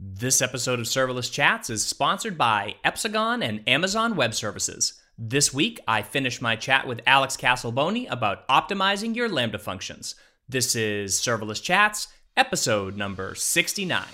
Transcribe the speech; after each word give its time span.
This 0.00 0.42
episode 0.42 0.80
of 0.80 0.86
Serverless 0.86 1.30
Chats 1.30 1.70
is 1.70 1.86
sponsored 1.86 2.36
by 2.36 2.74
Epsagon 2.84 3.44
and 3.44 3.62
Amazon 3.68 4.16
Web 4.16 4.34
Services. 4.34 4.94
This 5.16 5.54
week, 5.54 5.78
I 5.86 6.02
finished 6.02 6.42
my 6.42 6.56
chat 6.56 6.88
with 6.88 7.00
Alex 7.06 7.36
Casalboni 7.36 8.10
about 8.10 8.46
optimizing 8.48 9.14
your 9.14 9.28
Lambda 9.28 9.60
functions. 9.60 10.16
This 10.48 10.74
is 10.74 11.20
Serverless 11.20 11.62
Chats, 11.62 12.08
episode 12.36 12.96
number 12.96 13.36
69. 13.36 14.04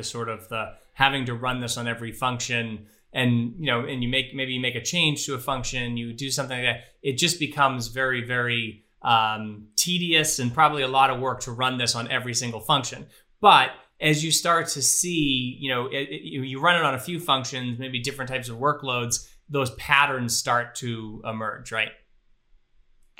The 0.00 0.04
sort 0.04 0.28
of 0.28 0.48
the 0.48 0.72
having 0.94 1.26
to 1.26 1.34
run 1.34 1.60
this 1.60 1.76
on 1.76 1.86
every 1.86 2.12
function 2.12 2.86
and 3.12 3.54
you 3.58 3.66
know 3.66 3.80
and 3.84 4.02
you 4.02 4.08
make 4.08 4.34
maybe 4.34 4.52
you 4.52 4.60
make 4.60 4.74
a 4.74 4.82
change 4.82 5.26
to 5.26 5.34
a 5.34 5.38
function 5.38 5.96
you 5.96 6.12
do 6.12 6.30
something 6.30 6.56
like 6.58 6.66
that 6.66 6.84
it 7.02 7.18
just 7.18 7.38
becomes 7.38 7.88
very 7.88 8.24
very 8.24 8.84
um, 9.02 9.68
tedious 9.76 10.38
and 10.38 10.52
probably 10.52 10.82
a 10.82 10.88
lot 10.88 11.10
of 11.10 11.20
work 11.20 11.40
to 11.40 11.52
run 11.52 11.78
this 11.78 11.94
on 11.94 12.10
every 12.10 12.34
single 12.34 12.60
function. 12.60 13.06
But 13.40 13.70
as 14.00 14.22
you 14.24 14.30
start 14.30 14.68
to 14.68 14.82
see 14.82 15.56
you 15.58 15.70
know 15.72 15.86
it, 15.86 16.08
it, 16.08 16.22
you 16.22 16.60
run 16.60 16.76
it 16.76 16.82
on 16.82 16.94
a 16.94 16.98
few 16.98 17.20
functions 17.20 17.78
maybe 17.78 18.00
different 18.00 18.30
types 18.30 18.48
of 18.48 18.56
workloads 18.56 19.28
those 19.50 19.70
patterns 19.74 20.36
start 20.36 20.74
to 20.76 21.22
emerge 21.24 21.72
right? 21.72 21.90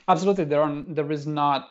Absolutely. 0.08 0.44
There 0.44 0.62
are 0.62 0.84
there 0.88 1.10
is 1.12 1.26
not 1.26 1.68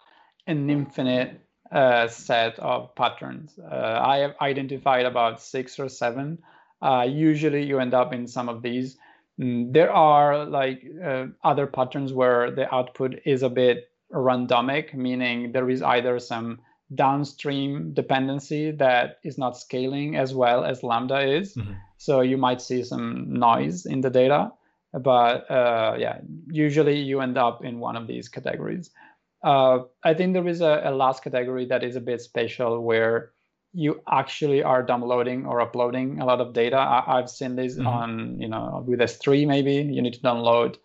an 0.48 0.70
infinite 0.70 1.42
uh, 1.72 2.08
set 2.08 2.58
of 2.60 2.94
patterns. 2.96 3.60
Uh, 3.60 4.00
I 4.02 4.18
have 4.18 4.36
identified 4.42 5.06
about 5.06 5.42
six 5.42 5.80
or 5.80 5.90
seven. 5.90 6.40
Uh, 6.82 7.06
usually 7.08 7.64
you 7.64 7.80
end 7.80 7.94
up 7.94 8.14
in 8.14 8.28
some 8.28 8.50
of 8.50 8.62
these. 8.62 8.98
Mm, 9.40 9.74
there 9.74 9.92
are 9.92 10.46
like 10.46 10.84
uh, 11.04 11.28
other 11.44 11.68
patterns 11.68 12.14
where 12.14 12.52
the 12.52 12.74
output 12.74 13.20
is 13.26 13.44
a 13.44 13.50
bit 13.50 13.90
randomic, 14.12 14.94
meaning 14.94 15.52
there 15.52 15.70
is 15.70 15.82
either 15.82 16.20
some 16.20 16.60
downstream 16.96 17.94
dependency 17.94 18.72
that 18.72 19.20
is 19.24 19.38
not 19.38 19.58
scaling 19.58 20.16
as 20.16 20.34
well 20.34 20.66
as 20.66 20.84
Lambda 20.84 21.20
is. 21.20 21.56
Mm-hmm. 21.56 21.74
So 21.98 22.22
you 22.22 22.38
might 22.38 22.62
see 22.62 22.84
some 22.84 23.32
noise 23.34 23.86
in 23.86 24.02
the 24.02 24.10
data. 24.10 24.52
But 24.92 25.50
uh, 25.52 25.98
yeah, 26.00 26.20
usually 26.50 27.00
you 27.00 27.22
end 27.22 27.38
up 27.38 27.64
in 27.64 27.80
one 27.80 27.96
of 27.96 28.08
these 28.08 28.28
categories. 28.28 28.90
Uh, 29.44 29.80
I 30.04 30.14
think 30.14 30.34
there 30.34 30.48
is 30.48 30.62
a, 30.62 30.82
a, 30.86 30.92
last 30.92 31.24
category 31.24 31.66
that 31.68 31.84
is 31.84 31.96
a 31.96 32.02
bit 32.02 32.22
special 32.22 32.82
where 32.82 33.32
you 33.74 34.02
actually 34.12 34.64
are 34.64 34.84
downloading 34.84 35.46
or 35.46 35.62
uploading 35.62 36.20
a 36.20 36.26
lot 36.26 36.42
of 36.42 36.54
data. 36.54 36.78
I, 36.78 37.18
have 37.18 37.30
seen 37.30 37.56
this 37.56 37.76
mm-hmm. 37.76 37.88
on, 37.88 38.42
you 38.42 38.50
know, 38.50 38.84
with 38.86 39.00
S3 39.00 39.48
maybe 39.48 39.76
you 39.76 40.02
need 40.02 40.16
to 40.16 40.20
download, 40.20 40.76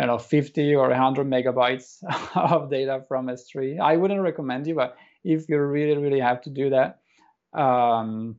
you 0.00 0.06
know, 0.06 0.18
50 0.18 0.74
or 0.74 0.88
100 0.88 1.26
megabytes 1.26 2.02
of 2.34 2.70
data 2.70 3.04
from 3.06 3.26
S3. 3.26 3.80
I 3.80 3.96
wouldn't 3.96 4.20
recommend 4.22 4.66
you, 4.66 4.74
but 4.74 4.96
if 5.22 5.48
you 5.48 5.60
really, 5.60 6.00
really 6.00 6.20
have 6.20 6.40
to 6.42 6.50
do 6.50 6.70
that, 6.70 7.00
um, 7.52 8.36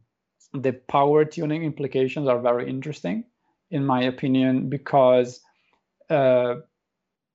the 0.53 0.73
power 0.73 1.23
tuning 1.25 1.63
implications 1.63 2.27
are 2.27 2.39
very 2.39 2.69
interesting, 2.69 3.23
in 3.71 3.85
my 3.85 4.03
opinion, 4.03 4.69
because 4.69 5.39
uh, 6.09 6.55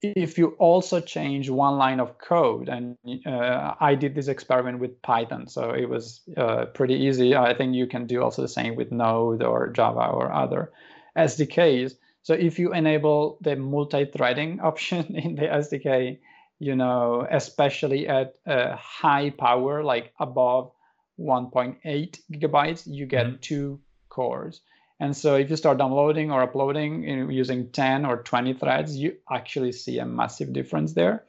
if 0.03 0.39
you 0.39 0.49
also 0.59 1.01
change 1.01 1.51
one 1.51 1.77
line 1.77 2.01
of 2.01 2.19
code, 2.19 2.69
and 2.69 2.97
uh, 3.27 3.75
I 3.81 3.95
did 3.95 4.15
this 4.15 4.29
experiment 4.29 4.79
with 4.79 5.01
Python, 5.03 5.47
so 5.47 5.71
it 5.71 5.89
was 5.89 6.21
uh, 6.37 6.67
pretty 6.67 6.95
easy. 6.95 7.37
I 7.37 7.55
think 7.55 7.75
you 7.75 7.87
can 7.87 8.07
do 8.07 8.23
also 8.23 8.43
the 8.43 8.49
same 8.49 8.77
with 8.77 8.93
Node 8.93 9.43
or 9.43 9.69
Java 9.69 10.07
or 10.07 10.33
other 10.33 10.73
SDKs. 11.17 11.95
So 12.23 12.35
if 12.35 12.59
you 12.59 12.73
enable 12.73 13.39
the 13.41 13.57
multi-threading 13.57 14.61
option 14.63 15.15
in 15.15 15.35
the 15.35 15.43
SDK, 15.43 16.19
you 16.59 16.77
know, 16.77 17.27
especially 17.31 18.09
at 18.09 18.35
a 18.47 18.77
high 18.77 19.31
power, 19.31 19.83
like 19.83 20.13
above 20.19 20.73
1.8 21.19 22.21
gigabytes, 22.33 22.83
you 22.87 23.07
get 23.07 23.27
mm-hmm. 23.27 23.37
two 23.41 23.81
cores. 24.09 24.61
And 25.01 25.17
so 25.17 25.37
if 25.37 25.49
you 25.49 25.57
start 25.57 25.79
downloading 25.79 26.31
or 26.31 26.43
uploading 26.43 27.31
using 27.31 27.71
10 27.71 28.05
or 28.05 28.19
20 28.19 28.55
threads, 28.55 28.97
you 28.97 29.17
actually 29.33 29.73
see 29.73 29.99
a 29.99 30.05
massive 30.05 30.53
difference 30.53 30.93
there. 30.93 31.25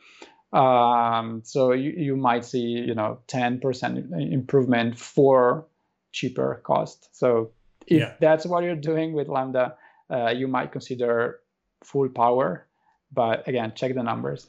Um, 0.51 1.41
so 1.45 1.71
you, 1.71 1.91
you 1.91 2.17
might 2.17 2.43
see, 2.43 2.59
you 2.59 2.93
know, 2.93 3.19
10% 3.29 4.31
improvement 4.31 4.99
for 4.99 5.65
cheaper 6.11 6.61
cost. 6.65 7.07
So 7.13 7.51
if 7.87 8.01
yeah. 8.01 8.13
that's 8.19 8.45
what 8.45 8.65
you're 8.65 8.75
doing 8.75 9.13
with 9.13 9.29
Lambda, 9.29 9.77
uh, 10.09 10.31
you 10.31 10.49
might 10.49 10.73
consider 10.73 11.39
full 11.85 12.09
power. 12.09 12.67
But 13.13 13.47
again, 13.47 13.71
check 13.73 13.95
the 13.95 14.03
numbers. 14.03 14.47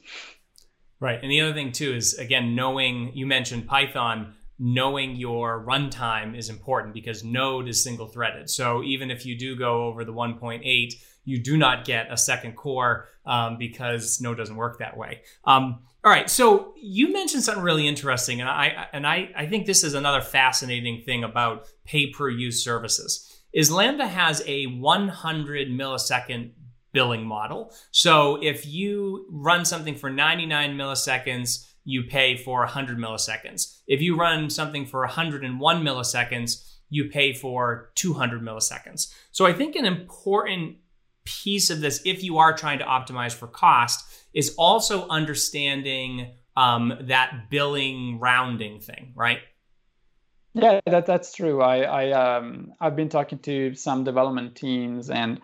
Right. 0.99 1.19
And 1.21 1.31
the 1.31 1.41
other 1.41 1.53
thing 1.53 1.71
too 1.71 1.93
is 1.93 2.17
again, 2.17 2.55
knowing 2.55 3.11
you 3.13 3.25
mentioned 3.25 3.67
Python, 3.67 4.35
knowing 4.65 5.17
your 5.17 5.65
runtime 5.67 6.37
is 6.37 6.47
important 6.47 6.93
because 6.93 7.21
Node 7.21 7.67
is 7.67 7.83
single 7.83 8.07
threaded. 8.07 8.49
So 8.49 8.81
even 8.81 9.11
if 9.11 9.25
you 9.25 9.37
do 9.37 9.57
go 9.57 9.87
over 9.87 10.05
the 10.05 10.13
1.8, 10.13 10.93
you 11.25 11.43
do 11.43 11.57
not 11.57 11.83
get 11.83 12.07
a 12.09 12.15
second 12.15 12.53
core 12.53 13.09
um, 13.25 13.57
because 13.57 14.21
Node 14.21 14.37
doesn't 14.37 14.55
work 14.55 14.79
that 14.79 14.95
way. 14.95 15.19
Um, 15.43 15.83
all 16.05 16.11
right, 16.11 16.29
so 16.29 16.73
you 16.77 17.11
mentioned 17.11 17.43
something 17.43 17.61
really 17.61 17.87
interesting, 17.87 18.39
and 18.39 18.49
I 18.49 18.87
and 18.93 19.05
I, 19.05 19.31
I 19.35 19.47
think 19.47 19.65
this 19.65 19.83
is 19.83 19.93
another 19.93 20.21
fascinating 20.21 21.01
thing 21.05 21.23
about 21.23 21.67
pay 21.83 22.07
per 22.07 22.29
use 22.29 22.63
services. 22.63 23.41
Is 23.53 23.69
Lambda 23.69 24.07
has 24.07 24.41
a 24.45 24.65
100 24.65 25.67
millisecond 25.69 26.51
billing 26.93 27.25
model. 27.25 27.73
So 27.91 28.41
if 28.41 28.65
you 28.65 29.25
run 29.29 29.65
something 29.65 29.95
for 29.95 30.09
99 30.09 30.77
milliseconds, 30.77 31.67
you 31.85 32.03
pay 32.03 32.37
for 32.37 32.59
100 32.59 32.97
milliseconds. 32.97 33.79
If 33.87 34.01
you 34.01 34.17
run 34.17 34.49
something 34.49 34.85
for 34.85 35.01
101 35.01 35.83
milliseconds, 35.83 36.69
you 36.89 37.09
pay 37.09 37.33
for 37.33 37.91
200 37.95 38.41
milliseconds. 38.41 39.13
So 39.31 39.45
I 39.45 39.53
think 39.53 39.75
an 39.75 39.85
important 39.85 40.77
piece 41.25 41.69
of 41.69 41.81
this, 41.81 42.01
if 42.05 42.23
you 42.23 42.37
are 42.37 42.55
trying 42.55 42.79
to 42.79 42.85
optimize 42.85 43.33
for 43.33 43.47
cost, 43.47 44.05
is 44.33 44.55
also 44.57 45.07
understanding 45.07 46.31
um, 46.55 46.93
that 47.01 47.49
billing 47.49 48.19
rounding 48.19 48.79
thing, 48.79 49.13
right? 49.15 49.39
Yeah, 50.53 50.81
that, 50.85 51.05
that's 51.07 51.33
true. 51.33 51.61
I, 51.61 51.81
I 51.81 52.37
um, 52.37 52.73
I've 52.79 52.95
been 52.95 53.09
talking 53.09 53.39
to 53.39 53.73
some 53.73 54.03
development 54.03 54.55
teams, 54.55 55.09
and 55.09 55.41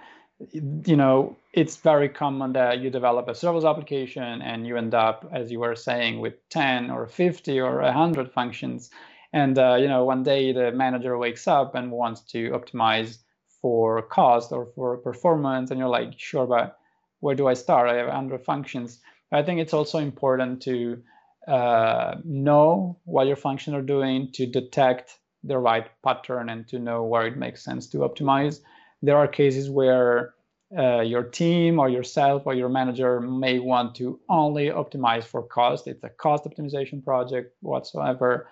you 0.52 0.96
know, 0.96 1.36
it's 1.54 1.78
very 1.78 2.10
common 2.10 2.54
that 2.54 2.80
you 2.80 2.90
develop 2.90 3.28
a 3.28 3.32
serverless 3.32 3.70
application 3.70 4.42
and 4.42 4.68
you 4.68 4.78
end 4.78 4.94
up, 4.94 5.28
as 5.34 5.52
you 5.52 5.60
were 5.60 5.76
saying, 5.76 6.20
with 6.20 6.34
10 6.50 6.92
or 6.92 7.08
50 7.08 7.60
or 7.60 7.82
100 7.82 8.32
functions. 8.32 8.90
And 9.34 9.58
uh, 9.58 9.76
you 9.76 9.88
know, 9.88 10.06
one 10.06 10.24
day 10.24 10.52
the 10.52 10.72
manager 10.72 11.18
wakes 11.18 11.48
up 11.48 11.76
and 11.76 11.92
wants 11.92 12.22
to 12.32 12.52
optimize 12.52 13.18
for 13.62 14.02
cost 14.02 14.52
or 14.52 14.68
for 14.76 14.98
performance, 14.98 15.70
and 15.70 15.80
you're 15.80 15.90
like, 15.90 16.14
sure, 16.18 16.48
but 16.48 16.78
where 17.20 17.36
do 17.36 17.48
I 17.48 17.54
start? 17.54 17.90
I 17.90 17.96
have 17.96 18.08
100 18.08 18.44
functions. 18.44 19.00
I 19.32 19.44
think 19.44 19.60
it's 19.60 19.74
also 19.74 20.00
important 20.00 20.62
to 20.64 21.02
uh, 21.48 22.16
know 22.24 22.98
what 23.04 23.28
your 23.28 23.36
functions 23.36 23.76
are 23.76 23.82
doing, 23.82 24.32
to 24.34 24.46
detect 24.46 25.20
the 25.44 25.58
right 25.58 25.88
pattern, 26.04 26.50
and 26.50 26.68
to 26.70 26.80
know 26.80 27.04
where 27.04 27.28
it 27.28 27.38
makes 27.38 27.64
sense 27.64 27.88
to 27.88 27.98
optimize 28.00 28.62
there 29.02 29.18
are 29.18 29.28
cases 29.28 29.70
where 29.70 30.34
uh, 30.78 31.02
your 31.02 31.24
team 31.24 31.80
or 31.80 31.90
yourself 31.90 32.44
or 32.46 32.54
your 32.54 32.70
manager 32.70 33.20
may 33.20 33.60
want 33.60 33.96
to 33.96 34.20
only 34.30 34.68
optimize 34.68 35.24
for 35.24 35.42
cost. 35.42 35.88
It's 35.88 36.04
a 36.04 36.10
cost 36.10 36.44
optimization 36.44 37.04
project 37.04 37.56
whatsoever. 37.62 38.48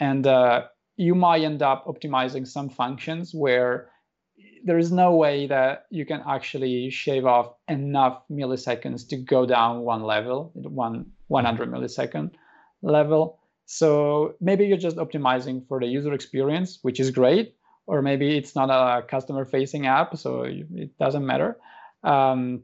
And 0.00 0.26
uh, 0.26 0.66
you 0.96 1.14
might 1.14 1.42
end 1.42 1.62
up 1.62 1.86
optimizing 1.86 2.46
some 2.46 2.70
functions 2.70 3.32
where 3.32 3.90
there 4.64 4.78
is 4.78 4.90
no 4.90 5.14
way 5.14 5.46
that 5.46 5.86
you 5.90 6.04
can 6.04 6.22
actually 6.26 6.90
shave 6.90 7.24
off 7.24 7.54
enough 7.68 8.22
milliseconds 8.30 9.08
to 9.08 9.16
go 9.16 9.46
down 9.46 9.80
one 9.80 10.02
level, 10.02 10.50
one 10.54 11.06
100 11.28 11.70
millisecond 11.70 12.32
level. 12.82 13.38
So 13.66 14.34
maybe 14.40 14.66
you're 14.66 14.76
just 14.76 14.96
optimizing 14.96 15.66
for 15.68 15.78
the 15.78 15.86
user 15.86 16.12
experience, 16.12 16.80
which 16.82 16.98
is 16.98 17.10
great 17.10 17.54
or 17.90 18.02
maybe 18.02 18.36
it's 18.36 18.54
not 18.54 18.70
a 18.70 19.02
customer 19.02 19.44
facing 19.44 19.86
app, 19.86 20.16
so 20.16 20.42
it 20.44 20.96
doesn't 20.96 21.26
matter. 21.26 21.58
Um, 22.04 22.62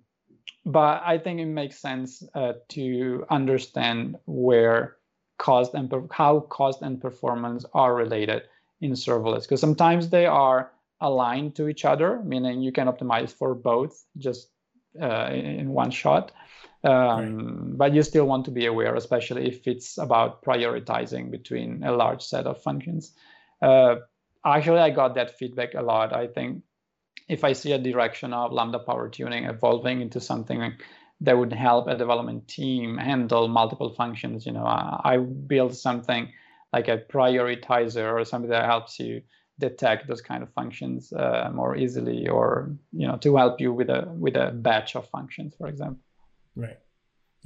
but 0.65 1.03
I 1.05 1.19
think 1.19 1.41
it 1.41 1.47
makes 1.47 1.81
sense 1.81 2.23
uh, 2.33 2.53
to 2.71 3.27
understand 3.29 4.19
where 4.27 4.97
cost 5.39 5.75
and 5.75 5.91
per- 5.91 6.07
how 6.13 6.41
cost 6.41 6.83
and 6.83 7.01
performance 7.01 7.65
are 7.75 7.93
related 7.93 8.43
in 8.81 8.93
serverless 8.93 9.43
because 9.43 9.61
sometimes 9.61 10.11
they 10.11 10.27
are 10.27 10.71
aligned 11.01 11.57
to 11.57 11.69
each 11.69 11.85
other, 11.85 12.23
meaning 12.23 12.63
you 12.63 12.71
can 12.71 12.87
optimize 12.87 13.33
for 13.33 13.53
both 13.55 14.05
just 14.19 14.49
uh, 15.03 15.29
in 15.33 15.71
one 15.71 15.91
shot. 15.91 16.31
Um, 16.85 16.93
right. 16.95 17.79
But 17.79 17.95
you 17.95 18.03
still 18.05 18.27
want 18.27 18.45
to 18.45 18.53
be 18.53 18.67
aware, 18.67 18.95
especially 18.95 19.49
if 19.49 19.67
it's 19.67 19.99
about 19.99 20.43
prioritizing 20.45 21.33
between 21.33 21.83
a 21.83 21.91
large 21.91 22.23
set 22.23 22.47
of 22.47 22.63
functions. 22.63 23.13
Uh, 23.61 23.97
actually, 24.55 24.81
I 24.81 24.91
got 24.91 25.15
that 25.15 25.39
feedback 25.39 25.75
a 25.75 25.83
lot. 25.83 26.13
I 26.13 26.27
think 26.27 26.63
if 27.29 27.45
I 27.45 27.53
see 27.53 27.73
a 27.73 27.79
direction 27.79 28.33
of 28.33 28.53
Lambda 28.53 28.79
power 28.79 29.09
tuning 29.09 29.45
evolving 29.45 30.01
into 30.01 30.21
something 30.21 30.75
that 31.21 31.37
would 31.37 31.53
help 31.53 31.89
a 31.89 31.97
development 31.97 32.47
team 32.47 32.99
handle 32.99 33.49
multiple 33.49 33.91
functions, 33.91 34.47
you 34.47 34.53
know, 34.53 34.65
I, 34.65 35.17
build 35.19 35.75
something 35.75 36.33
like 36.73 36.89
a 36.89 36.99
prioritizer 36.99 38.13
or 38.13 38.25
something 38.25 38.51
that 38.51 38.67
helps 38.67 39.01
you 39.01 39.23
detect 39.59 40.07
those 40.07 40.21
kind 40.21 40.43
of 40.43 40.53
functions 40.53 41.13
uh, 41.13 41.51
more 41.55 41.77
easily 41.77 42.29
or 42.29 42.77
you 42.93 43.07
know 43.07 43.17
to 43.17 43.37
help 43.37 43.59
you 43.59 43.73
with 43.73 43.89
a 43.89 44.07
with 44.19 44.37
a 44.37 44.51
batch 44.53 44.95
of 44.95 45.09
functions 45.09 45.55
for 45.57 45.67
example 45.67 46.03
right 46.57 46.79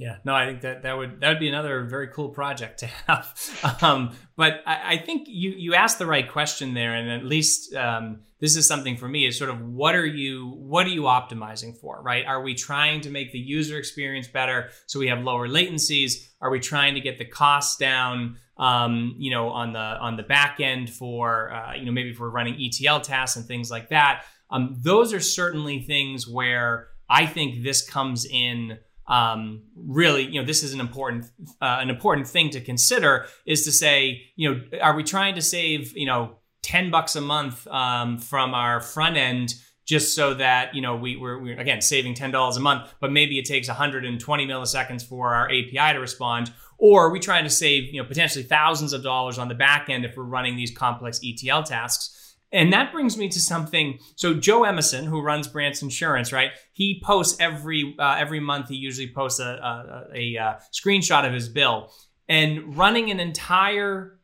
yeah 0.01 0.17
no 0.25 0.33
i 0.33 0.45
think 0.45 0.61
that 0.61 0.83
that 0.83 0.97
would 0.97 1.21
that 1.21 1.29
would 1.29 1.39
be 1.39 1.47
another 1.47 1.83
very 1.85 2.07
cool 2.07 2.29
project 2.29 2.79
to 2.79 2.87
have 3.07 3.77
um, 3.81 4.15
but 4.35 4.61
I, 4.65 4.93
I, 4.93 4.97
think 4.97 5.27
you 5.27 5.51
you 5.51 5.75
asked 5.75 5.99
the 5.99 6.05
right 6.05 6.29
question 6.29 6.73
there 6.73 6.95
and 6.95 7.09
at 7.09 7.25
least 7.25 7.73
um, 7.75 8.21
this 8.39 8.55
is 8.55 8.67
something 8.67 8.97
for 8.97 9.07
me 9.07 9.27
is 9.27 9.37
sort 9.37 9.49
of 9.49 9.61
what 9.61 9.95
are 9.95 10.05
you 10.05 10.49
what 10.57 10.85
are 10.85 10.89
you 10.89 11.03
optimizing 11.03 11.77
for 11.77 12.01
right 12.01 12.25
are 12.25 12.41
we 12.41 12.55
trying 12.55 13.01
to 13.01 13.09
make 13.09 13.31
the 13.31 13.39
user 13.39 13.77
experience 13.77 14.27
better 14.27 14.69
so 14.87 14.99
we 14.99 15.07
have 15.07 15.21
lower 15.21 15.47
latencies 15.47 16.27
are 16.41 16.49
we 16.49 16.59
trying 16.59 16.95
to 16.95 17.01
get 17.01 17.17
the 17.17 17.25
costs 17.25 17.77
down 17.77 18.37
um, 18.61 19.15
you 19.17 19.31
know, 19.31 19.49
on 19.49 19.73
the 19.73 19.79
on 19.79 20.17
the 20.17 20.23
back 20.23 20.59
end 20.59 20.89
for 20.89 21.51
uh, 21.51 21.73
you 21.73 21.83
know 21.83 21.91
maybe 21.91 22.13
for 22.13 22.29
running 22.29 22.55
ETL 22.61 23.01
tasks 23.01 23.35
and 23.35 23.45
things 23.45 23.71
like 23.71 23.89
that. 23.89 24.23
Um, 24.51 24.77
those 24.79 25.13
are 25.13 25.19
certainly 25.19 25.81
things 25.81 26.27
where 26.27 26.89
I 27.09 27.25
think 27.25 27.63
this 27.63 27.87
comes 27.87 28.25
in. 28.25 28.77
Um, 29.11 29.63
really, 29.75 30.23
you 30.23 30.39
know, 30.39 30.45
this 30.45 30.63
is 30.63 30.73
an 30.73 30.79
important 30.79 31.25
uh, 31.61 31.77
an 31.81 31.89
important 31.89 32.27
thing 32.27 32.49
to 32.51 32.61
consider. 32.61 33.25
Is 33.45 33.65
to 33.65 33.71
say, 33.71 34.23
you 34.35 34.53
know, 34.53 34.61
are 34.81 34.95
we 34.95 35.03
trying 35.03 35.35
to 35.35 35.41
save 35.41 35.95
you 35.95 36.05
know 36.05 36.37
ten 36.63 36.89
bucks 36.89 37.15
a 37.15 37.21
month 37.21 37.67
um, 37.67 38.17
from 38.17 38.53
our 38.53 38.81
front 38.81 39.17
end? 39.17 39.53
just 39.83 40.13
so 40.15 40.35
that 40.35 40.75
you 40.75 40.81
know 40.81 40.95
we, 40.95 41.15
we're, 41.17 41.41
we're, 41.41 41.59
again 41.59 41.81
saving 41.81 42.13
$10 42.13 42.55
a 42.55 42.59
month 42.59 42.93
but 42.99 43.11
maybe 43.11 43.39
it 43.39 43.45
takes 43.45 43.67
120 43.67 44.47
milliseconds 44.47 45.03
for 45.03 45.33
our 45.33 45.47
api 45.47 45.93
to 45.93 45.99
respond 45.99 46.51
or 46.81 47.05
are 47.05 47.09
we 47.11 47.19
trying 47.19 47.43
to 47.43 47.49
save, 47.49 47.93
you 47.93 48.01
know, 48.01 48.07
potentially 48.07 48.43
thousands 48.43 48.91
of 48.91 49.03
dollars 49.03 49.37
on 49.37 49.47
the 49.47 49.53
back 49.53 49.87
end 49.87 50.03
if 50.03 50.17
we're 50.17 50.23
running 50.23 50.55
these 50.55 50.71
complex 50.71 51.21
ETL 51.23 51.61
tasks? 51.61 52.20
And 52.53 52.73
that 52.73 52.91
brings 52.91 53.17
me 53.17 53.29
to 53.29 53.39
something. 53.39 53.99
So 54.15 54.33
Joe 54.33 54.61
Emison, 54.61 55.05
who 55.05 55.21
runs 55.21 55.47
Branch 55.47 55.81
Insurance, 55.81 56.33
right? 56.33 56.51
He 56.73 57.01
posts 57.03 57.39
every 57.39 57.95
uh, 57.97 58.15
every 58.17 58.41
month. 58.41 58.67
He 58.67 58.75
usually 58.75 59.11
posts 59.13 59.39
a, 59.39 59.45
a, 59.45 60.07
a, 60.13 60.35
a 60.35 60.59
screenshot 60.73 61.25
of 61.25 61.33
his 61.33 61.47
bill. 61.47 61.93
And 62.27 62.77
running 62.77 63.09
an 63.09 63.19
entire 63.19 64.19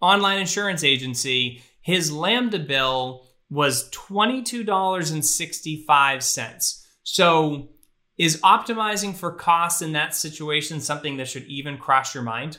online 0.00 0.38
insurance 0.38 0.82
agency, 0.84 1.62
his 1.80 2.10
Lambda 2.10 2.58
bill 2.58 3.26
was 3.48 3.88
twenty 3.90 4.42
two 4.42 4.64
dollars 4.64 5.10
and 5.10 5.24
sixty 5.24 5.84
five 5.86 6.24
cents. 6.24 6.84
So 7.04 7.70
is 8.16 8.40
optimizing 8.42 9.14
for 9.14 9.32
costs 9.32 9.82
in 9.82 9.92
that 9.92 10.14
situation 10.14 10.80
something 10.80 11.16
that 11.18 11.28
should 11.28 11.44
even 11.44 11.78
cross 11.78 12.12
your 12.12 12.24
mind? 12.24 12.58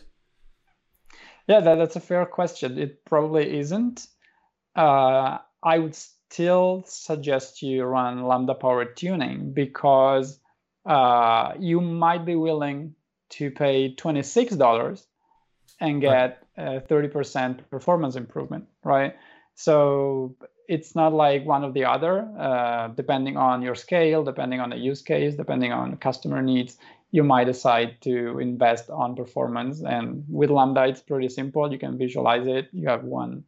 Yeah, 1.48 1.60
that, 1.60 1.76
that's 1.76 1.98
a 1.98 2.00
fair 2.00 2.26
question. 2.26 2.80
It 2.80 3.04
probably 3.04 3.58
isn't. 3.58 4.08
Uh, 4.76 5.40
I 5.62 5.80
would 5.80 5.96
still 5.96 6.84
suggest 6.88 7.62
you 7.62 7.84
run 7.84 8.24
Lambda 8.24 8.54
Power 8.54 8.86
Tuning 8.86 9.52
because 9.52 10.40
uh, 10.86 11.54
you 11.60 11.82
might 11.82 12.26
be 12.26 12.36
willing 12.36 12.96
to 13.32 13.52
pay 13.52 13.94
$26 13.96 15.06
and 15.80 16.02
get 16.02 16.44
a 16.58 16.82
30% 16.82 17.70
performance 17.70 18.16
improvement, 18.16 18.66
right? 18.84 19.16
So 19.56 20.36
it's 20.68 20.96
not 20.96 21.14
like 21.14 21.46
one 21.46 21.64
or 21.64 21.72
the 21.72 21.86
other. 21.86 22.30
Uh, 22.38 22.90
depending 22.90 23.38
on 23.38 23.62
your 23.62 23.76
scale, 23.76 24.24
depending 24.24 24.60
on 24.60 24.70
the 24.70 24.78
use 24.78 25.02
case, 25.02 25.36
depending 25.36 25.72
on 25.72 25.98
customer 25.98 26.42
needs, 26.42 26.78
you 27.12 27.24
might 27.24 27.46
decide 27.46 28.02
to 28.02 28.40
invest 28.40 28.90
on 28.90 29.16
performance. 29.16 29.82
And 29.82 30.26
with 30.30 30.50
Lambda, 30.50 30.86
it's 30.86 31.02
pretty 31.02 31.30
simple. 31.30 31.72
You 31.72 31.80
can 31.80 31.98
visualize 31.98 32.46
it. 32.46 32.70
You 32.72 32.88
have 32.88 33.04
one 33.04 33.44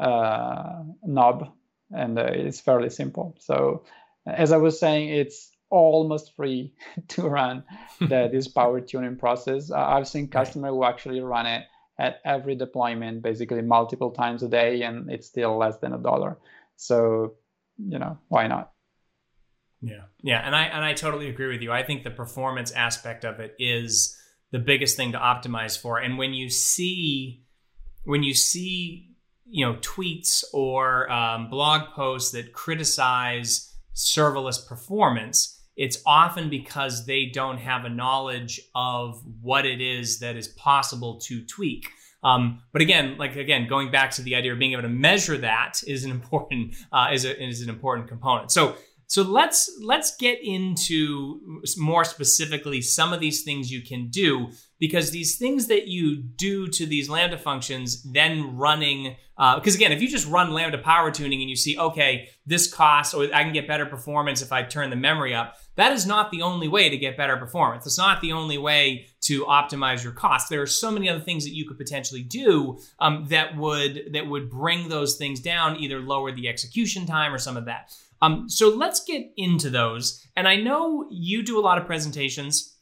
Uh, 0.00 0.82
knob, 1.04 1.52
and 1.92 2.18
uh, 2.18 2.22
it's 2.22 2.58
fairly 2.58 2.88
simple. 2.88 3.36
So, 3.38 3.84
uh, 4.26 4.30
as 4.30 4.50
I 4.50 4.56
was 4.56 4.80
saying, 4.80 5.10
it's 5.10 5.50
almost 5.68 6.34
free 6.36 6.72
to 7.08 7.28
run 7.28 7.64
the, 8.00 8.28
this 8.32 8.48
power 8.48 8.80
tuning 8.80 9.16
process. 9.16 9.70
Uh, 9.70 9.76
I've 9.76 10.08
seen 10.08 10.28
customers 10.28 10.70
who 10.70 10.84
actually 10.84 11.20
run 11.20 11.44
it 11.44 11.64
at 11.98 12.20
every 12.24 12.54
deployment, 12.54 13.22
basically 13.22 13.60
multiple 13.60 14.10
times 14.10 14.42
a 14.42 14.48
day, 14.48 14.82
and 14.82 15.10
it's 15.10 15.26
still 15.26 15.58
less 15.58 15.76
than 15.78 15.92
a 15.92 15.98
dollar. 15.98 16.38
So, 16.76 17.34
you 17.76 17.98
know, 17.98 18.18
why 18.28 18.46
not? 18.46 18.72
Yeah. 19.82 20.04
Yeah, 20.22 20.40
and 20.44 20.56
I 20.56 20.64
and 20.64 20.82
I 20.82 20.94
totally 20.94 21.28
agree 21.28 21.48
with 21.48 21.60
you. 21.60 21.72
I 21.72 21.82
think 21.82 22.04
the 22.04 22.10
performance 22.10 22.70
aspect 22.72 23.24
of 23.24 23.38
it 23.38 23.54
is 23.58 24.16
the 24.50 24.58
biggest 24.58 24.96
thing 24.96 25.12
to 25.12 25.18
optimize 25.18 25.78
for. 25.78 25.98
And 25.98 26.16
when 26.16 26.32
you 26.32 26.48
see 26.48 27.44
when 28.04 28.22
you 28.22 28.34
see 28.34 29.09
you 29.50 29.66
know 29.66 29.74
tweets 29.80 30.44
or 30.52 31.10
um, 31.10 31.50
blog 31.50 31.90
posts 31.94 32.30
that 32.32 32.52
criticize 32.52 33.74
serverless 33.94 34.66
performance, 34.66 35.60
it's 35.76 36.02
often 36.06 36.48
because 36.48 37.06
they 37.06 37.26
don't 37.26 37.58
have 37.58 37.84
a 37.84 37.88
knowledge 37.88 38.60
of 38.74 39.22
what 39.42 39.66
it 39.66 39.80
is 39.80 40.20
that 40.20 40.36
is 40.36 40.48
possible 40.48 41.18
to 41.20 41.44
tweak. 41.44 41.88
Um, 42.22 42.62
but 42.72 42.82
again, 42.82 43.16
like 43.18 43.36
again, 43.36 43.66
going 43.66 43.90
back 43.90 44.10
to 44.12 44.22
the 44.22 44.34
idea 44.34 44.52
of 44.52 44.58
being 44.58 44.72
able 44.72 44.82
to 44.82 44.88
measure 44.88 45.38
that 45.38 45.80
is 45.86 46.04
an 46.04 46.10
important 46.10 46.74
uh, 46.92 47.08
is, 47.12 47.24
a, 47.24 47.42
is 47.42 47.62
an 47.62 47.70
important 47.70 48.08
component. 48.08 48.50
So 48.50 48.76
so 49.10 49.22
let's 49.22 49.68
let's 49.82 50.16
get 50.16 50.38
into 50.40 51.40
more 51.76 52.04
specifically 52.04 52.80
some 52.80 53.12
of 53.12 53.18
these 53.18 53.42
things 53.42 53.70
you 53.70 53.82
can 53.82 54.08
do 54.08 54.48
because 54.78 55.10
these 55.10 55.36
things 55.36 55.66
that 55.66 55.88
you 55.88 56.16
do 56.16 56.68
to 56.68 56.86
these 56.86 57.10
lambda 57.10 57.36
functions 57.36 58.04
then 58.04 58.56
running 58.56 59.16
because 59.56 59.74
uh, 59.74 59.78
again 59.78 59.90
if 59.90 60.00
you 60.00 60.08
just 60.08 60.28
run 60.28 60.52
lambda 60.52 60.78
power 60.78 61.10
tuning 61.10 61.40
and 61.40 61.50
you 61.50 61.56
see 61.56 61.76
okay 61.76 62.28
this 62.46 62.72
costs 62.72 63.12
or 63.12 63.24
i 63.34 63.42
can 63.42 63.52
get 63.52 63.66
better 63.66 63.84
performance 63.84 64.42
if 64.42 64.52
i 64.52 64.62
turn 64.62 64.90
the 64.90 64.96
memory 64.96 65.34
up 65.34 65.56
that 65.80 65.92
is 65.92 66.06
not 66.06 66.30
the 66.30 66.42
only 66.42 66.68
way 66.68 66.90
to 66.90 66.98
get 66.98 67.16
better 67.16 67.38
performance. 67.38 67.86
It's 67.86 67.96
not 67.96 68.20
the 68.20 68.32
only 68.32 68.58
way 68.58 69.06
to 69.22 69.44
optimize 69.46 70.04
your 70.04 70.12
costs. 70.12 70.50
There 70.50 70.60
are 70.60 70.66
so 70.66 70.90
many 70.90 71.08
other 71.08 71.20
things 71.20 71.44
that 71.44 71.54
you 71.54 71.66
could 71.66 71.78
potentially 71.78 72.22
do 72.22 72.80
um, 72.98 73.24
that 73.30 73.56
would 73.56 74.10
that 74.12 74.26
would 74.26 74.50
bring 74.50 74.90
those 74.90 75.16
things 75.16 75.40
down 75.40 75.76
either 75.76 76.00
lower 76.00 76.32
the 76.32 76.48
execution 76.48 77.06
time 77.06 77.32
or 77.32 77.38
some 77.38 77.56
of 77.56 77.64
that 77.64 77.94
um, 78.22 78.48
so 78.48 78.68
let's 78.68 79.04
get 79.04 79.30
into 79.36 79.70
those 79.70 80.26
and 80.36 80.48
i 80.48 80.56
know 80.56 81.06
you 81.10 81.42
do 81.42 81.58
a 81.58 81.62
lot 81.62 81.78
of 81.78 81.86
presentations 81.86 82.76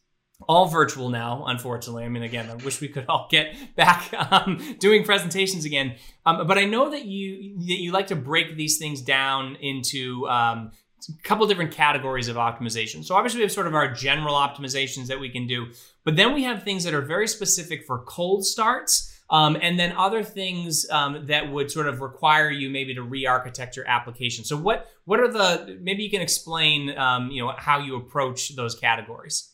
all 0.47 0.67
virtual 0.67 1.09
now, 1.09 1.45
unfortunately. 1.47 2.05
I 2.05 2.09
mean, 2.09 2.23
again, 2.23 2.49
I 2.49 2.55
wish 2.57 2.81
we 2.81 2.89
could 2.89 3.07
all 3.09 3.27
get 3.31 3.57
back 3.77 4.13
um, 4.33 4.77
doing 4.79 5.05
presentations 5.05 5.65
again. 5.65 5.97
Um, 6.25 6.47
but 6.47 6.59
I 6.59 6.65
know 6.65 6.91
that 6.91 7.05
you 7.05 7.59
that 7.59 7.81
you 7.81 7.93
like 7.93 8.09
to 8.09 8.17
break 8.17 8.57
these 8.57 8.79
things 8.79 9.01
down 9.01 9.57
into 9.57 10.29
um, 10.29 10.71
a 11.09 11.23
couple 11.23 11.47
different 11.47 11.73
categories 11.73 12.29
of 12.29 12.37
optimization. 12.37 13.05
So 13.05 13.15
obviously, 13.15 13.39
we 13.39 13.43
have 13.45 13.53
sort 13.53 13.67
of 13.67 13.75
our 13.75 13.93
general 13.93 14.35
optimizations 14.35 15.07
that 15.07 15.19
we 15.19 15.29
can 15.29 15.47
do, 15.47 15.67
but 16.05 16.17
then 16.17 16.35
we 16.35 16.45
have 16.45 16.63
things 16.63 16.85
that 16.85 16.95
are 16.95 17.03
very 17.03 17.27
specific 17.27 17.85
for 17.87 18.05
cold 18.05 18.45
starts. 18.45 19.18
Um, 19.31 19.59
and 19.61 19.79
then 19.79 19.93
other 19.93 20.23
things 20.23 20.89
um, 20.91 21.27
that 21.27 21.53
would 21.53 21.71
sort 21.71 21.87
of 21.87 22.01
require 22.01 22.51
you 22.51 22.71
maybe 22.71 22.95
to 22.95 23.03
re-architect 23.03 23.77
your 23.77 23.87
application. 23.87 24.45
So 24.45 24.57
what 24.57 24.89
what 25.05 25.21
are 25.21 25.29
the 25.29 25.79
maybe 25.83 26.03
you 26.03 26.11
can 26.11 26.23
explain 26.23 26.97
um, 26.97 27.31
you 27.31 27.45
know 27.45 27.53
how 27.57 27.79
you 27.79 27.97
approach 27.97 28.57
those 28.57 28.75
categories. 28.75 29.53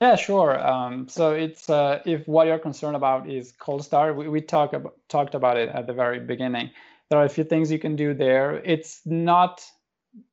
Yeah, 0.00 0.16
sure. 0.16 0.60
Um, 0.66 1.08
so 1.08 1.32
it's 1.32 1.70
uh, 1.70 2.00
if 2.04 2.28
what 2.28 2.46
you're 2.46 2.58
concerned 2.58 2.96
about 2.96 3.30
is 3.30 3.52
cold 3.52 3.84
start, 3.84 4.16
we, 4.16 4.28
we 4.28 4.40
talk 4.40 4.72
about, 4.74 4.94
talked 5.08 5.34
about 5.34 5.56
it 5.56 5.70
at 5.70 5.86
the 5.86 5.94
very 5.94 6.20
beginning. 6.20 6.70
There 7.08 7.18
are 7.18 7.24
a 7.24 7.30
few 7.30 7.44
things 7.44 7.72
you 7.72 7.78
can 7.78 7.96
do 7.96 8.12
there. 8.12 8.56
It's 8.64 9.00
not 9.06 9.64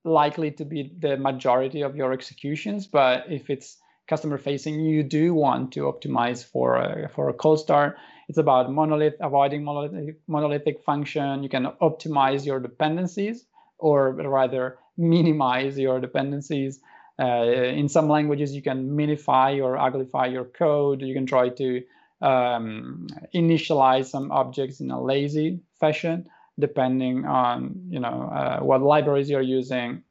likely 0.03 0.51
to 0.51 0.65
be 0.65 0.93
the 0.99 1.17
majority 1.17 1.81
of 1.81 1.95
your 1.95 2.11
executions, 2.11 2.87
but 2.87 3.25
if 3.29 3.49
it's 3.49 3.77
customer 4.07 4.37
facing, 4.37 4.81
you 4.81 5.03
do 5.03 5.33
want 5.33 5.71
to 5.73 5.81
optimize 5.81 6.43
for 6.43 6.75
a, 6.75 7.09
for 7.09 7.29
a 7.29 7.33
cold 7.33 7.59
start. 7.59 7.95
It's 8.27 8.37
about 8.37 8.71
monolith 8.71 9.15
avoiding 9.21 9.63
monolithic, 9.63 10.17
monolithic 10.27 10.83
function. 10.83 11.43
You 11.43 11.49
can 11.49 11.65
optimize 11.81 12.45
your 12.45 12.59
dependencies, 12.59 13.45
or 13.77 14.11
rather 14.11 14.77
minimize 14.97 15.77
your 15.77 15.99
dependencies. 15.99 16.79
Uh, 17.19 17.43
in 17.45 17.87
some 17.89 18.09
languages, 18.09 18.53
you 18.55 18.61
can 18.61 18.89
minify 18.89 19.63
or 19.63 19.77
uglify 19.77 20.31
your 20.31 20.45
code. 20.45 21.01
You 21.01 21.13
can 21.13 21.25
try 21.25 21.49
to 21.49 21.83
um, 22.21 23.07
initialize 23.33 24.07
some 24.07 24.31
objects 24.31 24.79
in 24.79 24.91
a 24.91 25.01
lazy 25.01 25.59
fashion, 25.79 26.27
depending 26.59 27.25
on 27.25 27.87
you 27.89 27.99
know 27.99 28.29
uh, 28.33 28.59
what 28.59 28.81
libraries 28.81 29.29
you're 29.29 29.41
using. 29.41 30.03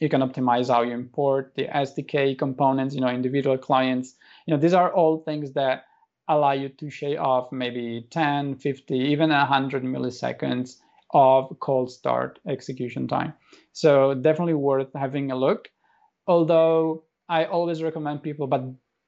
You 0.00 0.08
can 0.08 0.20
optimize 0.20 0.68
how 0.68 0.82
you 0.82 0.92
import 0.92 1.52
the 1.54 1.68
SDK 1.68 2.34
components, 2.34 2.94
you 2.94 3.00
know, 3.00 3.08
individual 3.08 3.56
clients. 3.56 4.16
You 4.46 4.54
know, 4.54 4.60
these 4.60 4.74
are 4.74 4.92
all 4.92 5.18
things 5.18 5.52
that 5.52 5.84
allow 6.28 6.52
you 6.52 6.68
to 6.68 6.90
shave 6.90 7.18
off 7.18 7.52
maybe 7.52 8.06
10, 8.10 8.56
50, 8.56 8.94
even 8.94 9.30
100 9.30 9.82
milliseconds 9.82 10.76
of 11.12 11.56
cold 11.60 11.90
start 11.90 12.38
execution 12.48 13.08
time. 13.08 13.34
So 13.72 14.14
definitely 14.14 14.54
worth 14.54 14.88
having 14.94 15.30
a 15.30 15.36
look. 15.36 15.68
Although 16.26 17.04
I 17.28 17.44
always 17.44 17.82
recommend 17.82 18.22
people, 18.22 18.46
but 18.46 18.64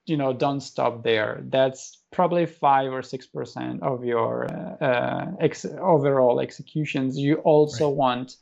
you 0.07 0.19
know, 0.19 0.35
don't 0.35 0.61
stop 0.61 1.03
there. 1.03 1.43
That's 1.49 2.03
probably 2.13 2.45
five 2.45 2.93
or 2.93 3.03
six 3.03 3.27
percent 3.27 3.83
of 3.83 4.05
your 4.05 4.47
uh, 4.83 5.27
ex- 5.41 5.65
overall 5.65 6.41
executions. 6.41 7.17
You 7.17 7.37
also 7.37 7.89
right. 7.89 7.97
want 7.97 8.37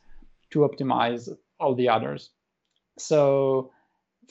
to 0.51 0.59
optimize 0.59 1.29
all 1.59 1.73
the 1.73 1.87
others. 1.87 2.31
So 2.97 3.71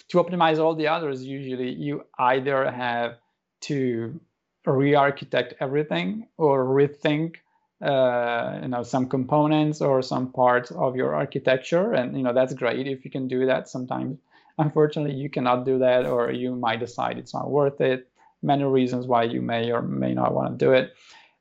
to 0.08 0.18
optimize 0.18 0.58
all 0.58 0.74
the 0.74 0.88
others, 0.88 1.24
usually 1.24 1.72
you 1.72 2.04
either 2.18 2.70
have 2.70 3.16
to 3.62 4.20
re-architect 4.66 5.54
everything 5.60 6.26
or 6.36 6.64
rethink 6.64 7.36
uh, 7.82 8.60
you 8.62 8.68
know 8.68 8.82
some 8.82 9.08
components 9.08 9.80
or 9.80 10.02
some 10.02 10.30
parts 10.32 10.70
of 10.70 10.94
your 10.94 11.14
architecture. 11.14 11.92
And 11.92 12.16
you 12.16 12.22
know 12.22 12.32
that's 12.32 12.54
great 12.54 12.86
if 12.86 13.04
you 13.04 13.10
can 13.10 13.26
do 13.28 13.46
that. 13.46 13.68
Sometimes 13.68 14.18
unfortunately 14.58 15.14
you 15.14 15.28
cannot 15.28 15.64
do 15.64 15.78
that 15.78 16.06
or 16.06 16.30
you 16.30 16.54
might 16.54 16.80
decide 16.80 17.18
it's 17.18 17.34
not 17.34 17.50
worth 17.50 17.80
it. 17.80 18.08
Many 18.42 18.64
reasons 18.64 19.06
why 19.06 19.24
you 19.24 19.42
may 19.42 19.72
or 19.72 19.82
may 19.82 20.14
not 20.14 20.34
want 20.34 20.58
to 20.58 20.64
do 20.64 20.72
it. 20.72 20.94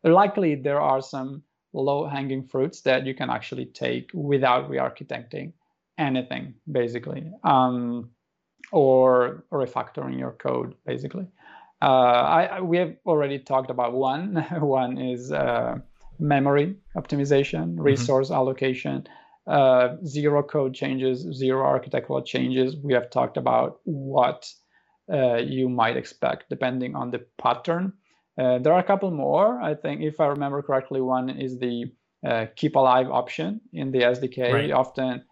Likely 0.03 0.55
there 0.55 0.81
are 0.81 1.01
some 1.01 1.43
low 1.73 2.07
hanging 2.07 2.43
fruits 2.47 2.81
that 2.81 3.05
you 3.05 3.13
can 3.13 3.29
actually 3.29 3.65
take 3.65 4.09
without 4.13 4.69
re-architecting 4.69 5.53
anything 5.97 6.53
basically 6.71 7.31
um, 7.43 8.09
or 8.71 9.45
refactoring 9.51 10.17
your 10.17 10.31
code 10.31 10.73
basically 10.85 11.27
I, 11.87 12.61
we 12.61 12.77
have 12.77 12.95
already 13.05 13.39
talked 13.39 13.69
about 13.69 13.93
one 13.93 14.35
one 14.59 14.97
is 14.97 15.31
uh, 15.31 15.77
memory 16.19 16.75
optimization, 16.95 17.73
mm-hmm. 17.73 17.81
resource 17.81 18.27
mm-hmm. 18.27 18.35
allocation, 18.35 19.07
uh, 19.47 19.95
zero 20.05 20.43
code 20.43 20.73
changes, 20.73 21.21
zero 21.35 21.65
architectural 21.65 22.21
changes. 22.21 22.77
We 22.77 22.93
have 22.93 23.09
talked 23.09 23.37
about 23.37 23.79
what 23.83 24.49
uh, 25.11 25.37
you 25.37 25.67
might 25.67 25.97
expect 25.97 26.49
depending 26.49 26.95
on 26.95 27.11
the 27.11 27.25
pattern. 27.41 27.93
Uh, 28.37 28.59
there 28.59 28.73
are 28.73 28.79
a 28.79 28.83
couple 28.83 29.11
more. 29.11 29.61
I 29.61 29.75
think, 29.75 30.01
if 30.01 30.19
I 30.19 30.27
remember 30.27 30.61
correctly, 30.61 31.01
one 31.01 31.29
is 31.29 31.59
the 31.59 31.91
uh, 32.25 32.45
keep 32.55 32.75
alive 32.75 33.09
option 33.09 33.61
in 33.73 33.91
the 33.91 33.99
SDK. 33.99 34.53
Right. 34.53 34.71
Often, 34.71 35.23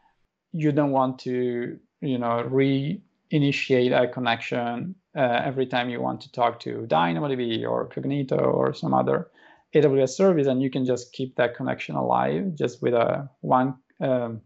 you 0.51 0.71
don't 0.71 0.91
want 0.91 1.19
to, 1.19 1.77
you 2.01 2.17
know, 2.17 2.43
re-initiate 3.31 3.91
a 3.91 4.07
connection 4.07 4.95
uh, 5.15 5.41
every 5.43 5.65
time 5.65 5.89
you 5.89 6.01
want 6.01 6.21
to 6.21 6.31
talk 6.31 6.59
to 6.61 6.85
DynamoDB 6.87 7.67
or 7.69 7.87
Cognito 7.89 8.41
or 8.41 8.73
some 8.73 8.93
other 8.93 9.29
AWS 9.73 10.09
service, 10.09 10.47
and 10.47 10.61
you 10.61 10.69
can 10.69 10.85
just 10.85 11.13
keep 11.13 11.35
that 11.35 11.55
connection 11.55 11.95
alive 11.95 12.55
just 12.55 12.81
with 12.81 12.93
a 12.93 13.29
one 13.41 13.75
um, 14.01 14.41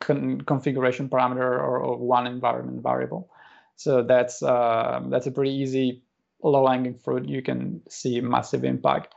con- 0.00 0.40
configuration 0.42 1.08
parameter 1.08 1.38
or, 1.38 1.78
or, 1.78 1.96
one 1.96 2.26
environment 2.26 2.82
variable. 2.82 3.30
So 3.76 4.02
that's 4.02 4.42
uh, 4.42 5.00
that's 5.08 5.26
a 5.26 5.30
pretty 5.30 5.52
easy 5.52 6.02
low-hanging 6.42 6.98
fruit. 6.98 7.28
You 7.28 7.42
can 7.42 7.80
see 7.88 8.20
massive 8.20 8.64
impact. 8.64 9.14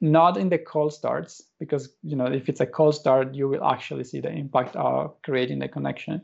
Not 0.00 0.36
in 0.36 0.48
the 0.48 0.58
cold 0.58 0.92
starts 0.92 1.42
because 1.58 1.88
you 2.02 2.14
know 2.14 2.26
if 2.26 2.48
it's 2.48 2.60
a 2.60 2.66
cold 2.66 2.94
start, 2.94 3.34
you 3.34 3.48
will 3.48 3.64
actually 3.64 4.04
see 4.04 4.20
the 4.20 4.30
impact 4.30 4.76
of 4.76 5.20
creating 5.22 5.58
the 5.58 5.68
connection, 5.68 6.22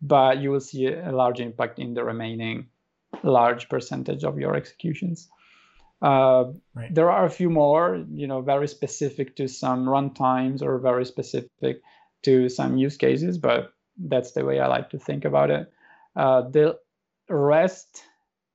but 0.00 0.38
you 0.38 0.50
will 0.50 0.60
see 0.60 0.86
a 0.86 1.10
large 1.10 1.40
impact 1.40 1.78
in 1.78 1.94
the 1.94 2.04
remaining 2.04 2.68
large 3.22 3.68
percentage 3.68 4.24
of 4.24 4.38
your 4.38 4.54
executions. 4.54 5.28
Uh, 6.02 6.52
right. 6.74 6.94
There 6.94 7.10
are 7.10 7.24
a 7.24 7.30
few 7.30 7.50
more, 7.50 8.04
you 8.12 8.26
know, 8.26 8.42
very 8.42 8.68
specific 8.68 9.36
to 9.36 9.48
some 9.48 9.86
runtimes 9.86 10.62
or 10.62 10.78
very 10.78 11.06
specific 11.06 11.80
to 12.22 12.48
some 12.48 12.76
use 12.76 12.96
cases, 12.96 13.38
but 13.38 13.72
that's 13.96 14.32
the 14.32 14.44
way 14.44 14.60
I 14.60 14.66
like 14.66 14.90
to 14.90 14.98
think 14.98 15.24
about 15.24 15.50
it. 15.50 15.72
Uh, 16.14 16.42
the 16.42 16.78
rest 17.28 18.02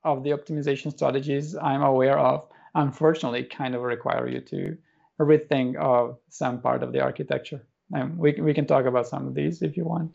of 0.04 0.24
the 0.24 0.32
optimization 0.32 0.92
strategies 0.92 1.56
I'm 1.56 1.82
aware 1.82 2.18
of, 2.18 2.48
unfortunately, 2.76 3.44
kind 3.44 3.76
of 3.76 3.82
require 3.82 4.28
you 4.28 4.42
to 4.42 4.78
rethink 5.20 5.76
of 5.76 6.18
some 6.30 6.62
part 6.62 6.84
of 6.84 6.92
the 6.92 7.00
architecture. 7.00 7.62
And 7.94 8.18
we, 8.18 8.34
we 8.42 8.54
can 8.54 8.66
talk 8.66 8.86
about 8.86 9.08
some 9.08 9.28
of 9.28 9.36
these 9.36 9.62
if 9.62 9.78
you 9.78 9.86
want. 9.86 10.12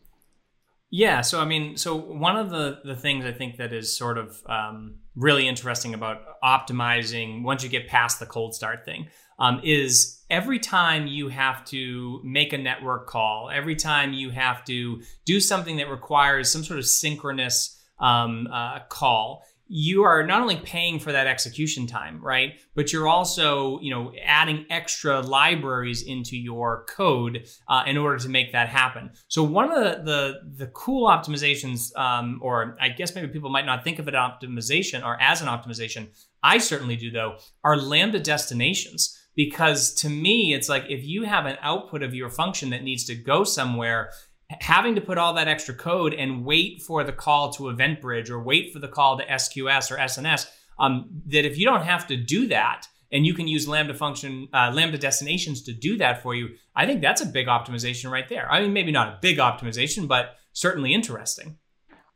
Yeah, 0.89 1.19
so 1.21 1.41
I 1.41 1.45
mean, 1.45 1.75
so 1.75 1.95
one 1.95 2.37
of 2.37 2.49
the 2.49 2.79
the 2.85 2.95
things 2.95 3.25
I 3.25 3.33
think 3.33 3.57
that 3.57 3.73
is 3.73 3.95
sort 3.95 4.17
of 4.17 4.41
um, 4.47 4.99
really 5.15 5.45
interesting 5.45 5.93
about 5.93 6.21
optimizing 6.41 7.43
once 7.43 7.61
you 7.61 7.69
get 7.69 7.87
past 7.87 8.21
the 8.21 8.25
cold 8.25 8.55
start 8.55 8.85
thing 8.85 9.07
um, 9.37 9.59
is 9.65 10.23
every 10.29 10.59
time 10.59 11.05
you 11.05 11.27
have 11.27 11.65
to 11.65 12.21
make 12.23 12.53
a 12.53 12.57
network 12.57 13.07
call, 13.07 13.49
every 13.53 13.75
time 13.75 14.13
you 14.13 14.29
have 14.29 14.63
to 14.65 15.01
do 15.25 15.41
something 15.41 15.75
that 15.77 15.89
requires 15.89 16.49
some 16.49 16.63
sort 16.63 16.79
of 16.79 16.85
synchronous 16.85 17.77
um, 17.99 18.47
uh, 18.51 18.79
call, 18.87 19.43
you 19.69 20.03
are 20.03 20.25
not 20.25 20.41
only 20.41 20.57
paying 20.57 20.99
for 20.99 21.11
that 21.11 21.27
execution 21.27 21.87
time, 21.87 22.21
right? 22.21 22.59
But 22.75 22.93
you're 22.93 23.07
also, 23.07 23.79
you 23.79 23.93
know, 23.93 24.11
adding 24.23 24.65
extra 24.69 25.21
libraries 25.21 26.03
into 26.03 26.37
your 26.37 26.85
code 26.85 27.47
uh, 27.67 27.83
in 27.85 27.97
order 27.97 28.17
to 28.17 28.29
make 28.29 28.51
that 28.53 28.69
happen. 28.69 29.11
So 29.27 29.43
one 29.43 29.71
of 29.71 29.75
the 29.75 30.03
the, 30.03 30.65
the 30.65 30.67
cool 30.67 31.07
optimizations, 31.07 31.95
um, 31.97 32.39
or 32.41 32.77
I 32.79 32.89
guess 32.89 33.13
maybe 33.13 33.27
people 33.27 33.49
might 33.49 33.65
not 33.65 33.83
think 33.83 33.99
of 33.99 34.07
it 34.07 34.13
optimization 34.13 35.05
or 35.05 35.19
as 35.21 35.41
an 35.41 35.47
optimization. 35.47 36.07
I 36.43 36.59
certainly 36.59 36.95
do 36.95 37.11
though. 37.11 37.37
Are 37.63 37.77
lambda 37.77 38.19
destinations 38.19 39.17
because 39.35 39.93
to 39.93 40.09
me 40.09 40.53
it's 40.53 40.67
like 40.67 40.85
if 40.89 41.05
you 41.05 41.23
have 41.23 41.45
an 41.45 41.57
output 41.61 42.03
of 42.03 42.13
your 42.13 42.29
function 42.29 42.71
that 42.71 42.83
needs 42.83 43.05
to 43.05 43.15
go 43.15 43.43
somewhere 43.43 44.11
having 44.49 44.95
to 44.95 45.01
put 45.01 45.17
all 45.17 45.33
that 45.33 45.47
extra 45.47 45.73
code 45.73 46.13
and 46.13 46.45
wait 46.45 46.81
for 46.81 47.03
the 47.03 47.11
call 47.11 47.51
to 47.53 47.63
EventBridge 47.63 48.29
or 48.29 48.41
wait 48.41 48.71
for 48.71 48.79
the 48.79 48.87
call 48.87 49.17
to 49.17 49.25
SQS 49.25 49.91
or 49.91 49.97
SNS, 49.97 50.47
um, 50.79 51.21
that 51.27 51.45
if 51.45 51.57
you 51.57 51.65
don't 51.65 51.83
have 51.83 52.07
to 52.07 52.15
do 52.15 52.47
that 52.47 52.87
and 53.11 53.25
you 53.25 53.33
can 53.33 53.47
use 53.47 53.67
Lambda 53.67 53.93
function, 53.93 54.47
uh, 54.53 54.71
Lambda 54.73 54.97
destinations 54.97 55.63
to 55.63 55.73
do 55.73 55.97
that 55.97 56.21
for 56.21 56.35
you, 56.35 56.49
I 56.75 56.85
think 56.85 57.01
that's 57.01 57.21
a 57.21 57.25
big 57.25 57.47
optimization 57.47 58.11
right 58.11 58.27
there. 58.29 58.51
I 58.51 58.61
mean, 58.61 58.73
maybe 58.73 58.91
not 58.91 59.07
a 59.07 59.17
big 59.21 59.37
optimization, 59.37 60.07
but 60.07 60.35
certainly 60.53 60.93
interesting. 60.93 61.57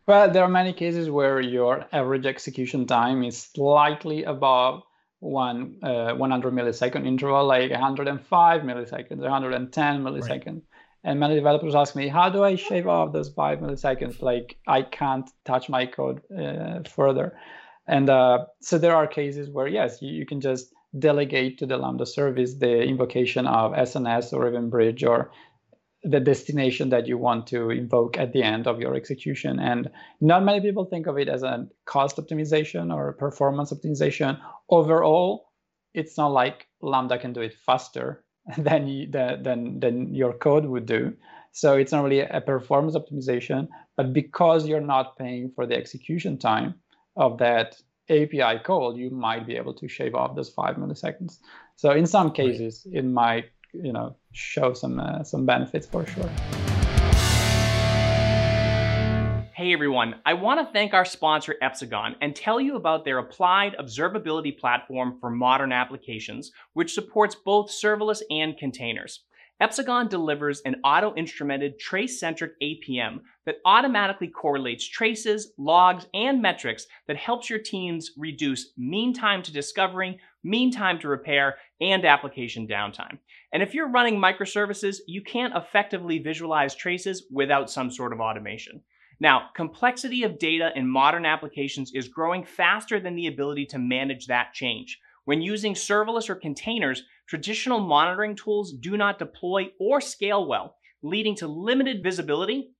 Well, 0.08 0.32
there 0.32 0.44
are 0.44 0.50
many 0.50 0.74
cases 0.74 1.10
where 1.10 1.40
your 1.40 1.86
average 1.92 2.26
execution 2.26 2.86
time 2.88 3.24
is 3.24 3.38
slightly 3.38 4.24
above 4.24 4.84
one 5.20 5.78
uh, 5.84 6.14
100 6.14 6.54
millisecond 6.54 7.06
interval, 7.06 7.46
like 7.46 7.72
105 7.72 8.62
milliseconds, 8.62 9.20
110 9.20 10.04
milliseconds. 10.04 10.46
Right. 10.46 10.64
And 11.04 11.20
many 11.20 11.36
developers 11.36 11.74
ask 11.74 11.96
me, 11.96 12.08
how 12.08 12.30
do 12.30 12.44
I 12.44 12.56
shave 12.56 12.88
off 12.88 13.14
those 13.14 13.30
five 13.30 13.60
milliseconds? 13.60 14.22
Like 14.22 14.58
I 14.68 14.84
can't 14.84 15.30
touch 15.46 15.68
my 15.68 15.88
code 15.88 16.22
uh, 16.32 16.82
further. 16.88 17.38
And 17.88 18.10
uh, 18.10 18.46
so 18.62 18.78
there 18.78 18.96
are 18.96 19.08
cases 19.08 19.50
where 19.50 19.68
yes, 19.68 20.02
you, 20.02 20.14
you, 20.14 20.26
can 20.26 20.42
just 20.42 20.72
delegate 20.98 21.58
to 21.58 21.66
the 21.66 21.78
Lambda 21.78 22.06
service 22.06 22.56
the 22.56 22.82
invocation 22.84 23.48
of 23.48 23.72
SNS 23.72 24.34
or 24.34 24.52
EventBridge 24.52 25.08
or 25.08 25.32
the 26.04 26.20
destination 26.20 26.90
that 26.90 27.08
you 27.08 27.18
want 27.18 27.48
to 27.48 27.70
invoke 27.70 28.18
at 28.18 28.34
the 28.34 28.44
end 28.44 28.68
of 28.68 28.80
your 28.80 28.96
execution. 28.96 29.60
And 29.60 29.90
not 30.20 30.44
many 30.44 30.62
people 30.62 30.86
think 30.86 31.08
of 31.08 31.18
it 31.18 31.30
as 31.30 31.44
a 31.44 31.68
cost 31.86 32.18
optimization 32.18 32.94
or 32.94 33.14
performance 33.14 33.72
optimization. 33.72 34.40
Overall, 34.70 35.50
it's 35.94 36.18
not 36.18 36.32
like 36.32 36.68
Lambda 36.82 37.20
can 37.20 37.34
do 37.34 37.42
it 37.42 37.54
faster 37.54 38.24
than, 38.58 38.88
you, 38.88 39.08
than, 39.08 39.80
than 39.80 40.14
your 40.14 40.34
code 40.34 40.66
would 40.66 40.86
do. 40.86 41.14
So 41.52 41.76
it's 41.76 41.92
not 41.92 42.04
really 42.04 42.22
a 42.22 42.42
performance 42.42 42.96
optimization, 42.96 43.68
but 43.98 44.14
because 44.14 44.68
you're 44.68 44.80
not 44.80 45.18
paying 45.18 45.52
for 45.54 45.66
the 45.66 45.76
execution 45.76 46.38
time 46.38 46.76
of 47.18 47.38
that 47.40 47.76
API 48.10 48.60
call, 48.64 48.98
you 48.98 49.10
might 49.10 49.46
be 49.46 49.56
able 49.56 49.74
to 49.74 49.88
shave 49.88 50.16
off 50.16 50.36
those 50.36 50.50
five 50.50 50.76
milliseconds. 50.78 51.40
So 51.76 51.92
in 51.92 52.06
some 52.06 52.32
cases, 52.32 52.88
it 52.92 53.04
might 53.04 53.46
you 53.74 53.94
know 53.94 54.16
show 54.32 54.74
some 54.74 55.00
uh, 55.00 55.24
some 55.24 55.46
benefits 55.46 55.88
for 55.88 56.06
sure. 56.06 56.30
Hey 59.62 59.74
everyone, 59.74 60.16
I 60.26 60.34
want 60.34 60.60
to 60.60 60.74
thank 60.74 60.96
our 60.96 61.06
sponsor 61.06 61.54
Epsagon 61.62 62.16
and 62.20 62.36
tell 62.36 62.60
you 62.60 62.78
about 62.78 63.06
their 63.06 63.20
applied 63.20 63.76
observability 63.80 64.58
platform 64.58 65.20
for 65.22 65.30
modern 65.30 65.72
applications, 65.72 66.52
which 66.74 66.96
supports 66.96 67.36
both 67.36 67.70
serverless 67.70 68.24
and 68.32 68.58
containers. 68.58 69.20
Epsagon 69.62 70.10
delivers 70.10 70.62
an 70.62 70.78
auto-instrumented 70.84 71.78
trace-centric 71.78 72.54
APM 72.60 73.20
that 73.46 73.58
automatically 73.64 74.30
correlates 74.30 74.84
traces, 74.84 75.54
logs, 75.60 76.08
and 76.16 76.42
metrics 76.42 76.88
that 77.06 77.18
helps 77.18 77.48
your 77.48 77.60
teams 77.60 78.14
reduce 78.18 78.74
mean 78.80 79.14
time 79.14 79.44
to 79.44 79.54
discovering, 79.54 80.18
mean 80.44 80.72
time 80.72 80.98
to 80.98 81.08
repair, 81.08 81.58
and 81.80 82.04
application 82.04 82.68
downtime. 82.68 83.20
And 83.54 83.62
if 83.62 83.76
you're 83.76 83.92
running 83.92 84.20
microservices, 84.20 85.02
you 85.06 85.22
can't 85.22 85.56
effectively 85.56 86.18
visualize 86.18 86.74
traces 86.74 87.28
without 87.30 87.70
some 87.70 87.92
sort 87.92 88.12
of 88.12 88.20
automation. 88.20 88.82
Now, 89.22 89.50
complexity 89.56 90.24
of 90.24 90.40
data 90.40 90.72
in 90.76 90.90
modern 90.90 91.28
applications 91.28 91.92
is 91.94 92.08
growing 92.08 92.44
faster 92.44 93.00
than 93.00 93.16
the 93.16 93.28
ability 93.28 93.68
to 93.68 93.78
manage 93.78 94.26
that 94.26 94.56
change. 94.56 95.00
When 95.26 95.44
using 95.44 95.76
serverless 95.76 96.28
or 96.28 96.34
containers, 96.34 97.04
traditional 97.28 97.80
monitoring 97.80 98.36
tools 98.36 98.74
do 98.74 98.98
not 98.98 99.20
deploy 99.20 99.70
or 99.80 100.02
scale 100.02 100.48
well, 100.48 100.76
leading 101.04 101.36
to 101.36 101.48
limited 101.48 102.02
visibility, 102.02 102.72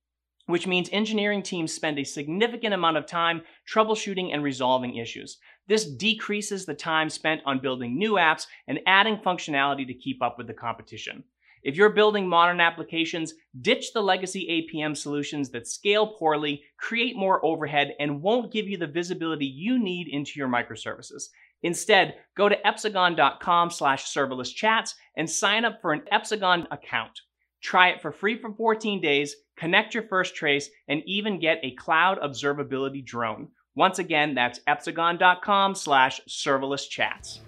which 0.46 0.66
means 0.66 0.88
engineering 0.90 1.44
teams 1.44 1.72
spend 1.72 2.00
a 2.00 2.04
significant 2.04 2.74
amount 2.74 2.96
of 2.96 3.06
time 3.06 3.42
troubleshooting 3.72 4.34
and 4.34 4.42
resolving 4.42 4.96
issues. 4.96 5.38
This 5.68 5.84
decreases 5.84 6.66
the 6.66 6.74
time 6.74 7.08
spent 7.08 7.42
on 7.46 7.60
building 7.60 7.96
new 7.96 8.14
apps 8.14 8.48
and 8.66 8.80
adding 8.88 9.18
functionality 9.18 9.86
to 9.86 9.94
keep 9.94 10.20
up 10.20 10.38
with 10.38 10.48
the 10.48 10.54
competition. 10.54 11.22
If 11.62 11.76
you're 11.76 11.90
building 11.90 12.28
modern 12.28 12.60
applications, 12.60 13.34
ditch 13.60 13.92
the 13.92 14.02
legacy 14.02 14.68
APM 14.74 14.96
solutions 14.96 15.50
that 15.50 15.68
scale 15.68 16.06
poorly, 16.18 16.62
create 16.76 17.16
more 17.16 17.44
overhead, 17.44 17.94
and 18.00 18.20
won't 18.20 18.52
give 18.52 18.68
you 18.68 18.76
the 18.76 18.86
visibility 18.86 19.46
you 19.46 19.78
need 19.78 20.08
into 20.08 20.32
your 20.36 20.48
microservices. 20.48 21.28
Instead, 21.62 22.16
go 22.36 22.48
to 22.48 22.58
epsagon.com 22.64 23.70
slash 23.70 24.12
serverless 24.12 24.52
chats 24.52 24.96
and 25.16 25.30
sign 25.30 25.64
up 25.64 25.80
for 25.80 25.92
an 25.92 26.02
Epsagon 26.12 26.66
account. 26.72 27.20
Try 27.62 27.90
it 27.90 28.02
for 28.02 28.10
free 28.10 28.36
for 28.36 28.52
14 28.52 29.00
days, 29.00 29.36
connect 29.56 29.94
your 29.94 30.02
first 30.02 30.34
trace, 30.34 30.68
and 30.88 31.02
even 31.06 31.38
get 31.38 31.60
a 31.62 31.76
cloud 31.76 32.18
observability 32.20 33.04
drone. 33.04 33.48
Once 33.76 34.00
again, 34.00 34.34
that's 34.34 34.60
epsagon.com 34.68 35.76
slash 35.76 36.20
serverless 36.28 36.88
chats. 36.88 37.40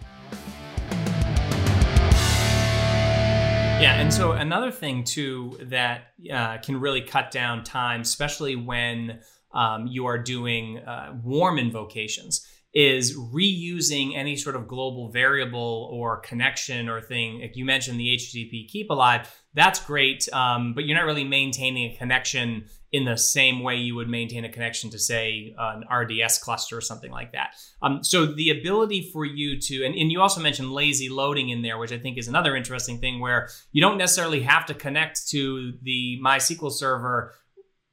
Yeah, 3.85 4.00
and 4.00 4.14
so 4.14 4.33
another 4.33 4.71
thing 4.71 5.05
too 5.05 5.59
that 5.64 6.14
uh, 6.33 6.57
can 6.57 6.81
really 6.81 7.03
cut 7.03 7.31
down 7.31 7.64
time, 7.64 8.00
especially 8.00 8.57
when 8.57 9.21
um, 9.53 9.87
you 9.87 10.07
are 10.07 10.17
doing 10.17 10.79
uh, 10.79 11.14
warm 11.23 11.59
invocations, 11.59 12.49
is 12.73 13.14
reusing 13.14 14.17
any 14.17 14.37
sort 14.37 14.57
of 14.57 14.69
global 14.69 15.11
variable 15.11 15.91
or 15.93 16.21
connection 16.21 16.88
or 16.88 17.03
thing. 17.03 17.43
Like 17.43 17.57
you 17.57 17.67
mentioned 17.67 18.00
the 18.00 18.17
HTTP 18.17 18.69
keep 18.69 18.88
alive, 18.88 19.31
that's 19.53 19.85
great, 19.85 20.31
um, 20.33 20.73
but 20.73 20.87
you're 20.87 20.97
not 20.97 21.05
really 21.05 21.25
maintaining 21.25 21.93
a 21.93 21.97
connection 21.99 22.64
in 22.94 23.04
the 23.04 23.16
same 23.16 23.60
way 23.60 23.74
you 23.74 23.96
would 23.96 24.08
maintain 24.08 24.44
a 24.44 24.48
connection 24.48 24.88
to, 24.88 25.00
say, 25.00 25.52
an 25.58 25.82
RDS 25.92 26.38
cluster 26.38 26.78
or 26.78 26.80
something 26.80 27.10
like 27.10 27.32
that. 27.32 27.56
Um, 27.82 28.04
so 28.04 28.24
the 28.24 28.50
ability 28.50 29.10
for 29.12 29.24
you 29.24 29.60
to, 29.62 29.84
and, 29.84 29.96
and 29.96 30.12
you 30.12 30.20
also 30.20 30.40
mentioned 30.40 30.70
lazy 30.70 31.08
loading 31.08 31.48
in 31.48 31.62
there, 31.62 31.76
which 31.76 31.90
I 31.90 31.98
think 31.98 32.18
is 32.18 32.28
another 32.28 32.54
interesting 32.54 33.00
thing 33.00 33.18
where 33.18 33.48
you 33.72 33.82
don't 33.82 33.98
necessarily 33.98 34.42
have 34.42 34.66
to 34.66 34.74
connect 34.74 35.28
to 35.30 35.72
the 35.82 36.20
MySQL 36.24 36.70
server 36.70 37.34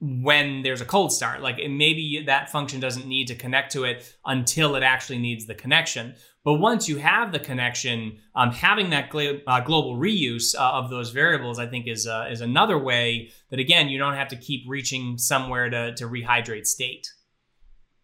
when 0.02 0.64
there's 0.64 0.82
a 0.82 0.86
cold 0.86 1.14
start. 1.14 1.42
Like 1.42 1.58
maybe 1.58 2.24
that 2.26 2.50
function 2.50 2.80
doesn't 2.80 3.06
need 3.06 3.28
to 3.28 3.36
connect 3.36 3.72
to 3.74 3.84
it 3.84 4.18
until 4.26 4.76
it 4.76 4.84
actually 4.84 5.20
needs 5.20 5.46
the 5.46 5.54
connection. 5.54 6.16
But 6.44 6.56
once 6.56 6.90
you 6.90 6.98
have 6.98 7.32
the 7.32 7.40
connection, 7.40 8.18
um, 8.36 8.52
having 8.52 8.90
that 8.90 9.14
uh, 9.46 9.60
global 9.60 9.98
reuse 9.98 10.56
uh, 10.56 10.72
of 10.72 10.90
those 10.90 11.12
variables, 11.12 11.60
I 11.60 11.68
think, 11.68 11.88
is 11.88 12.08
uh, 12.08 12.28
is 12.32 12.42
another 12.42 12.80
way 12.80 13.30
that 13.52 13.60
again 13.60 13.90
you 13.90 14.00
don't 14.00 14.16
have 14.16 14.30
to 14.30 14.36
keep 14.36 14.64
reaching 14.68 15.20
somewhere 15.20 15.70
to 15.70 15.94
to 15.96 16.06
rehydrate 16.06 16.66
state. 16.66 17.08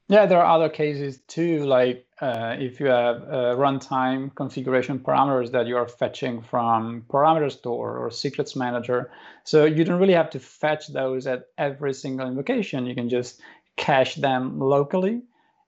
Yeah, 0.09 0.25
there 0.25 0.41
are 0.41 0.55
other 0.55 0.69
cases 0.69 1.19
too, 1.27 1.65
like 1.65 2.05
uh, 2.21 2.55
if 2.57 2.79
you 2.79 2.87
have 2.87 3.23
uh, 3.23 3.55
runtime 3.57 4.33
configuration 4.35 4.99
parameters 4.99 5.51
that 5.51 5.67
you 5.67 5.75
are 5.75 5.87
fetching 5.87 6.41
from 6.41 7.03
parameter 7.09 7.51
store 7.51 7.97
or 7.97 8.09
secrets 8.09 8.55
manager. 8.55 9.11
So 9.43 9.65
you 9.65 9.83
don't 9.83 9.99
really 9.99 10.13
have 10.13 10.29
to 10.31 10.39
fetch 10.39 10.87
those 10.87 11.27
at 11.27 11.47
every 11.57 11.93
single 11.93 12.25
invocation. 12.27 12.85
You 12.85 12.95
can 12.95 13.09
just 13.09 13.41
cache 13.75 14.15
them 14.15 14.59
locally. 14.59 15.23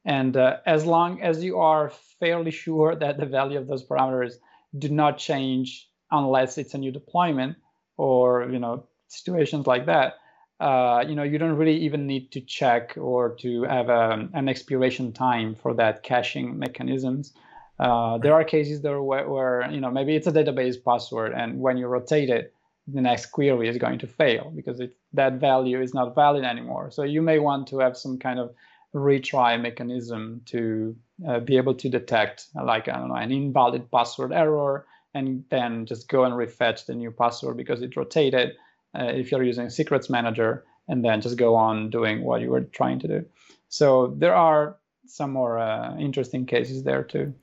And 0.05 0.37
uh, 0.37 0.57
as 0.65 0.85
long 0.85 1.21
as 1.21 1.43
you 1.43 1.57
are 1.59 1.89
fairly 2.19 2.51
sure 2.51 2.95
that 2.95 3.17
the 3.17 3.25
value 3.25 3.57
of 3.59 3.67
those 3.67 3.83
parameters 3.85 4.35
do 4.77 4.87
not 4.87 5.17
change 5.17 5.89
unless 6.11 6.57
it's 6.57 6.73
a 6.73 6.77
new 6.77 6.91
deployment 6.91 7.57
or 7.97 8.49
you 8.49 8.59
know 8.59 8.85
situations 9.09 9.67
like 9.67 9.85
that, 9.87 10.13
uh, 10.59 11.03
you 11.07 11.15
know, 11.15 11.23
you 11.23 11.37
don't 11.37 11.55
really 11.55 11.77
even 11.77 12.05
need 12.05 12.31
to 12.31 12.41
check 12.41 12.95
or 12.97 13.35
to 13.35 13.63
have 13.63 13.89
a, 13.89 14.13
um, 14.13 14.29
an 14.33 14.49
expiration 14.49 15.13
time 15.13 15.55
for 15.55 15.73
that 15.73 16.03
caching 16.03 16.59
mechanisms. 16.59 17.33
Uh, 17.79 18.17
there 18.17 18.33
are 18.33 18.43
cases 18.43 18.81
there 18.81 19.01
where, 19.01 19.29
where, 19.29 19.71
you 19.71 19.79
know, 19.79 19.89
maybe 19.89 20.15
it's 20.15 20.27
a 20.27 20.31
database 20.31 20.75
password, 20.83 21.31
and 21.31 21.59
when 21.59 21.77
you 21.77 21.87
rotate 21.87 22.29
it, 22.29 22.53
the 22.87 23.01
next 23.01 23.27
query 23.27 23.69
is 23.69 23.77
going 23.77 23.99
to 23.99 24.07
fail 24.07 24.51
because 24.55 24.79
it, 24.79 24.97
that 25.13 25.33
value 25.33 25.81
is 25.81 25.93
not 25.93 26.15
valid 26.15 26.43
anymore. 26.43 26.91
So 26.91 27.03
you 27.03 27.21
may 27.21 27.39
want 27.39 27.67
to 27.67 27.79
have 27.79 27.95
some 27.95 28.17
kind 28.17 28.39
of 28.39 28.53
retry 28.93 29.61
mechanism 29.61 30.41
to 30.47 30.95
uh, 31.27 31.39
be 31.39 31.55
able 31.55 31.75
to 31.75 31.89
detect, 31.89 32.47
like 32.55 32.89
I 32.89 32.97
don't 32.97 33.09
know, 33.09 33.15
an 33.15 33.31
invalid 33.31 33.89
password 33.91 34.33
error, 34.33 34.87
and 35.13 35.43
then 35.49 35.85
just 35.85 36.09
go 36.09 36.25
and 36.25 36.33
refetch 36.33 36.85
the 36.85 36.95
new 36.95 37.11
password 37.11 37.57
because 37.57 37.81
it 37.81 37.95
rotated 37.95 38.55
uh, 38.97 39.05
if 39.05 39.31
you're 39.31 39.43
using 39.43 39.69
secrets 39.69 40.09
manager 40.09 40.63
and 40.87 41.03
then 41.05 41.21
just 41.21 41.37
go 41.37 41.55
on 41.55 41.89
doing 41.89 42.23
what 42.23 42.41
you 42.41 42.49
were 42.49 42.61
trying 42.61 42.99
to 42.99 43.07
do. 43.07 43.25
So 43.69 44.15
there 44.17 44.35
are 44.35 44.77
some 45.05 45.31
more 45.31 45.59
uh, 45.59 45.95
interesting 45.97 46.45
cases 46.45 46.83
there 46.83 47.03
too. 47.03 47.33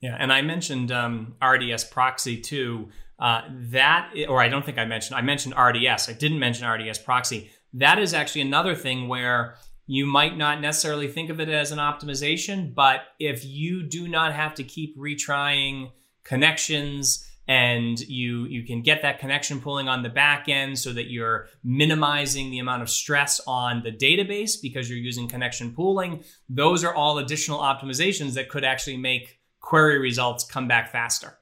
Yeah, 0.00 0.16
and 0.18 0.32
I 0.32 0.42
mentioned 0.42 0.92
um, 0.92 1.34
RDS 1.42 1.84
proxy 1.84 2.40
too. 2.40 2.88
Uh, 3.18 3.42
that, 3.50 4.12
or 4.28 4.40
I 4.40 4.48
don't 4.48 4.64
think 4.64 4.78
I 4.78 4.84
mentioned. 4.84 5.16
I 5.16 5.22
mentioned 5.22 5.54
RDS. 5.58 6.08
I 6.08 6.12
didn't 6.12 6.38
mention 6.38 6.68
RDS 6.68 6.98
proxy. 6.98 7.50
That 7.74 7.98
is 7.98 8.14
actually 8.14 8.42
another 8.42 8.74
thing 8.74 9.08
where 9.08 9.56
you 9.86 10.06
might 10.06 10.36
not 10.36 10.60
necessarily 10.60 11.08
think 11.08 11.30
of 11.30 11.40
it 11.40 11.48
as 11.48 11.72
an 11.72 11.78
optimization, 11.78 12.74
but 12.74 13.00
if 13.18 13.44
you 13.44 13.82
do 13.82 14.06
not 14.06 14.32
have 14.34 14.54
to 14.54 14.62
keep 14.62 14.96
retrying 14.96 15.90
connections 16.22 17.27
and 17.48 17.98
you 18.00 18.44
you 18.44 18.62
can 18.62 18.82
get 18.82 19.00
that 19.02 19.18
connection 19.18 19.60
pooling 19.60 19.88
on 19.88 20.02
the 20.02 20.10
back 20.10 20.48
end 20.48 20.78
so 20.78 20.92
that 20.92 21.10
you're 21.10 21.48
minimizing 21.64 22.50
the 22.50 22.58
amount 22.58 22.82
of 22.82 22.90
stress 22.90 23.40
on 23.46 23.82
the 23.82 23.90
database 23.90 24.60
because 24.60 24.88
you're 24.88 24.98
using 24.98 25.26
connection 25.26 25.74
pooling. 25.74 26.22
Those 26.48 26.84
are 26.84 26.94
all 26.94 27.18
additional 27.18 27.58
optimizations 27.58 28.34
that 28.34 28.50
could 28.50 28.64
actually 28.64 28.98
make 28.98 29.40
query 29.60 29.98
results 29.98 30.44
come 30.44 30.68
back 30.68 30.92
faster. 30.92 31.38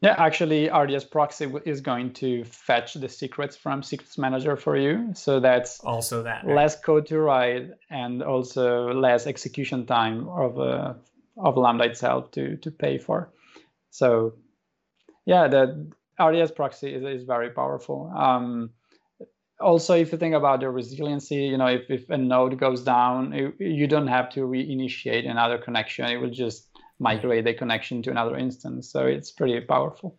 Yeah 0.00 0.14
actually 0.18 0.68
rds 0.68 1.10
proxy 1.10 1.50
is 1.64 1.80
going 1.80 2.12
to 2.12 2.44
fetch 2.44 2.94
the 2.94 3.08
secrets 3.08 3.56
from 3.56 3.82
secrets 3.82 4.16
manager 4.18 4.54
for 4.54 4.76
you. 4.76 5.10
So 5.14 5.40
that's 5.40 5.80
also 5.80 6.22
that 6.22 6.44
right? 6.44 6.54
less 6.54 6.78
code 6.78 7.06
to 7.06 7.18
write 7.18 7.70
and 7.90 8.22
also 8.22 8.92
less 8.92 9.26
execution 9.26 9.86
time 9.86 10.28
of 10.28 10.60
uh, 10.60 10.94
of 11.36 11.56
lambda 11.56 11.84
itself 11.84 12.30
to 12.32 12.56
to 12.58 12.70
pay 12.70 12.98
for. 12.98 13.32
So 13.90 14.34
yeah, 15.28 15.46
the 15.46 15.86
RDS 16.18 16.52
proxy 16.52 16.94
is, 16.94 17.04
is 17.04 17.24
very 17.24 17.50
powerful. 17.50 18.10
Um, 18.16 18.70
also, 19.60 19.94
if 19.94 20.10
you 20.10 20.16
think 20.16 20.34
about 20.34 20.60
the 20.60 20.70
resiliency, 20.70 21.36
you 21.36 21.58
know, 21.58 21.66
if, 21.66 21.90
if 21.90 22.08
a 22.08 22.16
node 22.16 22.58
goes 22.58 22.82
down, 22.82 23.34
it, 23.34 23.54
you 23.58 23.86
don't 23.86 24.06
have 24.06 24.30
to 24.30 24.40
reinitiate 24.40 25.28
another 25.28 25.58
connection. 25.58 26.06
It 26.06 26.16
will 26.16 26.30
just 26.30 26.70
migrate 26.98 27.44
the 27.44 27.52
connection 27.52 28.02
to 28.04 28.10
another 28.10 28.38
instance. 28.38 28.90
So 28.90 29.04
it's 29.04 29.30
pretty 29.30 29.60
powerful. 29.60 30.16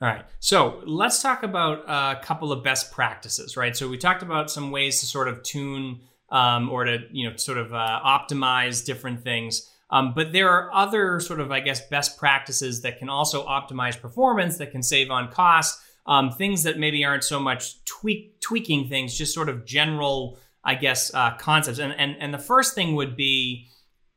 All 0.00 0.08
right. 0.08 0.24
So 0.40 0.80
let's 0.86 1.20
talk 1.20 1.42
about 1.42 1.84
a 1.86 2.18
couple 2.22 2.52
of 2.52 2.64
best 2.64 2.90
practices, 2.90 3.54
right? 3.54 3.76
So 3.76 3.86
we 3.86 3.98
talked 3.98 4.22
about 4.22 4.50
some 4.50 4.70
ways 4.70 5.00
to 5.00 5.06
sort 5.06 5.28
of 5.28 5.42
tune 5.42 6.00
um, 6.30 6.70
or 6.70 6.84
to, 6.84 7.00
you 7.12 7.28
know, 7.28 7.36
sort 7.36 7.58
of 7.58 7.74
uh, 7.74 8.00
optimize 8.02 8.82
different 8.82 9.22
things. 9.22 9.70
Um, 9.90 10.12
but 10.14 10.32
there 10.32 10.48
are 10.48 10.72
other 10.74 11.20
sort 11.20 11.40
of, 11.40 11.52
I 11.52 11.60
guess, 11.60 11.86
best 11.88 12.18
practices 12.18 12.82
that 12.82 12.98
can 12.98 13.08
also 13.08 13.46
optimize 13.46 14.00
performance, 14.00 14.58
that 14.58 14.72
can 14.72 14.82
save 14.82 15.10
on 15.10 15.30
cost, 15.30 15.80
um, 16.06 16.30
things 16.32 16.62
that 16.64 16.78
maybe 16.78 17.04
aren't 17.04 17.24
so 17.24 17.38
much 17.38 17.84
tweak, 17.84 18.40
tweaking 18.40 18.88
things, 18.88 19.16
just 19.16 19.34
sort 19.34 19.48
of 19.48 19.64
general, 19.64 20.38
I 20.64 20.74
guess, 20.74 21.12
uh, 21.14 21.36
concepts. 21.36 21.78
And, 21.78 21.92
and, 21.92 22.16
and 22.18 22.32
the 22.32 22.38
first 22.38 22.74
thing 22.74 22.94
would 22.94 23.16
be 23.16 23.68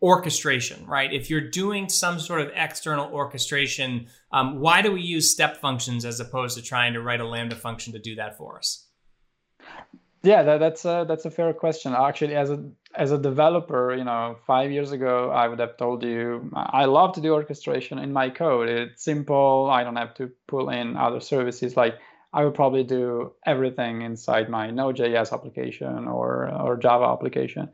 orchestration, 0.01 0.85
right? 0.85 1.11
If 1.11 1.29
you're 1.29 1.49
doing 1.49 1.89
some 1.89 2.19
sort 2.19 2.41
of 2.41 2.51
external 2.55 3.11
orchestration, 3.11 4.07
um, 4.31 4.59
why 4.59 4.81
do 4.81 4.91
we 4.91 5.01
use 5.01 5.31
step 5.31 5.57
functions 5.57 6.05
as 6.05 6.19
opposed 6.19 6.57
to 6.57 6.63
trying 6.63 6.93
to 6.93 7.01
write 7.01 7.19
a 7.19 7.27
Lambda 7.27 7.55
function 7.55 7.93
to 7.93 7.99
do 7.99 8.15
that 8.15 8.37
for 8.37 8.57
us? 8.57 8.86
Yeah, 10.27 10.43
that, 10.43 10.57
that's 10.57 10.83
a, 10.83 11.05
that's 11.07 11.23
a 11.25 11.31
fair 11.31 11.53
question. 11.53 11.93
Actually, 11.93 12.35
as 12.35 12.49
a 12.49 12.59
as 12.95 13.11
a 13.11 13.17
developer, 13.17 13.95
you 13.95 14.03
know, 14.03 14.35
five 14.45 14.71
years 14.71 14.91
ago, 14.91 15.29
I 15.31 15.47
would 15.47 15.59
have 15.59 15.77
told 15.77 16.03
you 16.03 16.51
I 16.53 16.83
love 16.85 17.13
to 17.15 17.21
do 17.21 17.33
orchestration 17.33 17.97
in 17.99 18.11
my 18.11 18.29
code. 18.29 18.67
It's 18.67 19.03
simple. 19.03 19.69
I 19.71 19.83
don't 19.83 19.95
have 19.95 20.13
to 20.15 20.31
pull 20.47 20.69
in 20.69 20.97
other 20.97 21.21
services. 21.21 21.77
Like 21.77 21.95
I 22.33 22.43
would 22.43 22.55
probably 22.55 22.83
do 22.83 23.31
everything 23.45 24.01
inside 24.01 24.49
my 24.49 24.69
Node.js 24.69 25.31
application 25.31 26.07
or 26.09 26.29
or 26.67 26.75
Java 26.77 27.05
application. 27.05 27.69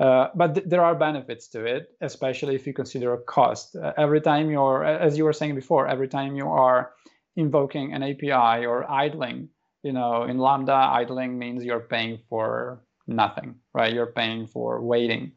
Uh, 0.00 0.28
but 0.34 0.54
th- 0.54 0.66
there 0.68 0.84
are 0.84 0.94
benefits 0.94 1.48
to 1.48 1.64
it, 1.66 1.90
especially 2.00 2.54
if 2.54 2.66
you 2.66 2.72
consider 2.72 3.12
a 3.14 3.22
cost. 3.22 3.76
Uh, 3.76 3.92
every 3.98 4.20
time 4.22 4.50
you're, 4.50 4.84
as 4.84 5.18
you 5.18 5.24
were 5.24 5.34
saying 5.34 5.54
before, 5.54 5.86
every 5.86 6.08
time 6.08 6.36
you 6.36 6.48
are 6.48 6.92
invoking 7.36 7.92
an 7.92 8.02
API 8.02 8.64
or 8.66 8.90
idling, 8.90 9.50
you 9.82 9.92
know, 9.92 10.24
in 10.24 10.38
Lambda, 10.38 10.72
idling 10.72 11.38
means 11.38 11.64
you're 11.64 11.80
paying 11.80 12.18
for 12.28 12.82
nothing, 13.06 13.56
right? 13.74 13.92
You're 13.92 14.06
paying 14.06 14.46
for 14.46 14.80
waiting. 14.80 15.32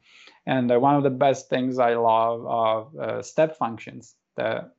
And 0.46 0.72
uh, 0.72 0.80
one 0.80 0.96
of 0.96 1.04
the 1.04 1.10
best 1.10 1.50
things 1.50 1.80
I 1.80 1.96
love 1.96 2.46
of 2.46 2.96
uh, 2.98 3.22
step 3.22 3.58
functions 3.58 4.16
that 4.36 4.76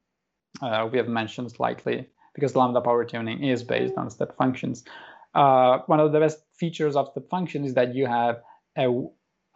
uh, 0.61 0.89
we 0.91 0.99
have 0.99 1.09
mentioned 1.09 1.51
slightly, 1.51 2.07
because 2.35 2.55
Lambda 2.55 2.81
power 2.81 3.05
tuning 3.05 3.43
is 3.43 3.63
based 3.63 3.95
on 3.97 4.11
step 4.11 4.37
functions. 4.37 4.85
Uh, 5.35 5.79
one 5.87 6.01
of 6.01 6.13
the 6.13 6.21
best 6.21 6.39
features 6.57 6.95
of 6.95 7.09
step 7.11 7.29
function 7.29 7.65
is 7.65 7.75
that 7.75 7.95
you 7.95 8.07
have 8.07 8.43
a, 8.77 8.87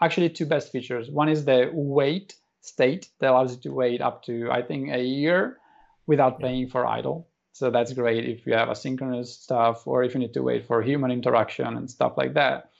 actually 0.00 0.30
two 0.30 0.46
best 0.46 0.72
features. 0.72 1.10
One 1.10 1.28
is 1.28 1.44
the 1.44 1.70
wait 1.72 2.34
state 2.62 3.08
that 3.20 3.30
allows 3.30 3.54
you 3.54 3.60
to 3.62 3.72
wait 3.72 4.00
up 4.00 4.24
to, 4.24 4.50
I 4.50 4.62
think, 4.62 4.90
a 4.90 5.02
year 5.02 5.58
without 6.06 6.40
paying 6.40 6.68
for 6.68 6.86
idle. 6.86 7.28
So 7.52 7.70
that's 7.70 7.92
great 7.92 8.24
if 8.24 8.46
you 8.46 8.54
have 8.54 8.68
asynchronous 8.68 9.26
stuff 9.26 9.86
or 9.86 10.04
if 10.04 10.14
you 10.14 10.20
need 10.20 10.34
to 10.34 10.42
wait 10.42 10.66
for 10.66 10.82
human 10.82 11.10
interaction 11.10 11.76
and 11.76 11.90
stuff 11.90 12.12
like 12.16 12.34
that. 12.34 12.70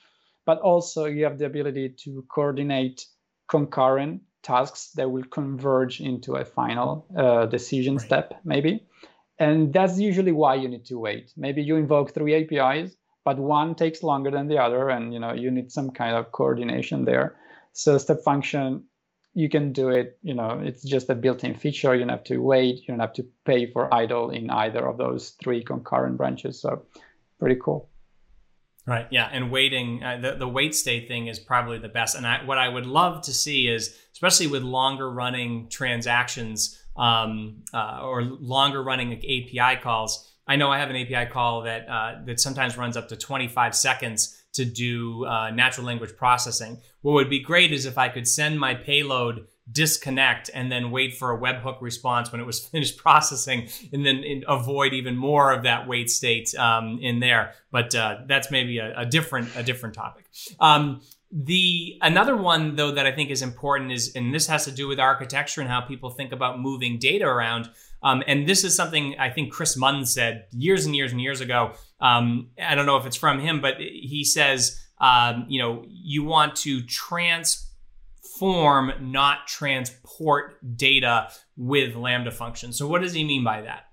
But 0.47 0.61
also 0.61 1.07
you 1.07 1.25
have 1.25 1.39
the 1.39 1.47
ability 1.47 1.95
to 2.05 2.25
coordinate 2.29 3.05
concurrent 3.49 4.23
tasks 4.43 4.93
that 4.97 5.11
will 5.11 5.25
converge 5.25 6.01
into 6.01 6.37
a 6.37 6.45
final 6.45 7.07
uh, 7.17 7.47
decision 7.47 7.97
right. 7.97 8.07
step, 8.07 8.35
maybe. 8.45 8.87
And 9.39 9.73
that's 9.73 9.99
usually 9.99 10.33
why 10.33 10.55
you 10.57 10.69
need 10.69 10.85
to 10.87 10.99
wait. 10.99 11.33
Maybe 11.37 11.63
you 11.63 11.77
invoke 11.77 12.13
three 12.13 12.35
APIs, 12.35 12.97
but 13.25 13.39
one 13.39 13.75
takes 13.75 14.03
longer 14.03 14.31
than 14.31 14.49
the 14.49 14.59
other, 14.59 14.89
and 14.89 15.13
you 15.13 15.21
know 15.21 15.33
you 15.33 15.51
need 15.51 15.71
some 15.71 15.91
kind 15.91 16.17
of 16.17 16.33
coordination 16.33 17.05
there. 17.05 17.37
So 17.73 17.99
step 17.99 18.23
function, 18.25 18.85
you 19.39 19.49
can 19.49 19.73
do 19.73 19.89
it. 19.89 20.19
You 20.25 20.35
know, 20.35 20.61
it's 20.65 20.83
just 20.83 21.09
a 21.11 21.15
built-in 21.15 21.55
feature. 21.55 21.95
You 21.95 22.01
don't 22.01 22.09
have 22.09 22.25
to 22.25 22.39
wait. 22.39 22.81
You 22.81 22.89
don't 22.89 22.99
have 22.99 23.13
to 23.15 23.27
pay 23.45 23.71
for 23.71 23.93
idle 23.95 24.31
in 24.31 24.51
either 24.51 24.85
of 24.85 24.99
those 24.99 25.37
three 25.41 25.63
concurrent 25.63 26.17
branches. 26.17 26.61
So 26.61 26.83
pretty 27.39 27.61
cool. 27.63 27.89
Right. 28.85 29.07
Yeah. 29.13 29.29
And 29.31 29.53
waiting, 29.53 30.03
uh, 30.03 30.19
the, 30.21 30.35
the 30.35 30.49
wait 30.49 30.75
state 30.75 31.07
thing 31.07 31.29
is 31.29 31.39
probably 31.39 31.79
the 31.79 31.89
best. 31.89 32.17
And 32.17 32.27
I, 32.27 32.45
what 32.45 32.59
I 32.59 32.69
would 32.69 32.87
love 32.87 33.23
to 33.23 33.33
see 33.33 33.69
is, 33.69 33.97
especially 34.13 34.49
with 34.49 34.65
longer 34.65 35.09
running 35.09 35.69
transactions 35.69 36.83
um, 36.97 37.63
uh, 37.73 38.01
or 38.03 38.23
longer 38.23 38.83
running 38.83 39.13
API 39.19 39.81
calls. 39.81 40.33
I 40.49 40.57
know 40.57 40.69
I 40.69 40.79
have 40.79 40.91
an 40.91 40.97
API 40.97 41.31
call 41.31 41.63
that 41.63 41.89
uh, 41.89 42.25
that 42.25 42.41
sometimes 42.41 42.77
runs 42.77 42.97
up 42.97 43.09
to 43.11 43.17
25 43.17 43.77
seconds 43.77 44.38
to 44.55 44.65
do 44.65 45.25
uh, 45.25 45.51
natural 45.51 45.87
language 45.87 46.17
processing. 46.17 46.81
What 47.03 47.13
would 47.13 47.31
be 47.31 47.41
great 47.41 47.73
is 47.73 47.87
if 47.87 47.99
I 47.99 48.09
could 48.09 48.27
send 48.27 48.59
my 48.59 48.75
payload 48.75 49.47
disconnect 49.71 50.51
and 50.55 50.73
then 50.73 50.91
wait 50.91 51.15
for 51.15 51.33
a 51.33 51.39
webhook 51.39 51.81
response 51.81 52.33
when 52.33 52.41
it 52.41 52.45
was 52.45 52.59
finished 52.69 52.97
processing 52.97 53.69
and 53.93 54.05
then 54.05 54.43
avoid 54.49 54.93
even 54.93 55.17
more 55.17 55.53
of 55.53 55.65
that 55.65 55.87
wait 55.87 56.11
state 56.11 56.55
um, 56.55 56.99
in 57.03 57.21
there 57.21 57.53
but 57.71 57.95
uh, 57.95 58.17
that's 58.27 58.51
maybe 58.51 58.79
a, 58.79 59.01
a, 59.01 59.07
different 59.07 59.49
a 59.57 59.63
different 59.63 59.95
topic 59.95 60.27
um, 60.61 61.01
the 61.31 61.99
another 62.01 62.37
one 62.37 62.77
though 62.77 62.93
that 62.93 63.07
i 63.07 63.13
think 63.13 63.29
is 63.29 63.43
important 63.43 63.93
is 63.93 64.15
and 64.15 64.35
this 64.35 64.47
has 64.47 64.65
to 64.65 64.71
do 64.71 64.89
with 64.89 64.99
architecture 64.99 65.61
and 65.61 65.69
how 65.69 65.81
people 65.81 66.09
think 66.09 66.33
about 66.33 66.59
moving 66.59 66.99
data 66.99 67.27
around 67.27 67.69
um, 68.03 68.23
and 68.27 68.49
this 68.49 68.65
is 68.65 68.75
something 68.75 69.15
i 69.19 69.31
think 69.31 69.53
Chris 69.53 69.77
Munns 69.77 70.09
said 70.09 70.47
years 70.53 70.87
and 70.87 70.97
years 70.97 71.13
and 71.13 71.21
years 71.21 71.41
ago 71.41 71.73
um, 72.01 72.51
i 72.63 72.75
don't 72.75 72.87
know 72.87 72.97
if 72.97 73.07
it's 73.07 73.17
from 73.17 73.41
him 73.41 73.61
but 73.61 73.75
he 73.79 74.25
says 74.25 74.81
um, 75.01 75.47
you 75.49 75.61
know 75.61 75.85
you 75.87 76.25
want 76.25 76.57
to 76.57 76.83
transform, 76.83 78.93
not 79.01 79.47
transport 79.47 80.59
data 80.77 81.31
with 81.57 81.97
Lambda 81.97 82.31
functions. 82.31 82.77
So, 82.77 82.87
what 82.89 83.03
does 83.03 83.13
he 83.13 83.25
mean 83.25 83.45
by 83.45 83.61
that? 83.63 83.85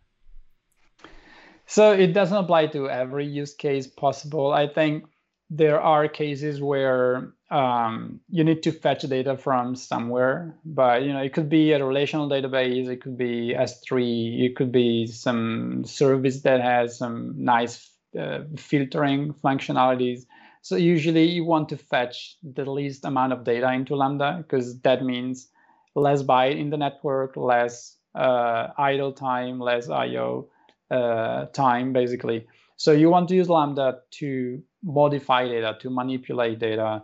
So, 1.67 1.91
it 1.91 2.13
doesn't 2.13 2.37
apply 2.37 2.67
to 2.67 2.89
every 2.89 3.25
use 3.25 3.53
case 3.53 3.87
possible. 3.87 4.51
I 4.51 4.67
think 4.67 5.05
there 5.49 5.81
are 5.81 6.07
cases 6.07 6.61
where 6.61 7.33
um, 7.55 8.19
you 8.29 8.43
need 8.43 8.63
to 8.63 8.71
fetch 8.73 9.03
data 9.03 9.37
from 9.37 9.75
somewhere, 9.75 10.53
but 10.65 11.03
you 11.03 11.13
know 11.13 11.21
it 11.21 11.31
could 11.31 11.47
be 11.47 11.71
a 11.71 11.85
relational 11.85 12.29
database, 12.29 12.89
it 12.89 13.01
could 13.01 13.17
be 13.17 13.55
S3, 13.57 14.45
it 14.45 14.57
could 14.57 14.73
be 14.73 15.07
some 15.07 15.85
service 15.85 16.41
that 16.41 16.59
has 16.59 16.97
some 16.97 17.33
nice 17.37 17.89
uh, 18.19 18.39
filtering 18.57 19.33
functionalities. 19.33 20.25
So 20.63 20.75
usually 20.75 21.29
you 21.29 21.45
want 21.45 21.69
to 21.69 21.77
fetch 21.77 22.35
the 22.43 22.69
least 22.69 23.05
amount 23.05 23.31
of 23.31 23.45
data 23.45 23.71
into 23.71 23.95
Lambda 23.95 24.39
because 24.39 24.81
that 24.81 25.05
means 25.05 25.47
less 25.95 26.23
byte 26.23 26.59
in 26.59 26.71
the 26.71 26.77
network, 26.77 27.37
less 27.37 27.95
uh, 28.15 28.67
idle 28.77 29.13
time, 29.13 29.61
less 29.61 29.89
I/O 29.89 30.49
uh, 30.91 31.45
time, 31.53 31.93
basically. 31.93 32.47
So 32.75 32.91
you 32.91 33.09
want 33.09 33.29
to 33.29 33.35
use 33.35 33.47
Lambda 33.47 33.99
to 34.19 34.61
modify 34.83 35.47
data, 35.47 35.77
to 35.79 35.89
manipulate 35.89 36.59
data. 36.59 37.03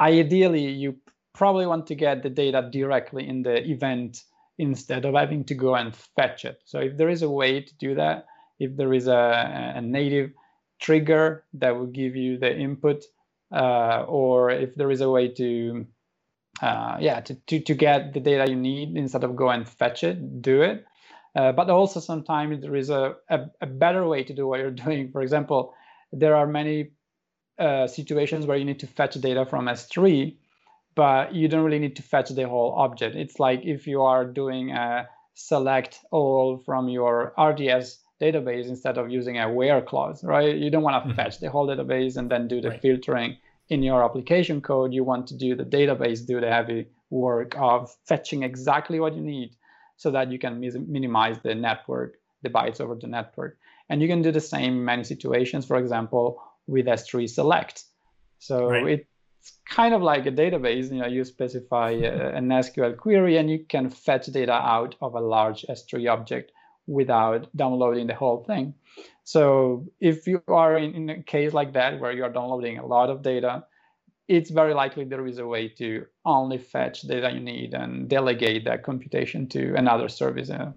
Ideally, 0.00 0.66
you 0.66 0.96
probably 1.34 1.66
want 1.66 1.86
to 1.88 1.94
get 1.94 2.22
the 2.22 2.30
data 2.30 2.68
directly 2.72 3.28
in 3.28 3.42
the 3.42 3.62
event 3.68 4.22
instead 4.58 5.04
of 5.04 5.14
having 5.14 5.44
to 5.44 5.54
go 5.54 5.74
and 5.74 5.94
fetch 5.94 6.44
it. 6.44 6.60
So 6.64 6.80
if 6.80 6.96
there 6.96 7.08
is 7.08 7.22
a 7.22 7.30
way 7.30 7.60
to 7.60 7.74
do 7.76 7.94
that, 7.94 8.26
if 8.58 8.76
there 8.76 8.92
is 8.92 9.08
a, 9.08 9.72
a 9.76 9.80
native 9.80 10.32
trigger 10.80 11.44
that 11.54 11.76
will 11.76 11.86
give 11.86 12.14
you 12.16 12.38
the 12.38 12.54
input, 12.54 13.04
uh, 13.52 14.04
or 14.06 14.50
if 14.50 14.74
there 14.74 14.90
is 14.90 15.00
a 15.00 15.10
way 15.10 15.28
to, 15.28 15.86
uh, 16.62 16.98
yeah, 17.00 17.20
to, 17.20 17.34
to, 17.46 17.60
to 17.60 17.74
get 17.74 18.12
the 18.12 18.20
data 18.20 18.50
you 18.50 18.56
need 18.56 18.96
instead 18.96 19.24
of 19.24 19.36
go 19.36 19.48
and 19.48 19.68
fetch 19.68 20.04
it, 20.04 20.42
do 20.42 20.62
it. 20.62 20.84
Uh, 21.34 21.52
but 21.52 21.70
also 21.70 22.00
sometimes 22.00 22.60
there 22.60 22.76
is 22.76 22.90
a, 22.90 23.14
a, 23.28 23.40
a, 23.60 23.66
better 23.66 24.06
way 24.06 24.24
to 24.24 24.34
do 24.34 24.46
what 24.46 24.58
you're 24.58 24.70
doing. 24.86 25.10
For 25.10 25.22
example, 25.22 25.72
there 26.12 26.34
are 26.34 26.46
many 26.46 26.90
uh, 27.58 27.86
situations 27.86 28.46
where 28.46 28.56
you 28.56 28.64
need 28.64 28.80
to 28.80 28.86
fetch 28.86 29.14
data 29.14 29.44
from 29.44 29.66
S3, 29.66 30.34
but 30.94 31.34
you 31.34 31.48
don't 31.48 31.64
really 31.64 31.78
need 31.78 31.96
to 31.96 32.02
fetch 32.02 32.30
the 32.30 32.48
whole 32.48 32.72
object. 32.72 33.16
It's 33.16 33.38
like 33.38 33.64
if 33.64 33.86
you 33.86 34.02
are 34.02 34.24
doing 34.24 34.70
a 34.70 35.08
select 35.34 36.00
all 36.10 36.58
from 36.58 36.88
your 36.88 37.32
RDS 37.38 37.98
database 38.20 38.66
instead 38.66 38.98
of 38.98 39.10
using 39.10 39.38
a 39.38 39.50
where 39.50 39.80
clause, 39.80 40.22
right? 40.22 40.54
You 40.54 40.70
don't 40.70 40.82
want 40.82 41.02
to 41.02 41.08
mm-hmm. 41.08 41.16
fetch 41.16 41.40
the 41.40 41.50
whole 41.50 41.66
database 41.66 42.16
and 42.16 42.30
then 42.30 42.48
do 42.48 42.60
the 42.60 42.70
right. 42.70 42.82
filtering 42.82 43.36
in 43.68 43.82
your 43.82 44.04
application 44.04 44.60
code. 44.60 44.92
You 44.92 45.04
want 45.04 45.26
to 45.28 45.36
do 45.36 45.54
the 45.54 45.64
database, 45.64 46.26
do 46.26 46.40
the 46.40 46.50
heavy 46.50 46.88
work 47.08 47.54
of 47.58 47.94
fetching 48.04 48.42
exactly 48.42 49.00
what 49.00 49.14
you 49.14 49.22
need 49.22 49.56
so 49.96 50.10
that 50.10 50.30
you 50.30 50.38
can 50.38 50.60
minimize 50.88 51.38
the 51.40 51.54
network, 51.54 52.16
the 52.42 52.50
bytes 52.50 52.80
over 52.80 52.94
the 52.94 53.06
network. 53.06 53.58
And 53.88 54.00
you 54.00 54.08
can 54.08 54.22
do 54.22 54.30
the 54.30 54.40
same 54.40 54.78
in 54.78 54.84
many 54.84 55.04
situations, 55.04 55.66
for 55.66 55.76
example, 55.76 56.42
with 56.70 56.86
S3 56.86 57.28
select. 57.28 57.84
So 58.38 58.70
right. 58.70 58.86
it's 58.88 59.52
kind 59.68 59.94
of 59.94 60.02
like 60.02 60.26
a 60.26 60.32
database. 60.32 60.90
You 60.92 61.00
know, 61.00 61.06
you 61.06 61.24
specify 61.24 61.90
a, 61.90 62.30
an 62.30 62.48
SQL 62.48 62.96
query 62.96 63.36
and 63.36 63.50
you 63.50 63.64
can 63.68 63.90
fetch 63.90 64.26
data 64.26 64.52
out 64.52 64.94
of 65.00 65.14
a 65.14 65.20
large 65.20 65.62
S3 65.68 66.10
object 66.10 66.52
without 66.86 67.54
downloading 67.56 68.06
the 68.06 68.14
whole 68.14 68.44
thing. 68.44 68.74
So 69.24 69.86
if 70.00 70.26
you 70.26 70.42
are 70.48 70.76
in, 70.76 70.94
in, 70.94 71.10
a 71.10 71.22
case 71.22 71.52
like 71.52 71.72
that 71.74 72.00
where 72.00 72.12
you're 72.12 72.32
downloading 72.32 72.78
a 72.78 72.86
lot 72.86 73.10
of 73.10 73.22
data, 73.22 73.64
it's 74.26 74.50
very 74.50 74.74
likely 74.74 75.04
there 75.04 75.26
is 75.26 75.38
a 75.38 75.46
way 75.46 75.68
to 75.68 76.06
only 76.24 76.58
fetch 76.58 77.02
data 77.02 77.30
you 77.32 77.40
need 77.40 77.74
and 77.74 78.08
delegate 78.08 78.64
that 78.64 78.82
computation 78.82 79.48
to 79.48 79.74
another 79.74 80.08
service. 80.08 80.50
Uh, 80.50 80.72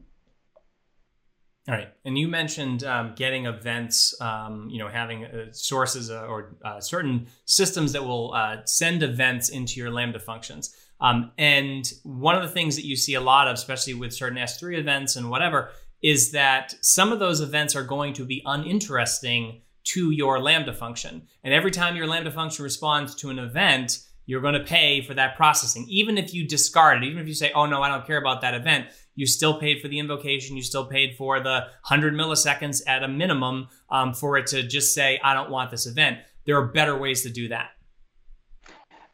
All 1.65 1.76
right, 1.76 1.88
and 2.04 2.17
you 2.17 2.28
mentioned 2.28 2.84
um, 2.84 3.13
getting 3.15 3.45
events, 3.45 4.19
um, 4.19 4.67
you 4.69 4.80
know, 4.80 4.89
having 4.89 5.23
uh, 5.23 5.45
sources 5.54 6.12
uh, 6.12 6.26
or 6.26 6.58
uh, 6.65 6.82
certain 6.82 7.28
systems 7.45 7.93
that 7.93 8.04
will 8.04 8.34
uh, 8.34 8.58
send 8.65 9.02
events 9.02 9.47
into 9.47 9.80
your 9.80 9.89
Lambda 9.89 10.19
functions. 10.19 10.76
Um, 10.99 11.32
and 11.38 11.89
one 12.04 12.36
of 12.36 12.41
the 12.41 12.49
things 12.49 12.76
that 12.76 12.86
you 12.86 12.97
see 12.97 13.13
a 13.13 13.21
lot 13.21 13.47
of, 13.47 13.54
especially 13.54 13.93
with 13.93 14.13
certain 14.13 14.38
S3 14.38 14.78
events 14.78 15.15
and 15.15 15.30
whatever, 15.30 15.69
is 16.02 16.34
that 16.34 16.76
some 16.82 17.13
of 17.13 17.19
those 17.19 17.39
events 17.39 17.78
are 17.78 17.84
going 17.84 18.13
to 18.13 18.26
be 18.26 18.41
uninteresting 18.45 19.62
to 19.86 20.12
your 20.12 20.41
Lambda 20.41 20.73
function. 20.73 21.28
And 21.45 21.54
every 21.54 21.71
time 21.71 21.95
your 21.95 22.08
Lambda 22.08 22.32
function 22.32 22.63
responds 22.63 23.15
to 23.15 23.30
an 23.30 23.39
event, 23.39 23.99
you're 24.26 24.41
going 24.41 24.54
to 24.54 24.63
pay 24.63 25.02
for 25.02 25.13
that 25.13 25.36
processing. 25.36 25.86
Even 25.89 26.17
if 26.17 26.34
you 26.34 26.47
discard 26.47 27.04
it, 27.04 27.08
even 27.08 27.19
if 27.19 27.28
you 27.28 27.34
say, 27.34 27.52
oh 27.54 27.65
no, 27.65 27.82
I 27.82 27.89
don't 27.89 28.06
care 28.06 28.17
about 28.17 28.41
that 28.41 28.54
event, 28.54 28.88
you 29.15 29.26
still 29.26 29.60
paid 29.60 29.82
for 29.82 29.88
the 29.88 29.99
invocation, 29.99 30.56
you 30.56 30.63
still 30.63 30.86
paid 30.86 31.15
for 31.15 31.39
the 31.39 31.67
100 31.88 32.13
milliseconds 32.13 32.82
at 32.88 33.04
a 33.04 33.08
minimum 33.08 33.67
um, 33.89 34.13
for 34.13 34.38
it 34.38 34.47
to 34.47 34.63
just 34.63 34.93
say, 34.93 35.19
I 35.23 35.34
don't 35.34 35.52
want 35.52 35.71
this 35.71 35.86
event. 35.86 36.19
There 36.45 36.58
are 36.58 36.67
better 36.67 36.97
ways 36.97 37.23
to 37.23 37.30
do 37.30 37.47
that. 37.49 37.71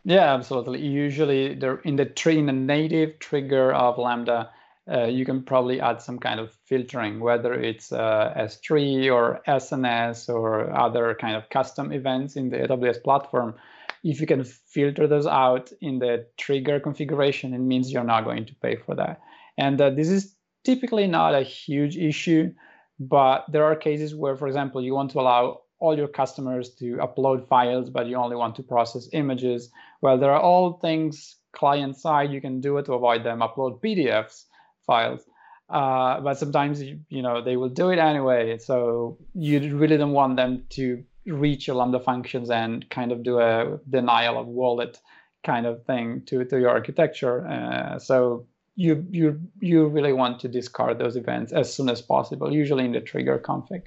Yeah, 0.05 0.33
absolutely. 0.33 0.81
Usually, 0.81 1.51
in 1.83 1.95
the 1.97 2.05
tree, 2.05 2.39
in 2.39 2.45
the 2.45 2.53
native 2.53 3.19
trigger 3.19 3.73
of 3.73 3.97
Lambda, 3.97 4.49
uh, 4.91 5.05
you 5.05 5.25
can 5.25 5.43
probably 5.43 5.79
add 5.79 6.01
some 6.01 6.17
kind 6.17 6.39
of 6.39 6.51
filtering, 6.65 7.19
whether 7.19 7.53
it's 7.53 7.91
uh, 7.91 8.33
S3 8.35 9.13
or 9.13 9.41
SNS 9.47 10.29
or 10.29 10.71
other 10.71 11.15
kind 11.19 11.35
of 11.35 11.49
custom 11.49 11.91
events 11.91 12.38
in 12.38 12.49
the 12.49 12.57
AWS 12.57 13.03
platform. 13.03 13.55
If 14.03 14.21
you 14.21 14.25
can 14.25 14.43
filter 14.45 15.05
those 15.05 15.27
out 15.27 15.71
in 15.81 15.99
the 15.99 16.25
trigger 16.38 16.79
configuration, 16.79 17.53
it 17.53 17.59
means 17.59 17.91
you're 17.91 18.03
not 18.03 18.23
going 18.23 18.45
to 18.45 18.55
pay 18.55 18.77
for 18.77 18.95
that. 18.95 19.21
And 19.60 19.80
uh, 19.82 19.89
this 19.89 20.10
is 20.10 20.36
typically 20.63 21.06
not 21.08 21.36
a 21.36 21.41
huge 21.41 21.98
issue, 21.98 22.54
but 23.00 23.45
there 23.52 23.65
are 23.65 23.76
cases 23.76 24.15
where, 24.15 24.36
for 24.36 24.48
example, 24.48 24.82
you 24.82 24.93
want 24.93 25.12
to 25.12 25.19
allow 25.19 25.62
all 25.80 25.98
your 25.98 26.08
customers 26.08 26.72
to 26.76 26.98
upload 26.98 27.48
files, 27.48 27.89
but 27.89 28.08
you 28.08 28.15
only 28.15 28.36
want 28.36 28.56
to 28.56 28.63
process 28.63 29.10
images. 29.13 29.69
Well, 30.02 30.17
there 30.17 30.32
are 30.32 30.41
all 30.41 30.80
things 30.80 31.36
client 31.52 31.98
side 31.98 32.32
you 32.32 32.41
can 32.41 32.62
do 32.62 32.78
it 32.78 32.86
to 32.86 32.93
avoid 32.93 33.24
them 33.24 33.39
upload 33.39 33.82
PDFs 33.82 34.45
files. 34.86 35.22
Uh, 35.69 36.19
but 36.22 36.38
sometimes 36.38 36.82
you, 36.82 37.00
you 37.10 37.22
know 37.22 37.43
they 37.43 37.56
will 37.56 37.69
do 37.69 37.89
it 37.89 38.00
anyway. 38.00 38.58
So 38.58 39.17
you 39.34 39.76
really 39.78 39.98
don't 39.98 40.13
want 40.13 40.36
them 40.36 40.65
to 40.72 41.04
reach 41.26 41.67
your 41.67 41.76
Lambda 41.76 42.00
functions 42.00 42.50
and 42.50 42.89
kind 42.89 43.12
of 43.12 43.24
do 43.24 43.39
a 43.39 43.80
denial 43.89 44.39
of 44.39 44.48
wallet 44.48 44.98
kind 45.43 45.65
of 45.65 45.86
thing 45.86 46.24
to, 46.28 46.43
to 46.45 46.60
your 46.60 46.69
architecture. 46.69 47.48
Uh, 47.48 48.00
so 48.00 48.48
you 48.80 49.06
you 49.12 49.42
you 49.60 49.88
really 49.88 50.13
want 50.13 50.39
to 50.39 50.48
discard 50.48 50.98
those 51.00 51.18
events 51.18 51.52
as 51.52 51.74
soon 51.74 51.89
as 51.89 52.02
possible, 52.02 52.54
usually 52.54 52.86
in 52.86 52.94
the 52.94 53.02
trigger 53.02 53.38
config. 53.38 53.84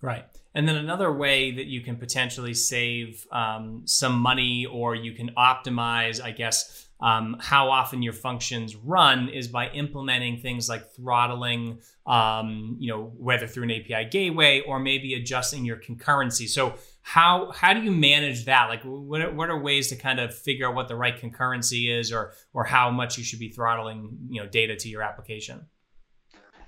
Right. 0.00 0.24
And 0.54 0.66
then 0.66 0.76
another 0.76 1.12
way 1.12 1.50
that 1.52 1.66
you 1.66 1.82
can 1.82 1.96
potentially 1.96 2.54
save 2.54 3.26
um, 3.30 3.82
some 3.84 4.18
money 4.18 4.64
or 4.64 4.94
you 4.94 5.12
can 5.12 5.30
optimize, 5.36 6.22
I 6.22 6.30
guess, 6.30 6.86
um, 7.00 7.36
how 7.40 7.70
often 7.70 8.02
your 8.02 8.14
functions 8.14 8.74
run 8.74 9.28
is 9.28 9.48
by 9.48 9.68
implementing 9.68 10.38
things 10.38 10.66
like 10.66 10.90
throttling, 10.92 11.80
um, 12.06 12.76
you 12.78 12.90
know, 12.90 13.12
whether 13.18 13.46
through 13.46 13.64
an 13.64 13.70
API 13.70 14.08
gateway 14.10 14.60
or 14.60 14.78
maybe 14.78 15.12
adjusting 15.12 15.66
your 15.66 15.76
concurrency. 15.76 16.48
So 16.48 16.74
how 17.02 17.52
how 17.52 17.74
do 17.74 17.82
you 17.82 17.92
manage 17.92 18.46
that? 18.46 18.68
Like, 18.68 18.82
what 18.82 19.34
what 19.34 19.50
are 19.50 19.60
ways 19.60 19.88
to 19.88 19.96
kind 19.96 20.18
of 20.18 20.34
figure 20.34 20.66
out 20.66 20.74
what 20.74 20.88
the 20.88 20.96
right 20.96 21.20
concurrency 21.20 21.88
is, 21.88 22.10
or 22.12 22.32
or 22.52 22.64
how 22.64 22.90
much 22.90 23.16
you 23.18 23.24
should 23.24 23.38
be 23.38 23.50
throttling, 23.50 24.16
you 24.28 24.42
know, 24.42 24.48
data 24.48 24.74
to 24.74 24.88
your 24.88 25.02
application? 25.02 25.66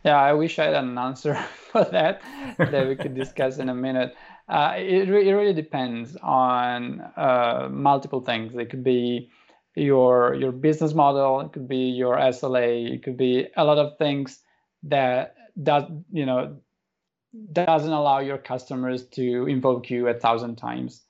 Yeah, 0.05 0.17
I 0.17 0.33
wish 0.33 0.59
I 0.59 0.67
had 0.67 0.75
an 0.75 0.97
answer 0.97 1.35
for 1.73 1.85
that 1.85 2.23
that 2.59 2.89
we 2.89 2.97
could 2.97 3.15
discuss 3.15 3.59
in 3.59 3.69
a 3.69 3.75
minute. 3.75 4.15
Uh, 4.49 4.75
it, 4.77 5.09
re- 5.09 5.29
it 5.29 5.33
really 5.33 5.53
depends 5.53 6.17
on 6.23 7.01
uh, 7.17 7.69
multiple 7.71 8.21
things. 8.21 8.55
It 8.55 8.71
could 8.71 8.85
be 8.85 9.31
your 9.75 10.35
your 10.35 10.53
business 10.53 10.95
model, 10.95 11.41
it 11.41 11.53
could 11.53 11.69
be 11.69 11.91
your 11.91 12.17
SLA, 12.17 12.95
it 12.95 13.03
could 13.03 13.17
be 13.17 13.47
a 13.57 13.65
lot 13.65 13.79
of 13.79 13.97
things 13.99 14.41
that 14.85 15.35
does 15.63 15.85
you 16.13 16.25
know 16.25 16.57
doesn't 17.53 17.93
allow 17.93 18.21
your 18.21 18.39
customers 18.39 19.05
to 19.09 19.47
invoke 19.47 19.91
you 19.91 20.09
a 20.09 20.15
thousand 20.15 20.57
times 20.57 21.03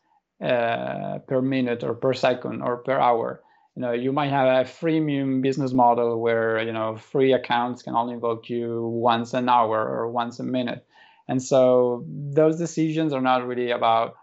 uh, 0.43 1.19
per 1.27 1.41
minute 1.41 1.83
or 1.85 1.95
per 1.95 2.13
second 2.13 2.63
or 2.63 2.79
per 2.79 2.99
hour 2.99 3.43
you 3.79 3.83
know 3.83 3.93
you 3.93 4.11
might 4.11 4.31
have 4.31 4.49
a 4.49 4.69
freemium 4.69 5.41
business 5.41 5.73
model 5.73 6.21
where 6.21 6.61
you 6.61 6.73
know 6.73 6.97
free 6.97 7.33
accounts 7.33 7.81
can 7.81 7.95
only 7.95 8.15
invoke 8.15 8.51
you 8.51 8.89
once 8.89 9.35
an 9.35 9.49
hour 9.49 9.79
or 9.79 10.11
once 10.11 10.41
a 10.41 10.43
minute. 10.43 10.85
And 11.29 11.41
so 11.41 12.05
those 12.09 12.59
decisions 12.59 13.13
are 13.13 13.21
not 13.21 13.47
really 13.47 13.71
about 13.71 14.17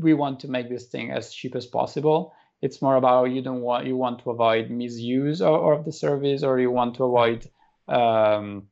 we 0.00 0.14
want 0.14 0.40
to 0.40 0.48
make 0.48 0.70
this 0.70 0.86
thing 0.86 1.10
as 1.10 1.30
cheap 1.30 1.54
as 1.54 1.66
possible. 1.66 2.32
It's 2.62 2.80
more 2.80 2.96
about 2.96 3.24
you 3.24 3.42
don't 3.42 3.60
want 3.60 3.86
you 3.86 3.96
want 3.96 4.20
to 4.20 4.30
avoid 4.30 4.70
misuse 4.70 5.42
of, 5.42 5.84
the 5.84 5.92
service 5.92 6.42
or 6.42 6.58
you 6.58 6.70
want 6.70 6.94
to 6.94 7.04
avoid 7.04 7.46
um, 7.88 8.68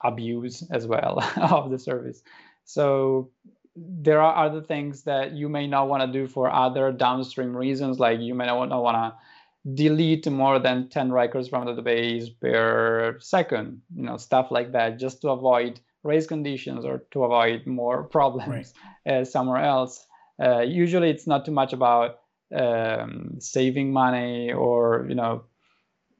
abuse 0.00 0.62
as 0.70 0.86
well 0.86 1.18
of 1.36 1.72
the 1.72 1.78
service. 1.80 2.22
So 2.66 3.32
there 3.74 4.20
are 4.22 4.46
other 4.46 4.62
things 4.62 5.02
that 5.02 5.32
you 5.32 5.48
may 5.48 5.66
not 5.66 5.88
want 5.88 6.04
to 6.04 6.18
do 6.18 6.28
for 6.28 6.48
other 6.48 6.92
downstream 6.92 7.56
reasons 7.56 7.98
like 7.98 8.20
you 8.20 8.34
may 8.36 8.46
not 8.46 8.58
want 8.58 8.70
to 8.70 9.26
delete 9.74 10.30
more 10.30 10.58
than 10.58 10.88
10 10.88 11.12
records 11.12 11.48
from 11.48 11.66
the 11.66 11.72
database 11.72 12.28
per 12.40 13.18
second, 13.20 13.82
you 13.94 14.02
know, 14.02 14.16
stuff 14.16 14.50
like 14.50 14.72
that, 14.72 14.98
just 14.98 15.20
to 15.22 15.30
avoid 15.30 15.80
race 16.04 16.26
conditions 16.26 16.84
or 16.84 17.02
to 17.10 17.24
avoid 17.24 17.66
more 17.66 18.04
problems 18.04 18.72
right. 19.06 19.12
uh, 19.12 19.24
somewhere 19.24 19.62
else. 19.62 20.06
Uh, 20.42 20.60
usually, 20.60 21.10
it's 21.10 21.26
not 21.26 21.44
too 21.44 21.52
much 21.52 21.72
about 21.72 22.20
um, 22.54 23.36
saving 23.40 23.92
money 23.92 24.52
or 24.52 25.04
you 25.08 25.16
know 25.16 25.42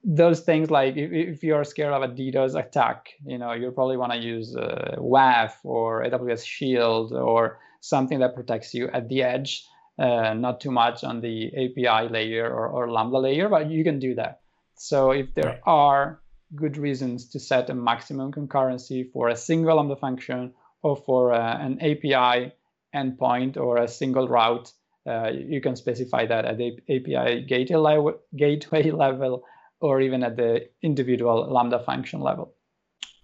those 0.02 0.40
things 0.40 0.70
like 0.70 0.96
if, 0.96 1.12
if, 1.12 1.42
you're 1.42 1.64
scared 1.64 1.92
of 1.92 2.02
a 2.02 2.08
DDoS 2.08 2.58
attack, 2.58 3.10
you 3.26 3.36
know, 3.36 3.52
you 3.52 3.70
probably 3.72 3.96
want 3.96 4.12
to 4.12 4.18
use 4.18 4.54
uh, 4.56 4.94
WAF 4.98 5.54
or 5.64 6.04
AWS 6.04 6.46
Shield 6.46 7.12
or 7.12 7.58
something 7.80 8.20
that 8.20 8.34
protects 8.34 8.72
you 8.72 8.88
at 8.92 9.08
the 9.08 9.24
edge 9.24 9.66
uh, 9.98 10.34
not 10.34 10.60
too 10.60 10.70
much 10.70 11.04
on 11.04 11.20
the 11.20 11.48
API 11.48 12.08
layer 12.12 12.48
or, 12.50 12.68
or, 12.68 12.90
Lambda 12.90 13.18
layer, 13.18 13.48
but 13.48 13.70
you 13.70 13.82
can 13.82 13.98
do 13.98 14.14
that. 14.14 14.40
So 14.76 15.10
if 15.10 15.34
there 15.34 15.44
right. 15.44 15.60
are 15.64 16.20
good 16.54 16.76
reasons 16.76 17.30
to 17.30 17.40
set 17.40 17.70
a 17.70 17.74
maximum 17.74 18.30
concurrency 18.30 19.10
for 19.10 19.28
a 19.28 19.36
single 19.36 19.76
Lambda 19.76 19.96
function 19.96 20.52
or 20.82 20.96
for 20.96 21.32
uh, 21.32 21.58
an 21.58 21.80
API 21.80 22.52
endpoint 22.94 23.56
or 23.56 23.78
a 23.78 23.88
single 23.88 24.28
route, 24.28 24.72
uh, 25.06 25.30
you 25.30 25.60
can 25.60 25.76
specify 25.76 26.26
that 26.26 26.44
at 26.44 26.58
the 26.58 26.78
API 26.88 27.42
gateway 27.42 28.90
level, 28.90 29.44
or 29.80 30.00
even 30.00 30.22
at 30.22 30.36
the 30.36 30.68
individual 30.82 31.50
Lambda 31.52 31.78
function 31.78 32.20
level. 32.20 32.54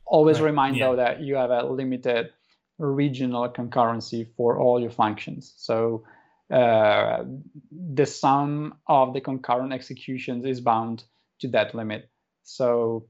Always 0.07 0.41
right. 0.41 0.47
remind 0.47 0.77
yeah. 0.77 0.87
though 0.87 0.97
that 0.97 1.21
you 1.21 1.37
have 1.37 1.51
a 1.51 1.65
limited 1.65 2.31
regional 2.79 3.49
concurrency 3.49 4.27
for 4.37 4.59
all 4.59 4.81
your 4.81 4.91
functions. 4.91 5.55
So 5.57 6.05
uh, 6.53 7.25
the 7.71 8.05
sum 8.05 8.75
of 8.87 9.15
the 9.15 9.21
concurrent 9.21 9.73
executions 9.73 10.45
is 10.45 10.61
bound 10.61 11.05
to 11.41 11.49
that 11.49 11.75
limit. 11.75 12.11
So 12.43 13.07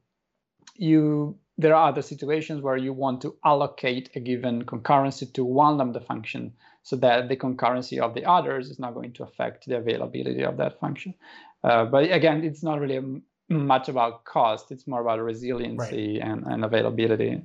you 0.77 1.39
there 1.59 1.75
are 1.75 1.89
other 1.89 2.03
situations 2.03 2.63
where 2.63 2.77
you 2.77 2.93
want 2.93 3.21
to 3.23 3.37
allocate 3.45 4.11
a 4.15 4.21
given 4.21 4.65
concurrency 4.65 5.33
to 5.35 5.45
one 5.45 5.77
lambda 5.77 6.01
function 6.01 6.55
so 6.83 6.97
that 6.97 7.29
the 7.29 7.37
concurrency 7.37 7.99
of 7.99 8.15
the 8.15 8.25
others 8.25 8.71
is 8.71 8.79
not 8.79 8.95
going 8.95 9.13
to 9.13 9.23
affect 9.23 9.67
the 9.67 9.77
availability 9.77 10.45
of 10.45 10.57
that 10.57 10.81
function. 10.81 11.15
Uh, 11.63 11.85
but 11.85 12.11
again, 12.11 12.43
it's 12.43 12.63
not 12.63 12.81
really 12.81 13.23
much 13.49 13.89
about 13.89 14.25
cost. 14.25 14.73
It's 14.73 14.87
more 14.87 15.01
about 15.01 15.21
resiliency 15.21 16.19
right. 16.19 16.29
and, 16.29 16.47
and 16.47 16.65
availability. 16.65 17.43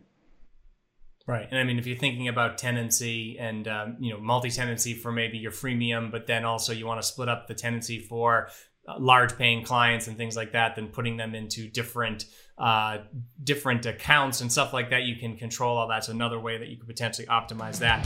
Right, 1.27 1.45
and 1.51 1.59
I 1.59 1.65
mean, 1.65 1.77
if 1.77 1.85
you're 1.85 1.97
thinking 1.97 2.29
about 2.29 2.57
tenancy 2.57 3.37
and 3.37 3.67
um, 3.67 3.97
you 3.99 4.13
know 4.13 4.19
multi-tenancy 4.19 4.93
for 4.93 5.11
maybe 5.11 5.37
your 5.37 5.51
freemium, 5.51 6.09
but 6.09 6.25
then 6.25 6.45
also 6.45 6.71
you 6.71 6.87
want 6.87 7.01
to 7.01 7.07
split 7.07 7.27
up 7.27 7.47
the 7.47 7.53
tenancy 7.53 7.99
for 7.99 8.47
uh, 8.87 8.95
large 8.97 9.37
paying 9.37 9.61
clients 9.61 10.07
and 10.07 10.15
things 10.15 10.37
like 10.37 10.53
that, 10.53 10.77
then 10.77 10.87
putting 10.87 11.17
them 11.17 11.35
into 11.35 11.67
different 11.67 12.25
uh, 12.57 12.99
different 13.43 13.85
accounts 13.85 14.39
and 14.39 14.49
stuff 14.49 14.71
like 14.71 14.89
that, 14.91 15.03
you 15.03 15.17
can 15.17 15.35
control 15.35 15.77
all 15.77 15.89
that. 15.89 16.05
So 16.05 16.13
another 16.13 16.39
way 16.39 16.57
that 16.57 16.69
you 16.69 16.77
could 16.77 16.87
potentially 16.87 17.27
optimize 17.27 17.79
that. 17.79 18.05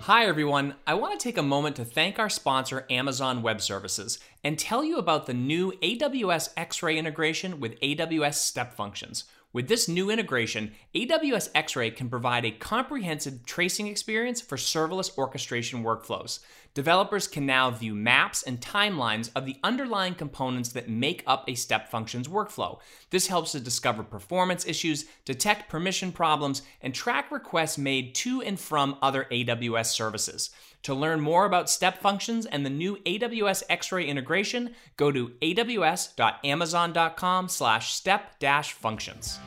Hi, 0.00 0.24
everyone. 0.24 0.76
I 0.86 0.94
want 0.94 1.18
to 1.18 1.22
take 1.22 1.36
a 1.36 1.42
moment 1.42 1.76
to 1.76 1.84
thank 1.84 2.18
our 2.18 2.30
sponsor, 2.30 2.86
Amazon 2.88 3.42
Web 3.42 3.60
Services, 3.60 4.18
and 4.42 4.58
tell 4.58 4.82
you 4.82 4.96
about 4.96 5.26
the 5.26 5.34
new 5.34 5.72
AWS 5.82 6.50
X 6.56 6.82
Ray 6.82 6.96
integration 6.96 7.60
with 7.60 7.78
AWS 7.80 8.34
Step 8.34 8.74
Functions. 8.74 9.24
With 9.56 9.68
this 9.68 9.88
new 9.88 10.10
integration, 10.10 10.72
AWS 10.94 11.48
X-Ray 11.54 11.92
can 11.92 12.10
provide 12.10 12.44
a 12.44 12.50
comprehensive 12.50 13.46
tracing 13.46 13.86
experience 13.86 14.42
for 14.42 14.58
serverless 14.58 15.16
orchestration 15.16 15.82
workflows. 15.82 16.40
Developers 16.74 17.26
can 17.26 17.46
now 17.46 17.70
view 17.70 17.94
maps 17.94 18.42
and 18.42 18.60
timelines 18.60 19.30
of 19.34 19.46
the 19.46 19.56
underlying 19.64 20.14
components 20.14 20.68
that 20.72 20.90
make 20.90 21.24
up 21.26 21.48
a 21.48 21.54
step 21.54 21.90
function's 21.90 22.28
workflow. 22.28 22.80
This 23.08 23.28
helps 23.28 23.52
to 23.52 23.60
discover 23.60 24.02
performance 24.02 24.66
issues, 24.66 25.06
detect 25.24 25.70
permission 25.70 26.12
problems, 26.12 26.60
and 26.82 26.94
track 26.94 27.32
requests 27.32 27.78
made 27.78 28.14
to 28.16 28.42
and 28.42 28.60
from 28.60 28.98
other 29.00 29.26
AWS 29.32 29.86
services. 29.86 30.50
To 30.86 30.94
learn 30.94 31.20
more 31.20 31.44
about 31.46 31.68
step 31.68 31.98
functions 31.98 32.46
and 32.46 32.64
the 32.64 32.70
new 32.70 32.98
AWS 32.98 33.64
X-Ray 33.68 34.06
integration, 34.06 34.76
go 34.96 35.10
to 35.10 35.30
aws.amazon.com 35.42 37.48
slash 37.48 37.92
step-functions. 37.92 39.40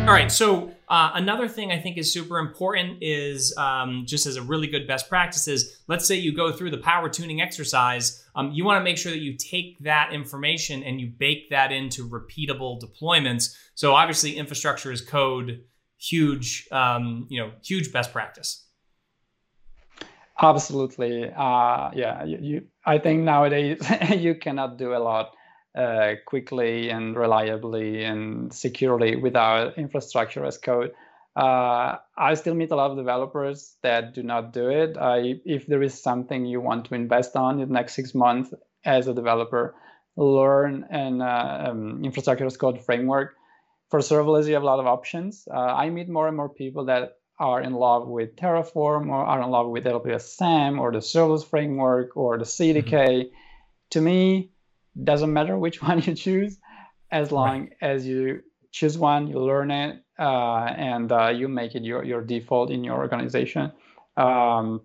All 0.00 0.14
right, 0.14 0.32
so 0.32 0.72
uh, 0.88 1.10
another 1.12 1.46
thing 1.46 1.70
I 1.70 1.78
think 1.78 1.98
is 1.98 2.10
super 2.10 2.38
important 2.38 3.02
is 3.02 3.54
um, 3.58 4.04
just 4.06 4.24
as 4.24 4.36
a 4.36 4.42
really 4.42 4.66
good 4.66 4.86
best 4.86 5.10
practice 5.10 5.46
is 5.46 5.82
let's 5.88 6.08
say 6.08 6.14
you 6.14 6.34
go 6.34 6.52
through 6.52 6.70
the 6.70 6.78
power 6.78 7.10
tuning 7.10 7.42
exercise, 7.42 8.24
um, 8.34 8.50
you 8.52 8.64
want 8.64 8.80
to 8.80 8.84
make 8.84 8.96
sure 8.96 9.12
that 9.12 9.20
you 9.20 9.36
take 9.36 9.78
that 9.80 10.14
information 10.14 10.82
and 10.84 11.02
you 11.02 11.12
bake 11.18 11.50
that 11.50 11.70
into 11.70 12.08
repeatable 12.08 12.80
deployments. 12.80 13.54
So 13.74 13.92
obviously, 13.92 14.38
infrastructure 14.38 14.90
is 14.90 15.02
code 15.02 15.64
huge, 16.02 16.68
um, 16.72 17.26
you 17.28 17.40
know, 17.40 17.52
huge 17.62 17.92
best 17.92 18.12
practice. 18.12 18.64
Absolutely. 20.40 21.30
Uh, 21.30 21.90
yeah, 21.94 22.24
you, 22.24 22.38
you, 22.40 22.66
I 22.84 22.98
think 22.98 23.22
nowadays 23.22 23.78
you 24.16 24.34
cannot 24.34 24.76
do 24.76 24.94
a 24.94 24.98
lot 24.98 25.34
uh, 25.76 26.14
quickly 26.26 26.90
and 26.90 27.16
reliably 27.16 28.04
and 28.04 28.52
securely 28.52 29.16
without 29.16 29.78
infrastructure 29.78 30.44
as 30.44 30.58
code. 30.58 30.92
Uh, 31.36 31.96
I 32.18 32.34
still 32.34 32.54
meet 32.54 32.72
a 32.72 32.76
lot 32.76 32.90
of 32.90 32.96
developers 32.96 33.76
that 33.82 34.12
do 34.14 34.22
not 34.22 34.52
do 34.52 34.68
it. 34.68 34.96
I, 34.98 35.40
if 35.46 35.66
there 35.66 35.82
is 35.82 36.02
something 36.02 36.44
you 36.44 36.60
want 36.60 36.86
to 36.86 36.94
invest 36.94 37.36
on 37.36 37.60
in 37.60 37.68
the 37.68 37.72
next 37.72 37.94
six 37.94 38.14
months 38.14 38.52
as 38.84 39.06
a 39.06 39.14
developer, 39.14 39.74
learn 40.16 40.86
an 40.90 41.22
uh, 41.22 41.68
um, 41.70 42.04
infrastructure 42.04 42.44
as 42.44 42.56
code 42.56 42.84
framework 42.84 43.34
for 43.92 44.00
serverless, 44.00 44.46
you 44.46 44.54
have 44.54 44.62
a 44.62 44.72
lot 44.72 44.80
of 44.80 44.86
options. 44.86 45.46
Uh, 45.52 45.58
I 45.82 45.90
meet 45.90 46.08
more 46.08 46.26
and 46.26 46.34
more 46.34 46.48
people 46.48 46.86
that 46.86 47.18
are 47.38 47.60
in 47.60 47.74
love 47.74 48.08
with 48.08 48.36
Terraform 48.36 49.10
or 49.10 49.22
are 49.22 49.42
in 49.42 49.50
love 49.50 49.68
with 49.68 49.84
AWS 49.84 50.22
SAM 50.38 50.80
or 50.80 50.90
the 50.90 51.00
serverless 51.00 51.44
framework 51.44 52.16
or 52.16 52.38
the 52.38 52.46
CDK. 52.46 52.90
Mm-hmm. 52.90 53.28
To 53.90 54.00
me, 54.00 54.50
doesn't 55.04 55.30
matter 55.30 55.58
which 55.58 55.82
one 55.88 56.00
you 56.00 56.14
choose, 56.14 56.56
as 57.10 57.30
long 57.30 57.60
right. 57.60 57.72
as 57.82 58.06
you 58.06 58.40
choose 58.70 58.96
one, 58.96 59.26
you 59.26 59.38
learn 59.38 59.70
it, 59.70 60.02
uh, 60.18 60.72
and 60.90 61.12
uh, 61.12 61.28
you 61.28 61.46
make 61.46 61.74
it 61.74 61.84
your, 61.84 62.02
your 62.02 62.22
default 62.22 62.70
in 62.70 62.82
your 62.84 62.96
organization. 62.96 63.72
Um, 64.16 64.80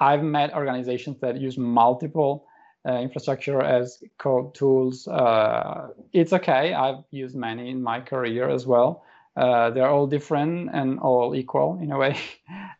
I've 0.00 0.24
met 0.24 0.52
organizations 0.52 1.20
that 1.20 1.40
use 1.40 1.56
multiple 1.56 2.48
uh, 2.88 2.94
infrastructure 2.94 3.62
as 3.62 4.02
code 4.18 4.54
tools. 4.54 5.06
Uh, 5.06 5.88
it's 6.12 6.32
okay. 6.32 6.74
I've 6.74 7.04
used 7.10 7.36
many 7.36 7.70
in 7.70 7.82
my 7.82 8.00
career 8.00 8.48
as 8.48 8.66
well. 8.66 9.04
Uh, 9.36 9.70
they're 9.70 9.88
all 9.88 10.06
different 10.06 10.70
and 10.72 10.98
all 11.00 11.34
equal 11.34 11.78
in 11.80 11.92
a 11.92 11.98
way. 11.98 12.16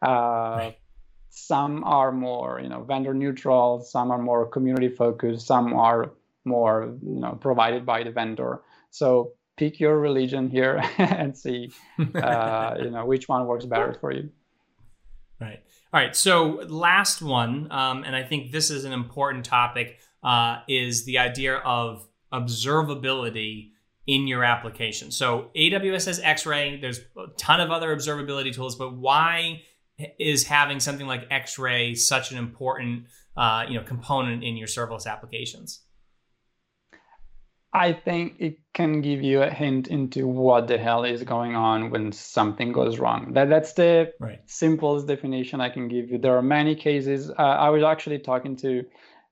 Uh, 0.02 0.56
right. 0.58 0.76
Some 1.30 1.84
are 1.84 2.10
more, 2.10 2.58
you 2.60 2.68
know, 2.68 2.82
vendor 2.82 3.14
neutral. 3.14 3.80
Some 3.82 4.10
are 4.10 4.18
more 4.18 4.46
community 4.46 4.88
focused. 4.88 5.46
Some 5.46 5.74
are 5.74 6.10
more, 6.44 6.98
you 7.00 7.20
know, 7.20 7.38
provided 7.40 7.86
by 7.86 8.02
the 8.02 8.10
vendor. 8.10 8.62
So 8.90 9.34
pick 9.56 9.78
your 9.78 9.98
religion 9.98 10.50
here 10.50 10.82
and 10.98 11.38
see, 11.38 11.70
uh, 12.14 12.74
you 12.82 12.90
know, 12.90 13.06
which 13.06 13.28
one 13.28 13.46
works 13.46 13.64
better 13.64 13.94
for 14.00 14.12
you. 14.12 14.30
Right. 15.42 15.62
All 15.92 16.00
right. 16.00 16.16
So 16.16 16.62
last 16.68 17.20
one, 17.20 17.70
um, 17.70 18.04
and 18.04 18.16
I 18.16 18.22
think 18.22 18.52
this 18.52 18.70
is 18.70 18.84
an 18.84 18.92
important 18.92 19.44
topic, 19.44 19.98
uh, 20.22 20.60
is 20.68 21.04
the 21.04 21.18
idea 21.18 21.56
of 21.56 22.06
observability 22.32 23.72
in 24.06 24.26
your 24.26 24.44
application. 24.44 25.10
So 25.10 25.50
AWS 25.54 26.06
has 26.06 26.20
X-Ray. 26.20 26.80
There's 26.80 27.00
a 27.16 27.26
ton 27.36 27.60
of 27.60 27.70
other 27.70 27.94
observability 27.94 28.54
tools, 28.54 28.76
but 28.76 28.94
why 28.94 29.62
is 30.18 30.46
having 30.46 30.80
something 30.80 31.06
like 31.06 31.26
X-Ray 31.30 31.94
such 31.94 32.32
an 32.32 32.38
important 32.38 33.06
uh, 33.36 33.64
you 33.68 33.78
know 33.78 33.84
component 33.84 34.42
in 34.42 34.56
your 34.56 34.68
serverless 34.68 35.06
applications? 35.06 35.80
I 37.74 37.94
think 37.94 38.34
it 38.38 38.58
can 38.74 39.00
give 39.00 39.22
you 39.22 39.42
a 39.42 39.48
hint 39.48 39.88
into 39.88 40.26
what 40.26 40.66
the 40.66 40.76
hell 40.76 41.04
is 41.04 41.22
going 41.22 41.56
on 41.56 41.90
when 41.90 42.12
something 42.12 42.70
goes 42.70 42.98
wrong. 42.98 43.32
That 43.32 43.48
that's 43.48 43.72
the 43.72 44.12
right. 44.20 44.40
simplest 44.46 45.06
definition 45.06 45.60
I 45.60 45.70
can 45.70 45.88
give 45.88 46.10
you. 46.10 46.18
There 46.18 46.36
are 46.36 46.42
many 46.42 46.74
cases. 46.74 47.30
Uh, 47.30 47.34
I 47.42 47.70
was 47.70 47.82
actually 47.82 48.18
talking 48.18 48.56
to 48.56 48.84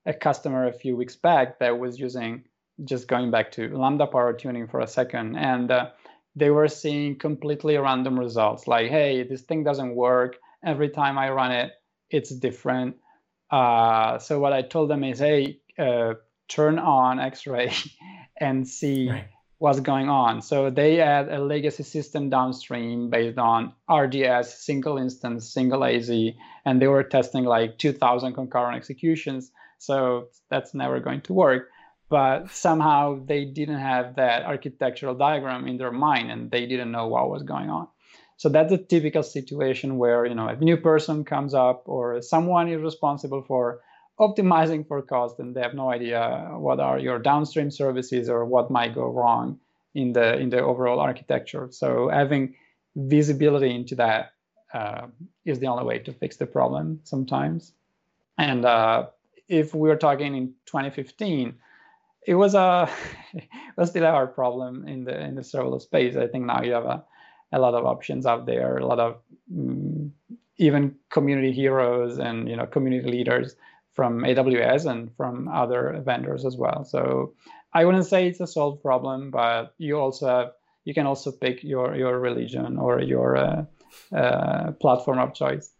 a 0.05 0.13
customer 0.13 0.67
a 0.67 0.73
few 0.73 0.95
weeks 0.95 1.15
back 1.15 1.59
that 1.59 1.77
was 1.77 1.99
using 1.99 2.43
just 2.85 3.07
going 3.07 3.29
back 3.31 3.51
to 3.51 3.75
lambda 3.77 4.07
power 4.07 4.33
tuning 4.33 4.67
for 4.67 4.79
a 4.79 4.87
second 4.87 5.35
and 5.35 5.71
uh, 5.71 5.89
they 6.35 6.49
were 6.49 6.67
seeing 6.67 7.17
completely 7.17 7.77
random 7.77 8.19
results 8.19 8.67
like 8.67 8.89
hey 8.89 9.23
this 9.23 9.41
thing 9.41 9.63
doesn't 9.63 9.95
work 9.95 10.37
every 10.65 10.89
time 10.89 11.17
i 11.17 11.29
run 11.29 11.51
it 11.51 11.71
it's 12.09 12.31
different 12.31 12.95
uh, 13.51 14.17
so 14.17 14.39
what 14.39 14.53
i 14.53 14.61
told 14.61 14.89
them 14.89 15.03
is 15.03 15.19
hey 15.19 15.59
uh, 15.77 16.13
turn 16.47 16.79
on 16.79 17.19
x-ray 17.19 17.71
and 18.41 18.67
see 18.67 19.09
right. 19.09 19.27
what's 19.59 19.79
going 19.79 20.09
on. 20.09 20.41
So 20.41 20.69
they 20.69 20.95
had 20.95 21.29
a 21.29 21.39
legacy 21.39 21.83
system 21.83 22.29
downstream 22.29 23.09
based 23.09 23.37
on 23.37 23.73
rds 23.89 24.45
single 24.45 24.97
instance 24.97 25.53
single 25.53 25.85
az 25.85 26.09
and 26.65 26.81
they 26.81 26.87
were 26.87 27.03
testing 27.03 27.45
like 27.45 27.77
2000 27.77 28.33
concurrent 28.33 28.75
executions. 28.75 29.51
So 29.77 30.27
that's 30.49 30.73
never 30.73 30.99
going 30.99 31.21
to 31.21 31.33
work. 31.33 31.69
But 32.09 32.51
somehow 32.51 33.23
they 33.25 33.45
didn't 33.45 33.79
have 33.79 34.15
that 34.15 34.43
architectural 34.43 35.15
diagram 35.15 35.67
in 35.67 35.77
their 35.77 35.91
mind 35.91 36.29
and 36.29 36.51
they 36.51 36.65
didn't 36.65 36.91
know 36.91 37.07
what 37.07 37.29
was 37.29 37.43
going 37.43 37.69
on. 37.69 37.87
So 38.35 38.49
that's 38.49 38.73
a 38.73 38.77
typical 38.77 39.23
situation 39.23 39.97
where 39.97 40.25
you 40.25 40.33
know 40.33 40.47
a 40.47 40.55
new 40.55 40.77
person 40.77 41.23
comes 41.23 41.53
up 41.53 41.83
or 41.85 42.21
someone 42.21 42.67
is 42.67 42.81
responsible 42.81 43.43
for 43.43 43.81
optimizing 44.21 44.87
for 44.87 45.01
cost 45.01 45.39
and 45.39 45.55
they 45.55 45.61
have 45.61 45.73
no 45.73 45.89
idea 45.89 46.49
what 46.53 46.79
are 46.79 46.99
your 46.99 47.19
downstream 47.19 47.71
services 47.71 48.29
or 48.29 48.45
what 48.45 48.69
might 48.69 48.93
go 48.95 49.07
wrong 49.07 49.59
in 49.95 50.13
the 50.13 50.37
in 50.37 50.49
the 50.49 50.61
overall 50.61 50.99
architecture 50.99 51.67
so 51.71 52.07
having 52.09 52.55
visibility 52.95 53.73
into 53.73 53.95
that 53.95 54.33
uh, 54.73 55.07
is 55.45 55.59
the 55.59 55.67
only 55.67 55.83
way 55.83 55.99
to 55.99 56.13
fix 56.13 56.37
the 56.37 56.45
problem 56.45 56.99
sometimes 57.03 57.73
and 58.37 58.63
uh, 58.63 59.07
if 59.49 59.73
we're 59.73 59.97
talking 59.97 60.35
in 60.35 60.47
2015 60.65 61.55
it 62.27 62.35
was 62.35 62.53
a 62.53 62.89
it 63.33 63.47
was 63.77 63.89
still 63.89 64.05
a 64.05 64.11
hard 64.11 64.35
problem 64.35 64.87
in 64.87 65.03
the 65.03 65.19
in 65.19 65.35
the 65.35 65.41
serverless 65.41 65.83
space. 65.83 66.15
I 66.15 66.27
think 66.27 66.45
now 66.45 66.61
you 66.61 66.73
have 66.73 66.85
a, 66.85 67.03
a 67.51 67.59
lot 67.59 67.73
of 67.73 67.85
options 67.85 68.25
out 68.25 68.45
there, 68.45 68.77
a 68.77 68.85
lot 68.85 68.99
of 68.99 69.17
um, 69.53 70.13
even 70.57 70.95
community 71.09 71.51
heroes 71.51 72.19
and 72.19 72.47
you 72.47 72.55
know 72.55 72.65
community 72.65 73.09
leaders 73.09 73.55
from 73.93 74.21
AWS 74.21 74.89
and 74.89 75.15
from 75.15 75.47
other 75.47 76.01
vendors 76.05 76.45
as 76.45 76.55
well. 76.57 76.83
So 76.83 77.33
I 77.73 77.85
wouldn't 77.85 78.05
say 78.05 78.27
it's 78.27 78.39
a 78.39 78.47
solved 78.47 78.81
problem, 78.81 79.31
but 79.31 79.73
you 79.77 79.97
also 79.97 80.27
have 80.27 80.51
you 80.85 80.93
can 80.93 81.05
also 81.05 81.31
pick 81.31 81.63
your 81.63 81.95
your 81.95 82.19
religion 82.19 82.77
or 82.77 83.01
your 83.01 83.37
uh, 83.37 83.65
uh, 84.15 84.71
platform 84.73 85.19
of 85.19 85.33
choice. 85.33 85.71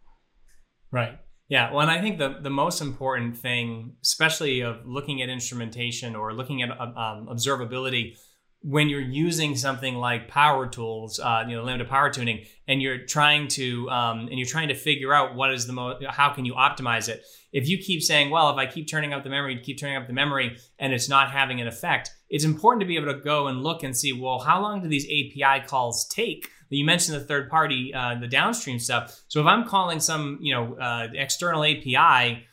Right. 0.91 1.17
Yeah, 1.47 1.71
well, 1.71 1.82
and 1.82 1.91
I 1.91 2.00
think 2.02 2.17
the 2.17 2.38
the 2.41 2.50
most 2.50 2.82
important 2.82 3.38
thing, 3.38 3.97
especially 4.02 4.62
of 4.62 4.86
looking 4.86 5.21
at 5.21 5.30
instrumentation 5.30 6.15
or 6.15 6.34
looking 6.34 6.62
at 6.62 6.71
um, 6.71 7.28
observability, 7.28 8.17
when 8.63 8.89
you're 8.89 9.02
using 9.02 9.56
something 9.56 9.95
like 9.95 10.28
power 10.28 10.67
tools, 10.67 11.19
uh, 11.19 11.43
you 11.47 11.56
know, 11.56 11.63
lambda 11.63 11.86
power 11.86 12.10
tuning, 12.12 12.45
and 12.67 12.82
you're 12.82 13.06
trying 13.06 13.47
to 13.47 13.89
um, 13.89 14.28
and 14.28 14.38
you're 14.38 14.47
trying 14.47 14.67
to 14.67 14.76
figure 14.76 15.13
out 15.13 15.36
what 15.36 15.52
is 15.52 15.65
the 15.65 15.74
most, 15.74 16.06
how 16.06 16.30
can 16.30 16.45
you 16.45 16.54
optimize 16.54 17.10
it. 17.10 17.24
If 17.52 17.67
you 17.67 17.78
keep 17.80 18.02
saying, 18.02 18.30
well, 18.30 18.50
if 18.52 18.58
I 18.58 18.65
keep 18.65 18.88
turning 18.88 19.13
up 19.13 19.24
the 19.24 19.30
memory, 19.30 19.60
keep 19.60 19.80
turning 19.80 19.97
up 19.97 20.08
the 20.08 20.13
memory, 20.13 20.58
and 20.80 20.93
it's 20.93 21.10
not 21.10 21.32
having 21.32 21.60
an 21.60 21.67
effect, 21.67 22.12
it's 22.30 22.45
important 22.45 22.82
to 22.82 22.88
be 22.88 22.95
able 22.95 23.12
to 23.13 23.19
go 23.19 23.47
and 23.47 23.62
look 23.62 23.84
and 23.84 23.97
see, 23.97 24.13
well, 24.13 24.39
how 24.39 24.62
long 24.62 24.82
do 24.82 24.88
these 24.88 25.06
API 25.06 25.65
calls 25.65 26.08
take? 26.08 26.50
You 26.69 26.86
mentioned 26.86 27.19
the 27.19 27.26
third 27.26 27.50
party, 27.50 27.93
uh, 27.93 28.15
the 28.15 28.28
downstream 28.28 28.80
stuff. 28.80 29.21
So 29.28 29.41
if 29.41 29.47
I'm 29.47 29.67
calling 29.67 30.00
some, 30.00 30.38
you 30.39 30.54
know, 30.54 30.76
uh, 30.76 31.10
external 31.13 31.65
API, 31.65 32.45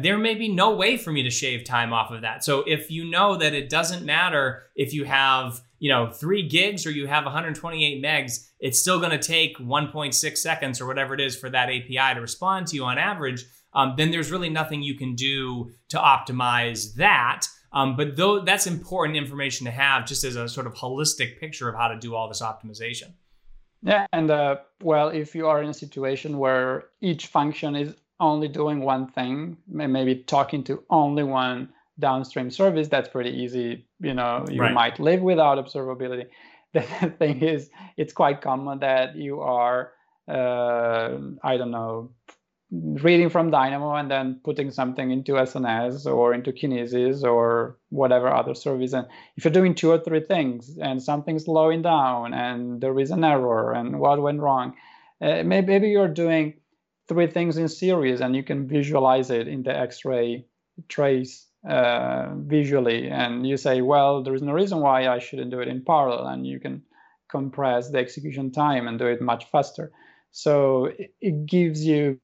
there 0.00 0.18
may 0.18 0.34
be 0.34 0.48
no 0.48 0.74
way 0.74 0.96
for 0.96 1.12
me 1.12 1.22
to 1.22 1.30
shave 1.30 1.64
time 1.64 1.92
off 1.92 2.10
of 2.10 2.22
that. 2.22 2.44
So 2.44 2.62
if 2.66 2.90
you 2.90 3.04
know 3.04 3.36
that 3.36 3.54
it 3.54 3.68
doesn't 3.68 4.04
matter 4.04 4.64
if 4.74 4.92
you 4.92 5.04
have, 5.04 5.60
you 5.78 5.90
know, 5.90 6.10
three 6.10 6.46
gigs 6.46 6.86
or 6.86 6.90
you 6.90 7.06
have 7.06 7.24
128 7.24 8.02
megs, 8.02 8.48
it's 8.58 8.78
still 8.78 8.98
going 8.98 9.12
to 9.12 9.18
take 9.18 9.58
1.6 9.58 10.36
seconds 10.38 10.80
or 10.80 10.86
whatever 10.86 11.14
it 11.14 11.20
is 11.20 11.36
for 11.36 11.50
that 11.50 11.68
API 11.68 12.14
to 12.14 12.20
respond 12.20 12.66
to 12.68 12.76
you 12.76 12.84
on 12.84 12.98
average. 12.98 13.44
Um, 13.72 13.94
then 13.96 14.10
there's 14.10 14.30
really 14.30 14.50
nothing 14.50 14.82
you 14.82 14.94
can 14.94 15.14
do 15.14 15.70
to 15.90 15.98
optimize 15.98 16.94
that. 16.94 17.46
Um, 17.72 17.96
but 17.96 18.16
though 18.16 18.40
that's 18.40 18.66
important 18.66 19.16
information 19.16 19.64
to 19.66 19.70
have 19.70 20.04
just 20.06 20.24
as 20.24 20.36
a 20.36 20.48
sort 20.48 20.66
of 20.66 20.74
holistic 20.74 21.38
picture 21.38 21.68
of 21.68 21.76
how 21.76 21.88
to 21.88 21.96
do 21.96 22.14
all 22.14 22.28
this 22.28 22.42
optimization. 22.42 23.12
Yeah, 23.82 24.06
and 24.12 24.30
uh, 24.30 24.56
well, 24.82 25.08
if 25.08 25.34
you 25.34 25.46
are 25.46 25.62
in 25.62 25.70
a 25.70 25.74
situation 25.74 26.38
where 26.38 26.84
each 27.00 27.28
function 27.28 27.76
is 27.76 27.94
only 28.20 28.48
doing 28.48 28.80
one 28.80 29.08
thing, 29.08 29.56
maybe 29.66 30.16
talking 30.16 30.62
to 30.64 30.84
only 30.90 31.22
one 31.22 31.70
downstream 31.98 32.50
service, 32.50 32.88
that's 32.88 33.08
pretty 33.08 33.30
easy. 33.30 33.86
You 34.00 34.14
know, 34.14 34.44
you 34.50 34.60
right. 34.60 34.74
might 34.74 35.00
live 35.00 35.20
without 35.20 35.58
observability. 35.58 36.26
The 36.72 36.82
thing 37.18 37.42
is, 37.42 37.68
it's 37.96 38.12
quite 38.12 38.42
common 38.42 38.78
that 38.78 39.16
you 39.16 39.40
are, 39.40 39.90
uh, 40.28 41.18
I 41.42 41.56
don't 41.56 41.72
know, 41.72 42.12
reading 42.70 43.28
from 43.28 43.50
Dynamo 43.50 43.94
and 43.94 44.08
then 44.08 44.40
putting 44.44 44.70
something 44.70 45.10
into 45.10 45.32
SNS 45.32 46.06
or 46.06 46.32
into 46.32 46.52
Kinesis 46.52 47.24
or 47.24 47.76
whatever 47.88 48.28
other 48.28 48.54
service. 48.54 48.92
And 48.92 49.08
if 49.36 49.44
you're 49.44 49.52
doing 49.52 49.74
two 49.74 49.90
or 49.90 49.98
three 49.98 50.20
things 50.20 50.78
and 50.78 51.02
something's 51.02 51.46
slowing 51.46 51.82
down 51.82 52.32
and 52.32 52.80
there 52.80 52.98
is 53.00 53.10
an 53.10 53.24
error 53.24 53.72
and 53.72 53.98
what 53.98 54.22
went 54.22 54.40
wrong, 54.40 54.74
uh, 55.20 55.42
maybe, 55.42 55.66
maybe 55.66 55.88
you're 55.88 56.06
doing 56.06 56.59
three 57.10 57.26
things 57.26 57.56
in 57.56 57.68
series 57.68 58.20
and 58.20 58.36
you 58.36 58.44
can 58.44 58.68
visualize 58.68 59.30
it 59.30 59.48
in 59.48 59.64
the 59.64 59.76
X-ray 59.76 60.46
trace 60.88 61.48
uh, 61.68 62.28
visually. 62.36 63.08
And 63.08 63.44
you 63.44 63.56
say, 63.56 63.82
well, 63.82 64.22
there 64.22 64.32
is 64.32 64.42
no 64.42 64.52
reason 64.52 64.78
why 64.78 65.08
I 65.08 65.18
shouldn't 65.18 65.50
do 65.50 65.58
it 65.58 65.66
in 65.66 65.84
parallel. 65.84 66.28
And 66.28 66.46
you 66.46 66.60
can 66.60 66.82
compress 67.28 67.90
the 67.90 67.98
execution 67.98 68.52
time 68.52 68.86
and 68.86 68.96
do 68.96 69.06
it 69.06 69.20
much 69.20 69.46
faster. 69.50 69.90
So 70.30 70.84
it, 70.84 71.12
it 71.20 71.46
gives 71.46 71.84
you 71.84 72.20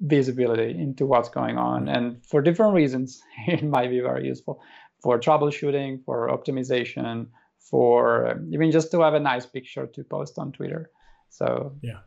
visibility 0.00 0.70
into 0.70 1.04
what's 1.04 1.28
going 1.28 1.58
on. 1.58 1.86
And 1.90 2.24
for 2.24 2.40
different 2.40 2.72
reasons, 2.72 3.20
it 3.46 3.62
might 3.62 3.90
be 3.90 4.00
very 4.00 4.26
useful 4.26 4.62
for 5.02 5.20
troubleshooting, 5.20 6.02
for 6.06 6.28
optimization, 6.28 7.26
for 7.58 8.26
um, 8.30 8.48
even 8.54 8.70
just 8.70 8.90
to 8.92 9.02
have 9.02 9.12
a 9.12 9.20
nice 9.20 9.44
picture 9.44 9.86
to 9.86 10.02
post 10.02 10.38
on 10.38 10.52
Twitter. 10.52 10.90
So, 11.28 11.76
yeah. 11.82 12.00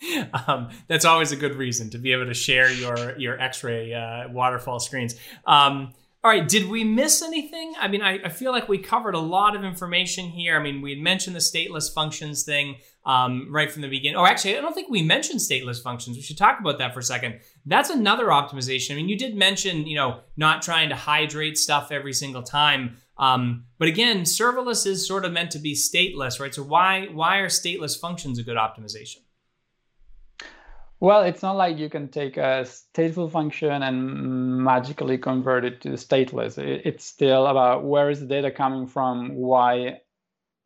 um, 0.46 0.70
that's 0.86 1.04
always 1.04 1.32
a 1.32 1.36
good 1.36 1.56
reason 1.56 1.90
to 1.90 1.98
be 1.98 2.12
able 2.12 2.26
to 2.26 2.34
share 2.34 2.70
your 2.70 3.18
your 3.18 3.40
X-ray 3.40 3.92
uh, 3.92 4.28
waterfall 4.28 4.80
screens. 4.80 5.14
Um, 5.46 5.92
All 6.24 6.30
right, 6.32 6.48
did 6.48 6.68
we 6.68 6.82
miss 6.82 7.22
anything? 7.22 7.74
I 7.78 7.88
mean, 7.88 8.02
I, 8.02 8.18
I, 8.24 8.28
feel 8.28 8.50
like 8.50 8.68
we 8.68 8.78
covered 8.78 9.14
a 9.14 9.20
lot 9.20 9.54
of 9.54 9.62
information 9.62 10.26
here. 10.26 10.58
I 10.58 10.62
mean, 10.62 10.82
we 10.82 10.96
mentioned 10.96 11.36
the 11.36 11.40
stateless 11.40 11.94
functions 11.94 12.42
thing 12.42 12.76
um, 13.06 13.48
right 13.50 13.70
from 13.70 13.82
the 13.82 13.88
beginning. 13.88 14.16
Oh, 14.16 14.26
actually, 14.26 14.58
I 14.58 14.60
don't 14.60 14.74
think 14.74 14.90
we 14.90 15.00
mentioned 15.00 15.40
stateless 15.40 15.80
functions. 15.80 16.16
We 16.16 16.22
should 16.22 16.36
talk 16.36 16.58
about 16.58 16.78
that 16.78 16.92
for 16.92 16.98
a 16.98 17.04
second. 17.04 17.40
That's 17.64 17.88
another 17.88 18.26
optimization. 18.26 18.92
I 18.92 18.94
mean, 18.96 19.08
you 19.08 19.16
did 19.16 19.36
mention, 19.36 19.86
you 19.86 19.94
know, 19.94 20.20
not 20.36 20.60
trying 20.60 20.88
to 20.88 20.96
hydrate 20.96 21.56
stuff 21.56 21.92
every 21.92 22.12
single 22.12 22.42
time. 22.42 22.96
Um, 23.16 23.64
but 23.78 23.88
again, 23.88 24.22
serverless 24.22 24.86
is 24.86 25.06
sort 25.06 25.24
of 25.24 25.32
meant 25.32 25.52
to 25.52 25.58
be 25.58 25.74
stateless, 25.74 26.40
right? 26.40 26.54
So 26.54 26.62
why 26.62 27.06
why 27.12 27.38
are 27.38 27.48
stateless 27.48 27.98
functions 27.98 28.38
a 28.38 28.42
good 28.42 28.56
optimization? 28.56 29.18
Well, 31.00 31.22
it's 31.22 31.42
not 31.42 31.56
like 31.56 31.78
you 31.78 31.88
can 31.88 32.08
take 32.08 32.36
a 32.36 32.64
stateful 32.64 33.30
function 33.30 33.82
and 33.82 34.64
magically 34.64 35.16
convert 35.16 35.64
it 35.64 35.80
to 35.82 35.90
stateless. 35.90 36.58
It's 36.58 37.04
still 37.04 37.46
about 37.46 37.84
where 37.84 38.10
is 38.10 38.20
the 38.20 38.26
data 38.26 38.50
coming 38.50 38.88
from, 38.88 39.36
why 39.36 40.00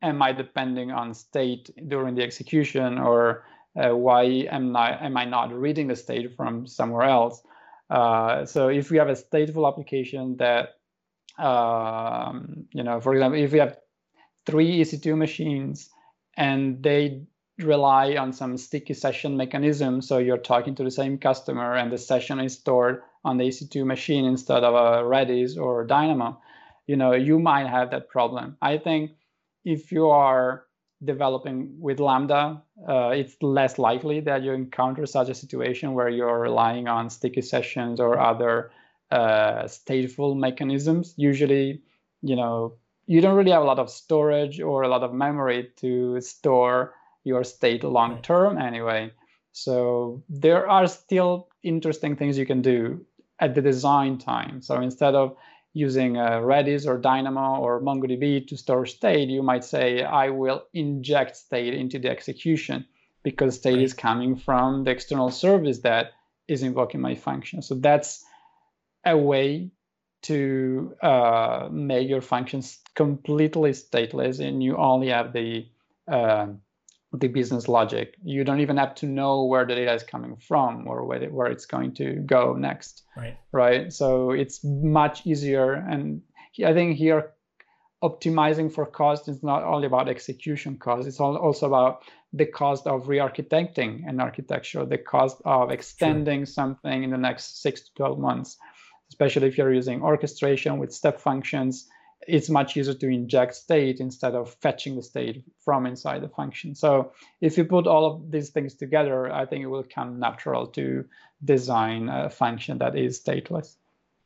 am 0.01 0.23
I 0.23 0.33
depending 0.33 0.91
on 0.91 1.13
state 1.13 1.71
during 1.87 2.15
the 2.15 2.23
execution, 2.23 2.99
or 2.99 3.45
uh, 3.77 3.95
why 3.95 4.25
am 4.51 4.75
I, 4.75 5.05
am 5.05 5.19
I 5.19 5.27
not 5.27 5.53
reading 5.53 5.89
the 5.89 5.97
state 5.97 6.35
from 6.35 6.67
somewhere 6.67 7.07
else? 7.07 7.43
Uh, 7.91 8.47
so 8.47 8.69
if 8.69 8.91
we 8.91 8.97
have 8.97 9.11
a 9.11 9.13
stateful 9.13 9.69
application 9.69 10.39
that, 10.39 10.79
um, 11.39 12.65
you 12.73 12.83
know, 12.83 13.03
for 13.03 13.13
example, 13.13 13.39
if 13.39 13.53
we 13.53 13.59
have 13.59 13.77
three 14.47 14.81
EC2 14.81 15.15
machines 15.15 15.91
and 16.39 16.83
they 16.83 17.23
rely 17.59 18.17
on 18.17 18.33
some 18.33 18.57
sticky 18.57 18.95
session 18.95 19.37
mechanism. 19.37 20.01
So 20.03 20.19
you're 20.19 20.39
talking 20.39 20.75
to 20.77 20.85
the 20.85 20.91
same 20.91 21.19
customer 21.19 21.75
and 21.75 21.93
the 21.93 21.99
session 21.99 22.41
is 22.41 22.55
stored 22.55 23.03
on 23.25 23.37
the 23.39 23.45
EC2 23.45 23.85
machine 23.85 24.25
instead 24.25 24.65
of 24.65 24.75
a 24.75 25.03
Redis 25.03 25.57
or 25.57 25.85
Dynamo. 25.85 26.41
You 26.87 26.97
know, 26.97 27.13
you 27.13 27.39
might 27.39 27.69
have 27.69 27.91
that 27.91 28.09
problem. 28.09 28.57
I 28.61 28.79
think 28.79 29.13
if 29.65 29.93
you 29.93 30.09
are 30.09 30.65
developing 31.05 31.77
with 31.79 32.01
Lambda, 32.01 32.63
uh, 32.89 33.09
it's 33.09 33.37
less 33.43 33.79
likely 33.79 34.21
that 34.21 34.43
you 34.43 34.53
encounter 34.53 35.07
such 35.07 35.29
a 35.29 35.35
situation 35.35 35.95
where 35.95 36.09
you're 36.09 36.41
relying 36.41 36.89
on 36.89 37.11
sticky 37.11 37.43
sessions 37.43 38.01
or 38.01 38.19
other 38.19 38.71
uh, 39.11 39.65
stateful 39.65 40.37
mechanisms. 40.37 41.15
Usually, 41.17 41.83
you 42.23 42.37
know, 42.37 42.77
you 43.07 43.21
don't 43.21 43.37
really 43.37 43.51
have 43.51 43.63
a 43.63 43.67
lot 43.67 43.79
of 43.79 43.91
storage 43.91 44.61
or 44.61 44.83
a 44.83 44.89
lot 44.89 45.03
of 45.03 45.13
memory 45.13 45.71
to 45.77 46.21
store 46.21 46.95
your 47.25 47.45
state 47.45 47.85
long 47.85 48.23
term 48.23 48.59
anyway. 48.59 49.13
So 49.53 50.23
there 50.29 50.69
are 50.69 50.87
still 50.87 51.49
interesting 51.63 52.17
things 52.17 52.39
you 52.39 52.47
can 52.47 52.63
do 52.63 53.05
at 53.39 53.55
the 53.55 53.63
design 53.63 54.19
time. 54.19 54.63
So 54.63 54.81
instead 54.81 55.15
of 55.15 55.37
using 55.75 56.17
uh, 56.17 56.41
Redis 56.41 56.87
or 56.87 56.99
Dynamo 56.99 57.57
or 57.57 57.81
MongoDB 57.81 58.47
to 58.49 58.57
store 58.57 58.87
state, 58.87 59.29
you 59.29 59.43
might 59.43 59.65
say, 59.65 60.03
I 60.03 60.31
will 60.31 60.65
inject 60.75 61.37
state 61.37 61.75
into 61.75 61.99
the 61.99 62.11
execution 62.11 62.87
because 63.23 63.57
state 63.57 63.75
right. 63.75 63.83
is 63.83 63.95
coming 63.95 64.37
from 64.37 64.85
the 64.85 64.91
external 64.91 65.31
service 65.31 65.81
that 65.81 66.13
is 66.49 66.63
invoking 66.63 67.01
my 67.01 67.15
function. 67.15 67.63
So 67.63 67.75
that's 67.75 68.25
a 69.05 69.17
way 69.17 69.71
to 70.23 70.95
uh, 71.03 71.69
make 71.71 72.09
your 72.09 72.21
functions 72.21 72.79
completely 72.95 73.71
stateless 73.71 74.41
and 74.41 74.63
you 74.63 74.77
only 74.77 75.09
have 75.09 75.33
the 75.33 75.67
uh, 76.07 76.47
the 77.13 77.29
business 77.29 77.69
logic. 77.69 78.17
You 78.25 78.43
don't 78.43 78.61
even 78.61 78.79
have 78.79 78.95
to 78.97 79.07
know 79.07 79.45
where 79.45 79.67
the 79.67 79.75
data 79.75 79.93
is 79.93 80.03
coming 80.03 80.37
from 80.37 80.87
or 80.87 81.05
where, 81.05 81.21
where 81.31 81.49
it's 81.49 81.67
going 81.67 81.95
to 81.95 82.15
go 82.15 82.55
next. 82.55 83.03
Right. 83.17 83.37
Right. 83.53 83.93
So 83.93 84.31
it's 84.31 84.61
much 84.65 85.27
easier. 85.27 85.75
And 85.75 86.23
I 86.65 86.73
think 86.73 86.97
here, 86.97 87.33
optimizing 88.03 88.73
for 88.73 88.85
cost 88.85 89.29
is 89.29 89.43
not 89.43 89.63
only 89.63 89.87
about 89.87 90.09
execution 90.09 90.77
cost, 90.77 91.07
it's 91.07 91.21
also 91.21 91.67
about 91.67 92.03
the 92.33 92.47
cost 92.47 92.87
of 92.87 93.09
re-architecting 93.09 94.09
an 94.09 94.19
architecture, 94.19 94.85
the 94.85 94.99
cost 94.99 95.41
of 95.45 95.71
extending 95.71 96.41
sure. 96.41 96.47
something 96.47 97.05
in 97.05 97.11
the 97.11 97.19
next 97.19 97.63
six 97.63 97.83
to 97.83 97.95
12 97.95 98.19
months, 98.19 98.57
especially 99.09 99.47
if 99.47 99.57
you're 99.57 99.73
using 99.73 100.03
orchestration 100.03 100.79
with 100.79 100.93
step 100.93 101.21
functions 101.21 101.89
it's 102.29 102.49
much 102.49 102.77
easier 102.77 102.95
to 102.95 103.09
inject 103.09 103.55
state 103.55 104.01
instead 104.01 104.35
of 104.35 104.55
fetching 104.55 104.97
the 104.97 105.03
state 105.03 105.43
from 105.65 105.87
inside 105.87 106.23
the 106.23 106.29
function. 106.29 106.75
So 106.75 107.13
if 107.41 107.59
you 107.59 107.65
put 107.65 107.87
all 107.87 108.05
of 108.05 108.31
these 108.31 108.51
things 108.51 108.75
together, 108.75 109.33
I 109.33 109.47
think 109.47 109.63
it 109.63 109.67
will 109.67 109.85
come 109.85 110.19
natural 110.19 110.67
to 110.69 111.05
design 111.45 112.09
a 112.09 112.31
function 112.31 112.79
that 112.79 112.97
is 112.97 113.21
stateless. 113.21 113.77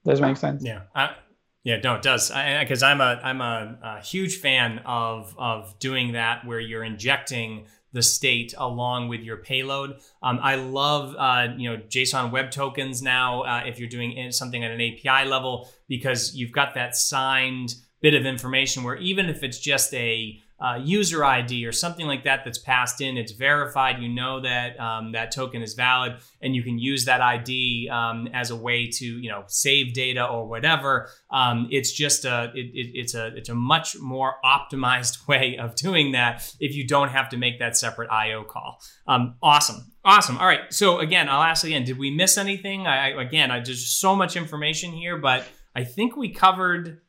Does 0.04 0.20
make 0.20 0.36
sense? 0.36 0.62
Yeah. 0.64 0.82
I, 0.94 1.16
yeah, 1.64 1.80
no, 1.82 1.96
it 1.96 2.02
does. 2.02 2.30
Because 2.30 2.84
I'm 2.84 3.00
a 3.00 3.20
I'm 3.24 3.40
a, 3.40 3.76
a, 3.82 4.00
huge 4.00 4.38
fan 4.38 4.82
of 4.86 5.34
of 5.36 5.76
doing 5.80 6.12
that, 6.12 6.46
where 6.46 6.60
you're 6.60 6.84
injecting 6.84 7.66
the 7.92 8.02
state 8.02 8.54
along 8.56 9.08
with 9.08 9.22
your 9.22 9.38
payload. 9.38 9.98
Um, 10.22 10.38
I 10.40 10.54
love 10.54 11.16
uh, 11.18 11.54
you 11.56 11.68
know 11.68 11.82
JSON 11.88 12.30
Web 12.30 12.52
Tokens 12.52 13.02
now 13.02 13.42
uh, 13.42 13.62
if 13.66 13.80
you're 13.80 13.88
doing 13.88 14.30
something 14.30 14.62
at 14.62 14.70
an 14.70 14.80
API 14.80 15.28
level 15.28 15.68
because 15.88 16.36
you've 16.36 16.52
got 16.52 16.74
that 16.74 16.94
signed 16.94 17.74
bit 18.06 18.14
of 18.14 18.24
information 18.24 18.84
where 18.84 18.94
even 18.94 19.28
if 19.28 19.42
it's 19.42 19.58
just 19.58 19.92
a 19.92 20.40
uh, 20.60 20.78
user 20.80 21.24
ID 21.24 21.66
or 21.66 21.72
something 21.72 22.06
like 22.06 22.22
that 22.22 22.42
that's 22.44 22.56
passed 22.56 23.00
in, 23.00 23.16
it's 23.16 23.32
verified. 23.32 24.00
You 24.00 24.08
know 24.08 24.40
that 24.42 24.78
um, 24.78 25.10
that 25.10 25.32
token 25.32 25.60
is 25.60 25.74
valid, 25.74 26.18
and 26.40 26.54
you 26.54 26.62
can 26.62 26.78
use 26.78 27.06
that 27.06 27.20
ID 27.20 27.88
um, 27.90 28.28
as 28.32 28.52
a 28.52 28.56
way 28.56 28.86
to 28.86 29.04
you 29.04 29.28
know 29.28 29.42
save 29.48 29.92
data 29.92 30.24
or 30.24 30.46
whatever. 30.46 31.10
Um, 31.32 31.66
it's 31.72 31.90
just 31.90 32.24
a 32.24 32.52
it, 32.54 32.66
it, 32.72 32.90
it's 32.94 33.14
a 33.16 33.36
it's 33.36 33.48
a 33.48 33.56
much 33.56 33.98
more 33.98 34.36
optimized 34.44 35.26
way 35.28 35.58
of 35.58 35.74
doing 35.74 36.12
that 36.12 36.48
if 36.60 36.76
you 36.76 36.86
don't 36.86 37.08
have 37.08 37.28
to 37.30 37.36
make 37.36 37.58
that 37.58 37.76
separate 37.76 38.08
IO 38.08 38.44
call. 38.44 38.78
Um, 39.08 39.34
awesome, 39.42 39.92
awesome. 40.04 40.38
All 40.38 40.46
right. 40.46 40.72
So 40.72 41.00
again, 41.00 41.28
I'll 41.28 41.42
ask 41.42 41.64
again. 41.64 41.82
Did 41.82 41.98
we 41.98 42.12
miss 42.12 42.38
anything? 42.38 42.86
I, 42.86 43.20
again, 43.20 43.50
I, 43.50 43.58
there's 43.58 43.84
so 43.84 44.14
much 44.14 44.36
information 44.36 44.92
here, 44.92 45.18
but 45.18 45.44
I 45.74 45.82
think 45.82 46.16
we 46.16 46.30
covered 46.30 47.00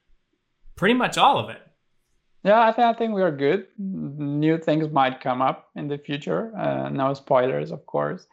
pretty 0.77 0.93
much 0.93 1.17
all 1.17 1.37
of 1.37 1.49
it. 1.49 1.61
Yeah, 2.43 2.61
I 2.61 2.71
think 2.71 2.85
I 2.85 2.93
think 2.93 3.13
we 3.13 3.21
are 3.21 3.31
good. 3.31 3.67
New 3.77 4.57
things 4.57 4.89
might 4.89 5.19
come 5.19 5.41
up 5.41 5.69
in 5.75 5.89
the 5.89 5.97
future. 5.97 6.55
Uh, 6.55 6.87
no 6.87 7.13
spoilers, 7.13 7.71
of 7.71 7.85
course. 7.85 8.25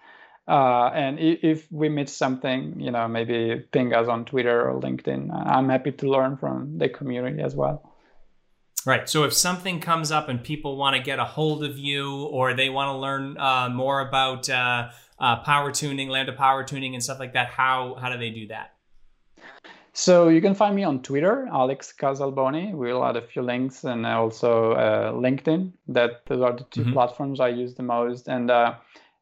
Uh, 0.46 0.90
and 0.94 1.18
if 1.18 1.66
we 1.72 1.88
miss 1.88 2.14
something, 2.14 2.78
you 2.78 2.90
know, 2.90 3.08
maybe 3.08 3.64
ping 3.72 3.94
us 3.94 4.08
on 4.08 4.24
Twitter 4.26 4.68
or 4.68 4.78
LinkedIn. 4.78 5.30
I'm 5.32 5.70
happy 5.70 5.90
to 5.92 6.06
learn 6.08 6.36
from 6.36 6.78
the 6.78 6.88
community 6.88 7.42
as 7.42 7.56
well. 7.56 7.94
Right. 8.86 9.08
So 9.08 9.24
if 9.24 9.32
something 9.32 9.80
comes 9.80 10.12
up 10.12 10.28
and 10.28 10.44
people 10.44 10.76
want 10.76 10.94
to 10.96 11.02
get 11.02 11.18
a 11.18 11.24
hold 11.24 11.64
of 11.64 11.78
you, 11.78 12.24
or 12.24 12.52
they 12.52 12.68
want 12.68 12.88
to 12.94 12.98
learn 12.98 13.38
uh, 13.38 13.70
more 13.70 14.00
about 14.00 14.50
uh, 14.50 14.90
uh, 15.18 15.36
power 15.36 15.72
tuning, 15.72 16.10
lambda 16.10 16.34
power 16.34 16.62
tuning, 16.62 16.94
and 16.94 17.02
stuff 17.02 17.18
like 17.18 17.32
that, 17.32 17.48
how 17.48 17.96
how 17.98 18.12
do 18.12 18.18
they 18.18 18.30
do 18.30 18.48
that? 18.48 18.73
So 19.96 20.28
you 20.28 20.40
can 20.40 20.56
find 20.56 20.74
me 20.74 20.82
on 20.82 21.02
Twitter, 21.02 21.48
Alex 21.52 21.94
Casalboni. 21.96 22.74
We'll 22.74 23.04
add 23.04 23.16
a 23.16 23.22
few 23.22 23.42
links 23.42 23.84
and 23.84 24.04
also 24.04 24.72
uh, 24.72 25.12
LinkedIn. 25.12 25.72
That 25.86 26.26
those 26.26 26.42
are 26.42 26.52
the 26.52 26.64
2 26.64 26.80
mm-hmm. 26.80 26.92
platforms 26.92 27.38
I 27.38 27.50
use 27.50 27.76
the 27.76 27.84
most. 27.84 28.26
And 28.26 28.50
uh, 28.50 28.74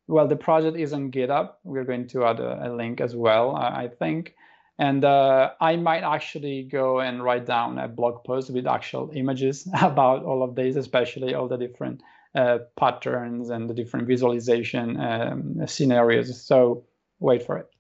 well, 0.08 0.26
the 0.26 0.36
project 0.36 0.78
is 0.78 0.94
on 0.94 1.10
GitHub. 1.10 1.50
We're 1.64 1.84
going 1.84 2.08
to 2.08 2.24
add 2.24 2.40
a, 2.40 2.68
a 2.68 2.74
link 2.74 3.02
as 3.02 3.14
well, 3.14 3.54
I, 3.54 3.82
I 3.82 3.88
think. 3.88 4.34
And 4.78 5.04
uh, 5.04 5.50
I 5.60 5.76
might 5.76 6.04
actually 6.04 6.62
go 6.62 7.00
and 7.00 7.22
write 7.22 7.44
down 7.44 7.78
a 7.78 7.86
blog 7.86 8.24
post 8.24 8.48
with 8.48 8.66
actual 8.66 9.10
images 9.14 9.68
about 9.82 10.24
all 10.24 10.42
of 10.42 10.56
these, 10.56 10.76
especially 10.76 11.34
all 11.34 11.48
the 11.48 11.58
different 11.58 12.02
uh, 12.34 12.60
patterns 12.78 13.50
and 13.50 13.68
the 13.68 13.74
different 13.74 14.08
visualization 14.08 14.98
um, 14.98 15.66
scenarios. 15.66 16.42
So 16.42 16.84
wait 17.20 17.42
for 17.42 17.58
it. 17.58 17.71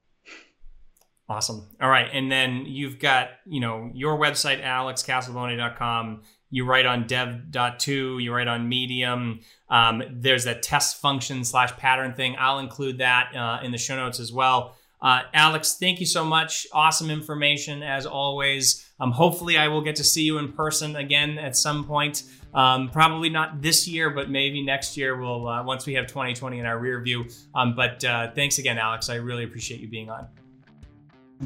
Awesome. 1.32 1.66
All 1.80 1.88
right. 1.88 2.10
And 2.12 2.30
then 2.30 2.66
you've 2.66 2.98
got, 2.98 3.30
you 3.46 3.58
know, 3.58 3.90
your 3.94 4.18
website, 4.18 4.62
alexcasalboni.com. 4.62 6.22
You 6.50 6.66
write 6.66 6.84
on 6.84 7.06
dev.to, 7.06 8.18
you 8.18 8.34
write 8.34 8.48
on 8.48 8.68
Medium. 8.68 9.40
Um, 9.70 10.02
there's 10.10 10.44
a 10.44 10.54
test 10.54 11.00
function 11.00 11.42
slash 11.44 11.74
pattern 11.78 12.12
thing. 12.12 12.36
I'll 12.38 12.58
include 12.58 12.98
that 12.98 13.34
uh, 13.34 13.64
in 13.64 13.72
the 13.72 13.78
show 13.78 13.96
notes 13.96 14.20
as 14.20 14.30
well. 14.30 14.76
Uh, 15.00 15.22
Alex, 15.32 15.78
thank 15.80 16.00
you 16.00 16.06
so 16.06 16.22
much. 16.22 16.66
Awesome 16.70 17.10
information 17.10 17.82
as 17.82 18.04
always. 18.04 18.86
Um, 19.00 19.10
hopefully, 19.10 19.56
I 19.56 19.68
will 19.68 19.80
get 19.80 19.96
to 19.96 20.04
see 20.04 20.24
you 20.24 20.36
in 20.36 20.52
person 20.52 20.96
again 20.96 21.38
at 21.38 21.56
some 21.56 21.86
point. 21.86 22.24
Um, 22.52 22.90
probably 22.90 23.30
not 23.30 23.62
this 23.62 23.88
year, 23.88 24.10
but 24.10 24.28
maybe 24.28 24.62
next 24.62 24.98
year. 24.98 25.18
We'll 25.18 25.48
uh, 25.48 25.64
once 25.64 25.86
we 25.86 25.94
have 25.94 26.08
2020 26.08 26.58
in 26.58 26.66
our 26.66 26.78
rear 26.78 27.00
view. 27.00 27.24
Um, 27.54 27.74
but 27.74 28.04
uh, 28.04 28.32
thanks 28.32 28.58
again, 28.58 28.76
Alex. 28.76 29.08
I 29.08 29.14
really 29.14 29.44
appreciate 29.44 29.80
you 29.80 29.88
being 29.88 30.10
on. 30.10 30.28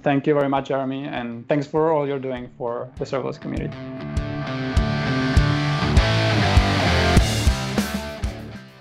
Thank 0.03 0.27
you 0.27 0.35
very 0.35 0.49
much, 0.49 0.69
Jeremy, 0.69 1.05
and 1.05 1.47
thanks 1.49 1.67
for 1.67 1.93
all 1.93 2.07
you're 2.07 2.19
doing 2.19 2.51
for 2.59 2.91
the 2.99 3.05
serverless 3.05 3.41
community. 3.41 3.75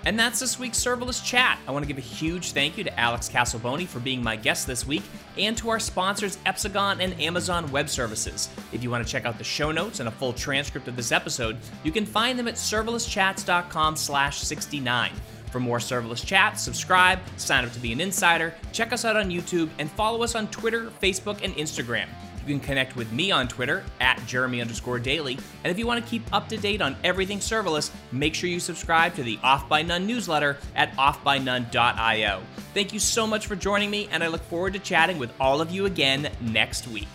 And 0.04 0.18
that's 0.18 0.38
this 0.38 0.56
week's 0.56 0.78
serverless 0.78 1.24
chat. 1.24 1.58
I 1.66 1.72
want 1.72 1.82
to 1.82 1.88
give 1.88 1.98
a 1.98 2.00
huge 2.00 2.52
thank 2.52 2.78
you 2.78 2.84
to 2.84 3.00
Alex 3.00 3.28
Casalboni 3.28 3.88
for 3.88 3.98
being 3.98 4.22
my 4.22 4.36
guest 4.36 4.68
this 4.68 4.86
week 4.86 5.02
and 5.36 5.58
to 5.58 5.68
our 5.68 5.80
sponsors 5.80 6.36
Epsagon 6.46 7.00
and 7.00 7.20
Amazon 7.20 7.68
Web 7.72 7.88
Services. 7.88 8.48
If 8.72 8.84
you 8.84 8.90
want 8.90 9.04
to 9.04 9.10
check 9.10 9.24
out 9.24 9.36
the 9.36 9.42
show 9.42 9.72
notes 9.72 9.98
and 9.98 10.08
a 10.08 10.12
full 10.12 10.32
transcript 10.32 10.86
of 10.86 10.94
this 10.94 11.10
episode, 11.10 11.56
you 11.82 11.90
can 11.90 12.06
find 12.06 12.38
them 12.38 12.46
at 12.46 12.54
serverlesschats.com/69. 12.54 15.10
For 15.56 15.60
more 15.60 15.78
serverless 15.78 16.22
chats, 16.22 16.62
subscribe, 16.62 17.18
sign 17.38 17.64
up 17.64 17.72
to 17.72 17.80
be 17.80 17.90
an 17.90 17.98
insider, 17.98 18.52
check 18.72 18.92
us 18.92 19.06
out 19.06 19.16
on 19.16 19.30
YouTube, 19.30 19.70
and 19.78 19.90
follow 19.90 20.22
us 20.22 20.34
on 20.34 20.48
Twitter, 20.48 20.90
Facebook, 21.02 21.42
and 21.42 21.54
Instagram. 21.54 22.08
You 22.40 22.52
can 22.52 22.60
connect 22.60 22.94
with 22.94 23.10
me 23.10 23.30
on 23.30 23.48
Twitter 23.48 23.82
at 23.98 24.20
Jeremy 24.26 24.60
underscore 24.60 24.98
Daly. 24.98 25.38
And 25.64 25.70
if 25.70 25.78
you 25.78 25.86
want 25.86 26.04
to 26.04 26.10
keep 26.10 26.30
up 26.30 26.50
to 26.50 26.58
date 26.58 26.82
on 26.82 26.94
everything 27.04 27.38
serverless, 27.38 27.90
make 28.12 28.34
sure 28.34 28.50
you 28.50 28.60
subscribe 28.60 29.14
to 29.14 29.22
the 29.22 29.38
Off 29.42 29.66
by 29.66 29.80
None 29.80 30.06
newsletter 30.06 30.58
at 30.74 30.94
offbynone.io. 30.96 32.42
Thank 32.74 32.92
you 32.92 32.98
so 32.98 33.26
much 33.26 33.46
for 33.46 33.56
joining 33.56 33.90
me, 33.90 34.10
and 34.12 34.22
I 34.22 34.26
look 34.26 34.42
forward 34.42 34.74
to 34.74 34.78
chatting 34.78 35.18
with 35.18 35.32
all 35.40 35.62
of 35.62 35.70
you 35.70 35.86
again 35.86 36.30
next 36.42 36.86
week. 36.86 37.08